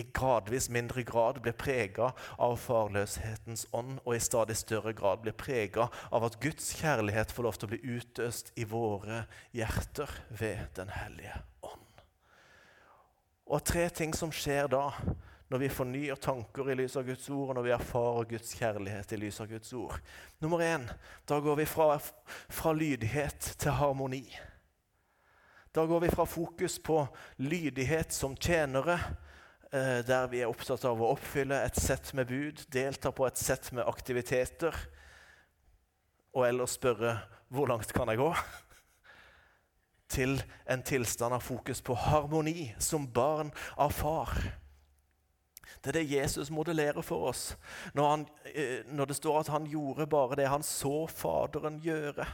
i 0.00 0.06
gradvis 0.16 0.68
mindre 0.72 1.04
grad 1.06 1.40
blir 1.44 1.56
prega 1.56 2.10
av 2.40 2.56
farløshetens 2.60 3.66
ånd, 3.76 3.98
og 4.04 4.16
i 4.16 4.22
stadig 4.22 4.56
større 4.58 4.94
grad 4.96 5.22
blir 5.24 5.36
prega 5.36 5.88
av 6.10 6.26
at 6.26 6.38
Guds 6.42 6.72
kjærlighet 6.80 7.32
får 7.34 7.46
lov 7.46 7.58
til 7.58 7.68
å 7.68 7.72
bli 7.74 7.96
utøst 7.98 8.52
i 8.56 8.66
våre 8.68 9.24
hjerter 9.56 10.12
ved 10.28 10.70
Den 10.76 10.92
hellige 10.94 11.42
ånd. 11.66 12.04
Og 13.50 13.64
tre 13.66 13.88
ting 13.90 14.14
som 14.14 14.32
skjer 14.32 14.70
da, 14.70 14.86
når 15.50 15.64
vi 15.64 15.72
fornyer 15.74 16.20
tanker 16.22 16.68
i 16.70 16.76
lys 16.78 16.94
av 16.96 17.08
Guds 17.08 17.26
ord, 17.28 17.48
og 17.50 17.56
når 17.58 17.66
vi 17.66 17.72
erfarer 17.74 18.28
Guds 18.30 18.52
kjærlighet 18.54 19.12
i 19.12 19.18
lys 19.18 19.40
av 19.42 19.50
Guds 19.50 19.72
ord. 19.74 19.96
Nummer 20.38 20.62
én, 20.62 20.86
da 21.26 21.40
går 21.42 21.58
vi 21.58 21.66
fra, 21.66 21.96
fra 22.48 22.72
lydighet 22.72 23.56
til 23.58 23.74
harmoni. 23.74 24.24
Da 25.74 25.84
går 25.86 26.06
vi 26.06 26.12
fra 26.14 26.26
fokus 26.26 26.78
på 26.82 27.02
lydighet 27.42 28.14
som 28.14 28.36
tjenere 28.38 28.98
der 29.70 30.26
vi 30.26 30.40
er 30.42 30.50
opptatt 30.50 30.82
av 30.88 30.98
å 30.98 31.12
oppfylle 31.14 31.60
et 31.62 31.76
sett 31.78 32.08
med 32.18 32.26
bud, 32.26 32.64
delta 32.74 33.12
på 33.14 33.26
et 33.28 33.38
sett 33.38 33.68
med 33.70 33.86
aktiviteter, 33.86 34.74
og 36.34 36.48
ellers 36.48 36.74
spørre 36.78 37.20
'Hvor 37.50 37.66
langt 37.66 37.92
kan 37.92 38.08
jeg 38.08 38.18
gå?' 38.18 38.34
Til 40.16 40.42
en 40.66 40.82
tilstand 40.82 41.34
av 41.34 41.40
fokus 41.40 41.82
på 41.82 41.94
harmoni 41.94 42.74
som 42.78 43.06
barn 43.06 43.52
av 43.76 43.92
far. 43.92 44.34
Det 45.84 45.94
er 45.94 46.00
det 46.00 46.10
Jesus 46.12 46.50
modellerer 46.50 47.00
for 47.02 47.30
oss 47.30 47.56
når, 47.94 48.08
han, 48.10 48.26
eh, 48.54 48.82
når, 48.86 49.04
det 49.04 49.16
står 49.16 49.38
at 49.40 49.48
han 49.54 49.66
gjorde 49.66 50.06
bare 50.06 50.36
det 50.36 50.48
han 50.48 50.62
så 50.66 51.06
Faderen 51.06 51.78
gjøre. 51.80 52.26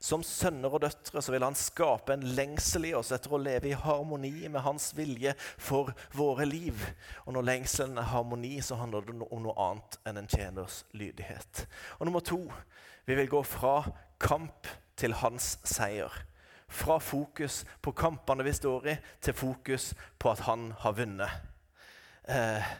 Som 0.00 0.24
sønner 0.26 0.72
og 0.72 0.82
døtre 0.84 1.22
så 1.22 1.34
vil 1.34 1.44
han 1.44 1.58
skape 1.58 2.14
en 2.14 2.26
lengsel 2.36 2.88
i 2.88 2.94
oss 2.96 3.12
etter 3.14 3.32
å 3.34 3.40
leve 3.40 3.70
i 3.70 3.76
harmoni 3.76 4.32
med 4.48 4.64
hans 4.64 4.90
vilje 4.96 5.34
for 5.60 5.92
våre 6.16 6.46
liv. 6.48 6.84
Og 7.26 7.34
når 7.36 7.48
lengselen 7.48 8.00
er 8.00 8.10
harmoni, 8.12 8.56
så 8.64 8.78
handler 8.80 9.06
det 9.06 9.16
om 9.28 9.44
noe 9.44 9.56
annet 9.68 10.00
enn 10.08 10.20
en 10.22 10.30
tjeners 10.30 10.82
lydighet. 10.96 11.66
Og 11.98 12.08
nummer 12.08 12.24
to 12.24 12.42
vi 13.08 13.16
vil 13.18 13.30
gå 13.30 13.42
fra 13.46 13.82
kamp 14.20 14.68
til 15.00 15.16
hans 15.22 15.56
seier. 15.64 16.12
Fra 16.70 17.00
fokus 17.02 17.64
på 17.82 17.92
kampene 17.98 18.44
vi 18.46 18.52
står 18.54 18.92
i, 18.92 18.98
til 19.20 19.34
fokus 19.34 19.90
på 20.18 20.30
at 20.30 20.44
han 20.46 20.70
har 20.84 20.94
vunnet. 20.94 21.40
Eh, 22.30 22.70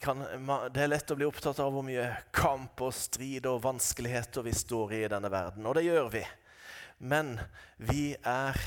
kan, 0.00 0.20
det 0.74 0.82
er 0.84 0.90
lett 0.90 1.10
å 1.10 1.16
bli 1.16 1.26
opptatt 1.28 1.60
av 1.62 1.72
hvor 1.72 1.84
mye 1.86 2.10
kamp 2.34 2.82
og 2.84 2.92
strid 2.96 3.46
og 3.48 3.62
vanskeligheter 3.64 4.44
vi 4.44 4.52
står 4.56 4.92
i 4.92 5.04
i 5.04 5.12
denne 5.12 5.30
verden, 5.32 5.66
og 5.66 5.78
det 5.78 5.86
gjør 5.86 6.10
vi. 6.12 6.24
Men 6.98 7.38
vi 7.80 8.12
er 8.20 8.58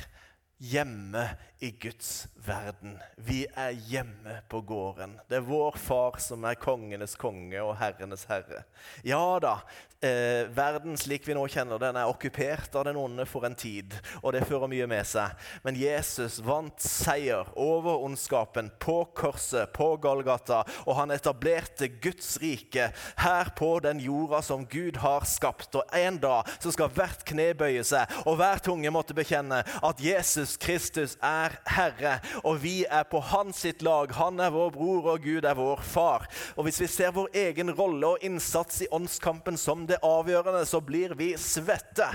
hjemme 0.58 1.28
i 1.60 1.72
Guds 1.72 2.28
verden. 2.45 2.99
Vi 3.16 3.45
er 3.55 3.72
hjemme 3.89 4.41
på 4.49 4.62
gården. 4.62 5.18
Det 5.30 5.39
er 5.39 5.47
vår 5.47 5.78
far 5.82 6.20
som 6.22 6.45
er 6.47 6.60
kongenes 6.62 7.18
konge 7.20 7.60
og 7.64 7.76
herrenes 7.80 8.28
herre. 8.30 8.64
Ja 9.05 9.39
da, 9.41 9.58
eh, 10.01 10.45
verden 10.53 10.97
slik 10.97 11.26
vi 11.28 11.36
nå 11.36 11.43
kjenner 11.49 11.80
den, 11.82 11.97
er 11.97 12.10
okkupert 12.10 12.76
av 12.78 12.86
den 12.88 12.99
onde 12.99 13.26
for 13.26 13.45
en 13.47 13.55
tid, 13.58 13.95
og 14.22 14.34
det 14.34 14.45
fører 14.47 14.70
mye 14.70 14.88
med 14.89 15.05
seg. 15.08 15.34
Men 15.64 15.80
Jesus 15.80 16.39
vant 16.45 16.80
seier 16.82 17.49
over 17.55 18.03
ondskapen 18.05 18.70
på 18.80 18.99
korset, 19.18 19.74
på 19.74 19.89
Golgata, 20.01 20.64
og 20.86 20.95
han 20.99 21.12
etablerte 21.16 21.89
Guds 22.01 22.38
rike 22.41 22.91
her 23.18 23.51
på 23.58 23.72
den 23.84 23.99
jorda 24.03 24.41
som 24.45 24.66
Gud 24.66 25.01
har 25.01 25.26
skapt. 25.26 25.76
Og 25.76 25.84
en 25.95 26.22
dag 26.22 26.47
så 26.60 26.72
skal 26.72 26.93
hvert 26.93 27.26
kne 27.28 27.51
bøye 27.58 27.84
seg, 27.84 28.05
og 28.26 28.38
hver 28.39 28.62
tunge 28.64 28.93
måtte 28.93 29.18
bekjenne 29.18 29.64
at 29.66 30.03
Jesus 30.03 30.55
Kristus 30.62 31.18
er 31.24 31.47
Herre, 31.68 32.18
og 32.43 32.60
vi 32.64 32.82
er 32.86 33.06
på 33.10 33.20
hans 33.32 33.62
sitt 33.64 33.82
lag. 33.86 34.12
Han 34.18 34.39
er 34.43 34.54
vår 34.54 34.72
bror, 34.76 35.10
og 35.14 35.24
Gud 35.24 35.45
er 35.45 35.58
vår 35.58 35.82
far. 35.86 36.28
Og 36.56 36.68
hvis 36.68 36.80
vi 36.84 36.89
ser 36.91 37.14
vår 37.16 37.30
egen 37.38 37.72
rolle 37.78 38.14
og 38.14 38.24
innsats 38.26 38.82
i 38.86 38.89
åndskampen 38.93 39.58
som 39.60 39.86
det 39.89 40.00
avgjørende, 40.06 40.64
så 40.68 40.82
blir 40.84 41.16
vi 41.20 41.32
svette. 41.41 42.10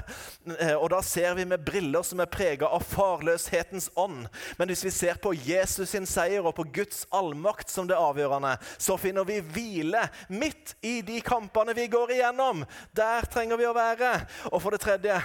Eh, 0.58 0.74
og 0.74 0.90
da 0.94 1.02
ser 1.06 1.36
vi 1.38 1.46
med 1.48 1.64
briller 1.64 2.04
som 2.06 2.22
er 2.22 2.30
prega 2.32 2.70
av 2.70 2.84
farløshetens 2.92 3.90
ånd. 3.98 4.26
Men 4.58 4.72
hvis 4.72 4.84
vi 4.86 4.94
ser 4.94 5.20
på 5.22 5.34
Jesus 5.36 5.92
sin 5.92 6.08
seier 6.08 6.44
og 6.44 6.56
på 6.58 6.66
Guds 6.74 7.04
allmakt 7.10 7.72
som 7.72 7.88
det 7.90 7.98
avgjørende, 7.98 8.56
så 8.78 8.98
finner 9.00 9.26
vi 9.28 9.40
hvile 9.42 10.06
midt 10.32 10.76
i 10.82 11.00
de 11.06 11.20
kampene 11.24 11.76
vi 11.76 11.88
går 11.92 12.16
igjennom. 12.16 12.64
Der 12.96 13.28
trenger 13.32 13.60
vi 13.60 13.68
å 13.68 13.76
være. 13.76 14.14
Og 14.52 14.60
for 14.62 14.74
det 14.74 14.82
tredje 14.84 15.18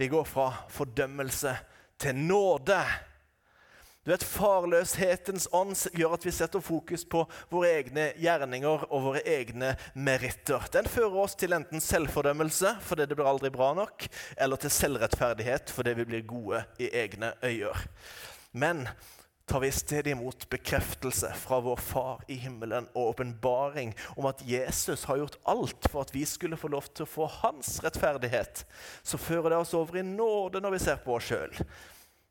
vi 0.00 0.08
går 0.08 0.24
fra 0.24 0.48
fordømmelse 0.72 1.52
til 2.00 2.16
nåde. 2.16 2.80
Du 4.00 4.14
vet, 4.14 4.24
Farløshetens 4.24 5.44
ånd 5.52 5.74
gjør 5.92 6.14
at 6.16 6.22
vi 6.24 6.32
setter 6.32 6.62
fokus 6.64 7.02
på 7.04 7.26
våre 7.52 7.74
egne 7.82 8.06
gjerninger 8.16 8.86
og 8.88 9.02
våre 9.04 9.20
egne 9.28 9.74
meritter. 9.92 10.64
Den 10.72 10.88
fører 10.88 11.18
oss 11.20 11.36
til 11.36 11.52
enten 11.52 11.84
selvfordømmelse 11.84 12.78
fordi 12.86 13.04
det 13.10 13.18
blir 13.18 13.28
aldri 13.28 13.52
bra 13.52 13.74
nok, 13.76 14.08
eller 14.40 14.60
til 14.62 14.72
selvrettferdighet 14.72 15.72
fordi 15.76 15.94
vi 16.00 16.08
blir 16.08 16.24
gode 16.32 16.64
i 16.80 16.88
egne 17.02 17.34
øyer. 17.44 17.84
Men 18.56 18.86
tar 19.50 19.60
vi 19.60 19.66
i 19.66 19.72
stedet 19.74 20.06
imot 20.06 20.48
bekreftelse 20.48 21.32
fra 21.34 21.56
vår 21.60 21.76
Far 21.76 22.20
i 22.30 22.36
himmelen 22.38 22.86
og 22.92 23.08
åpenbaring 23.08 23.90
om 24.14 24.28
at 24.30 24.44
Jesus 24.46 25.02
har 25.10 25.18
gjort 25.18 25.38
alt 25.50 25.88
for 25.90 26.04
at 26.04 26.12
vi 26.14 26.22
skulle 26.28 26.58
få 26.60 26.70
lov 26.70 26.86
til 26.94 27.02
å 27.02 27.10
få 27.10 27.26
hans 27.40 27.80
rettferdighet, 27.82 28.62
så 29.02 29.18
fører 29.18 29.50
det 29.50 29.58
oss 29.58 29.74
over 29.74 29.98
i 29.98 30.06
nåde 30.06 30.62
når 30.62 30.76
vi 30.76 30.82
ser 30.84 31.02
på 31.02 31.16
oss 31.16 31.32
sjøl. 31.32 31.58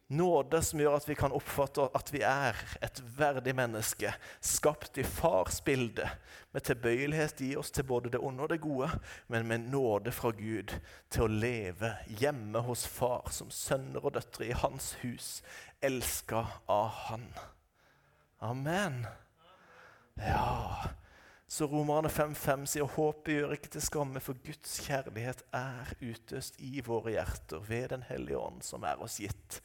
Nåde 0.10 0.64
som 0.66 0.80
gjør 0.82 0.96
at 0.98 1.06
vi 1.06 1.14
kan 1.14 1.34
oppfatte 1.38 1.84
at 1.94 2.08
vi 2.10 2.24
er 2.26 2.58
et 2.82 3.02
verdig 3.18 3.54
menneske, 3.54 4.10
skapt 4.42 4.98
i 4.98 5.06
fars 5.06 5.60
bilde, 5.62 6.08
med 6.50 6.66
tilbøyelighet 6.66 7.44
i 7.46 7.52
oss 7.62 7.70
til 7.70 7.86
både 7.86 8.10
det 8.16 8.22
onde 8.26 8.42
og 8.48 8.50
det 8.50 8.58
gode, 8.64 8.90
men 9.30 9.46
med 9.46 9.70
nåde 9.70 10.10
fra 10.16 10.32
Gud 10.34 10.74
til 11.14 11.28
å 11.28 11.30
leve 11.30 11.94
hjemme 12.10 12.64
hos 12.66 12.88
far 12.90 13.30
som 13.36 13.54
sønner 13.54 14.02
og 14.02 14.16
døtre 14.18 14.50
i 14.50 14.58
hans 14.58 14.96
hus, 15.04 15.44
elska 15.86 16.42
av 16.66 16.90
han. 17.06 17.30
Amen. 18.42 19.04
Ja, 20.18 20.90
så 21.50 21.66
Romerne 21.66 22.12
5.5 22.14 22.66
sier 22.70 22.90
håpet 22.94 23.32
gjør 23.34 23.54
ikke 23.56 23.72
til 23.74 23.82
skamme, 23.82 24.22
for 24.22 24.38
Guds 24.46 24.76
kjærlighet 24.86 25.40
er 25.56 25.94
utøst 25.98 26.60
i 26.62 26.84
våre 26.86 27.16
hjerter 27.16 27.64
ved 27.66 27.88
Den 27.96 28.04
hellige 28.06 28.38
ånd, 28.38 28.62
som 28.62 28.86
er 28.86 29.02
oss 29.02 29.16
gitt. 29.18 29.58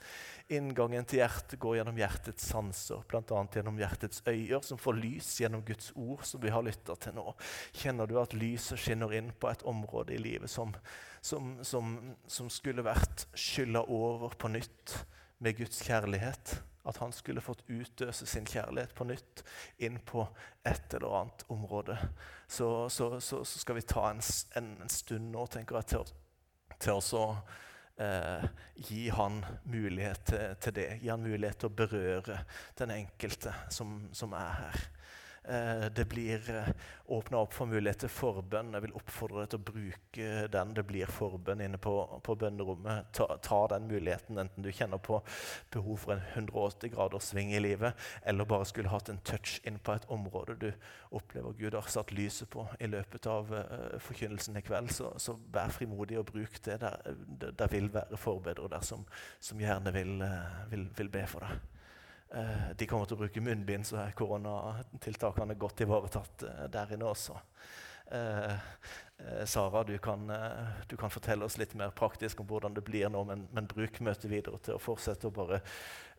Inngangen 0.53 1.07
til 1.09 1.23
hjertet 1.23 1.57
går 1.57 1.79
gjennom 1.79 1.97
hjertets 1.97 2.51
sanser, 2.51 3.01
bl.a. 3.09 3.39
gjennom 3.55 3.79
hjertets 3.81 4.21
øyer, 4.29 4.61
som 4.61 4.77
får 4.81 4.99
lys 4.99 5.31
gjennom 5.41 5.63
Guds 5.65 5.89
ord, 5.97 6.21
som 6.29 6.43
vi 6.43 6.53
har 6.53 6.67
lytta 6.67 6.97
til 7.01 7.17
nå. 7.17 7.33
Kjenner 7.73 8.11
du 8.11 8.19
at 8.21 8.37
lyset 8.37 8.83
skinner 8.83 9.15
inn 9.17 9.33
på 9.41 9.49
et 9.49 9.65
område 9.65 10.13
i 10.13 10.21
livet 10.21 10.53
som, 10.53 10.75
som, 11.25 11.57
som, 11.65 11.97
som 12.29 12.53
skulle 12.53 12.85
vært 12.85 13.25
skylla 13.33 13.87
over 13.89 14.37
på 14.37 14.53
nytt 14.53 14.99
med 15.41 15.57
Guds 15.63 15.81
kjærlighet? 15.89 16.59
At 16.85 17.01
han 17.01 17.17
skulle 17.17 17.41
fått 17.41 17.65
utøse 17.73 18.29
sin 18.29 18.45
kjærlighet 18.45 18.93
på 18.93 19.09
nytt 19.09 19.47
inn 19.81 19.97
på 20.05 20.27
et 20.69 20.99
eller 20.99 21.23
annet 21.23 21.49
område. 21.49 21.97
Så, 22.45 22.91
så, 22.93 23.15
så, 23.17 23.41
så 23.49 23.65
skal 23.65 23.81
vi 23.81 23.89
ta 23.89 24.11
en, 24.11 24.21
en, 24.61 24.75
en, 24.85 24.93
stund 24.93 25.33
nå 25.33 25.47
tenker 25.49 25.81
jeg, 25.81 25.95
til, 25.95 26.13
til 26.77 27.01
å 27.01 27.23
eh, 27.97 28.47
gi 28.89 29.09
han 29.15 29.45
mulighet 29.71 30.25
til, 30.31 30.57
til, 30.61 30.75
det. 30.75 30.89
Gi 31.03 31.13
han 31.13 31.23
mulighet 31.25 31.61
til 31.63 31.71
å 31.71 31.77
berøre 31.77 32.41
den 32.79 32.95
enkelte 32.95 33.55
som, 33.73 33.97
som 34.13 34.35
er 34.39 34.53
her. 34.61 34.85
Eh, 35.49 35.87
det 35.87 36.05
blir 36.05 36.51
eh, 36.51 36.69
åpna 37.05 37.39
opp 37.39 37.53
for 37.53 37.69
mulighet 37.69 37.99
til 38.01 38.09
forbønn. 38.09 38.73
Jeg 38.73 38.85
vil 38.87 38.95
oppfordre 38.97 39.43
deg 39.43 39.51
til 39.53 39.61
å 39.61 39.67
bruke 39.69 40.29
den. 40.55 40.73
Det 40.79 40.85
blir 40.89 41.11
forbønn 41.13 41.61
inne 41.67 41.81
på, 41.81 41.93
på 42.25 42.37
bønnerommet. 42.41 43.11
Ta, 43.13 43.27
ta, 43.45 43.59
den 43.75 43.85
muligheten, 43.91 44.41
enten 44.41 44.65
du 44.65 44.71
kjenner 44.73 45.03
på 45.05 45.19
behov 45.75 46.01
for 46.07 46.15
en 46.17 46.25
180 46.33 46.95
graders 46.95 47.29
sving 47.29 47.53
i 47.53 47.61
livet, 47.61 47.93
eller 48.25 48.49
bare 48.49 48.71
skulle 48.71 48.93
hatt 48.93 49.13
en 49.13 49.21
touch 49.21 49.59
inn 49.69 49.77
på 49.85 49.93
et 49.93 50.09
område 50.09 50.57
du 50.63 50.71
opplever 51.15 51.53
Gud 51.61 51.77
har 51.77 51.93
satt 51.93 52.15
lyset 52.17 52.49
på 52.51 52.65
i 52.81 52.89
løpet 52.89 53.29
av 53.31 53.53
uh, 53.53 54.01
forkynnelsen 54.03 54.57
i 54.59 54.65
kveld. 54.65 54.91
Så, 54.97 55.13
så, 55.21 55.37
vær 55.53 55.71
frimodig 55.77 56.19
og 56.19 56.31
bruk 56.33 56.57
det. 56.65 56.81
Der, 56.81 57.53
der 57.53 57.71
vil 57.71 57.93
være 57.93 58.19
forbedrere 58.19 58.73
der 58.79 58.87
som, 58.87 59.05
som 59.45 59.61
gjerne 59.61 59.93
vil, 59.95 60.17
uh, 60.25 60.65
vil, 60.73 60.89
vil 60.97 61.13
be 61.13 61.29
for 61.29 61.45
deg. 61.45 61.74
Eh, 62.35 62.71
de 62.77 62.87
kommer 62.91 63.07
til 63.07 63.17
å 63.17 63.23
bruke 63.23 63.43
munnbind, 63.45 63.87
så 63.87 64.01
er 64.03 64.15
koronatiltakene 64.19 65.55
godt 65.61 65.85
ivaretatt 65.85 66.47
eh, 66.49 66.65
der 66.73 66.95
inne 66.97 67.11
også. 67.13 67.39
Eh, 68.15 68.57
Sara, 69.47 69.85
du 69.87 69.95
kan, 70.03 70.27
du 70.89 70.97
kan, 70.99 71.11
fortelle 71.11 71.47
oss 71.47 71.55
litt 71.57 71.73
mer 71.79 71.93
praktisk 71.95 72.41
om 72.43 72.49
hvordan 72.51 72.75
det 72.75 72.83
blir 72.85 73.07
nå, 73.09 73.23
men, 73.25 73.47
men 73.55 73.69
bruk 73.71 74.01
møtet 74.03 74.27
videre 74.29 74.59
til 74.61 74.75
å 74.75 74.83
fortsette 74.83 75.31
å 75.31 75.33
bare 75.33 75.61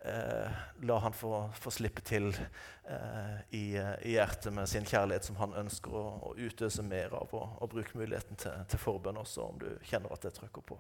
eh, 0.08 0.56
la 0.88 0.98
han 1.04 1.14
få, 1.14 1.44
få 1.60 1.74
slippe 1.76 2.02
til 2.08 2.32
eh, 2.32 3.36
i, 3.52 3.66
i, 3.76 4.16
hjertet 4.16 4.56
med 4.56 4.72
sin 4.72 4.88
kjærlighet 4.88 5.28
som 5.28 5.38
han 5.44 5.58
ønsker 5.66 5.92
å, 5.92 6.06
å 6.32 6.34
utøse 6.40 6.88
mer 6.88 7.14
av, 7.20 7.36
og, 7.36 7.60
og 7.60 7.74
bruk 7.76 7.94
muligheten 8.00 8.40
til, 8.40 8.64
til 8.72 8.82
forbønn 8.82 9.20
også, 9.22 9.52
om 9.52 9.60
du 9.62 9.70
kjenner 9.84 10.16
at 10.16 10.26
det 10.26 10.38
trykker 10.40 10.66
på. 10.72 10.80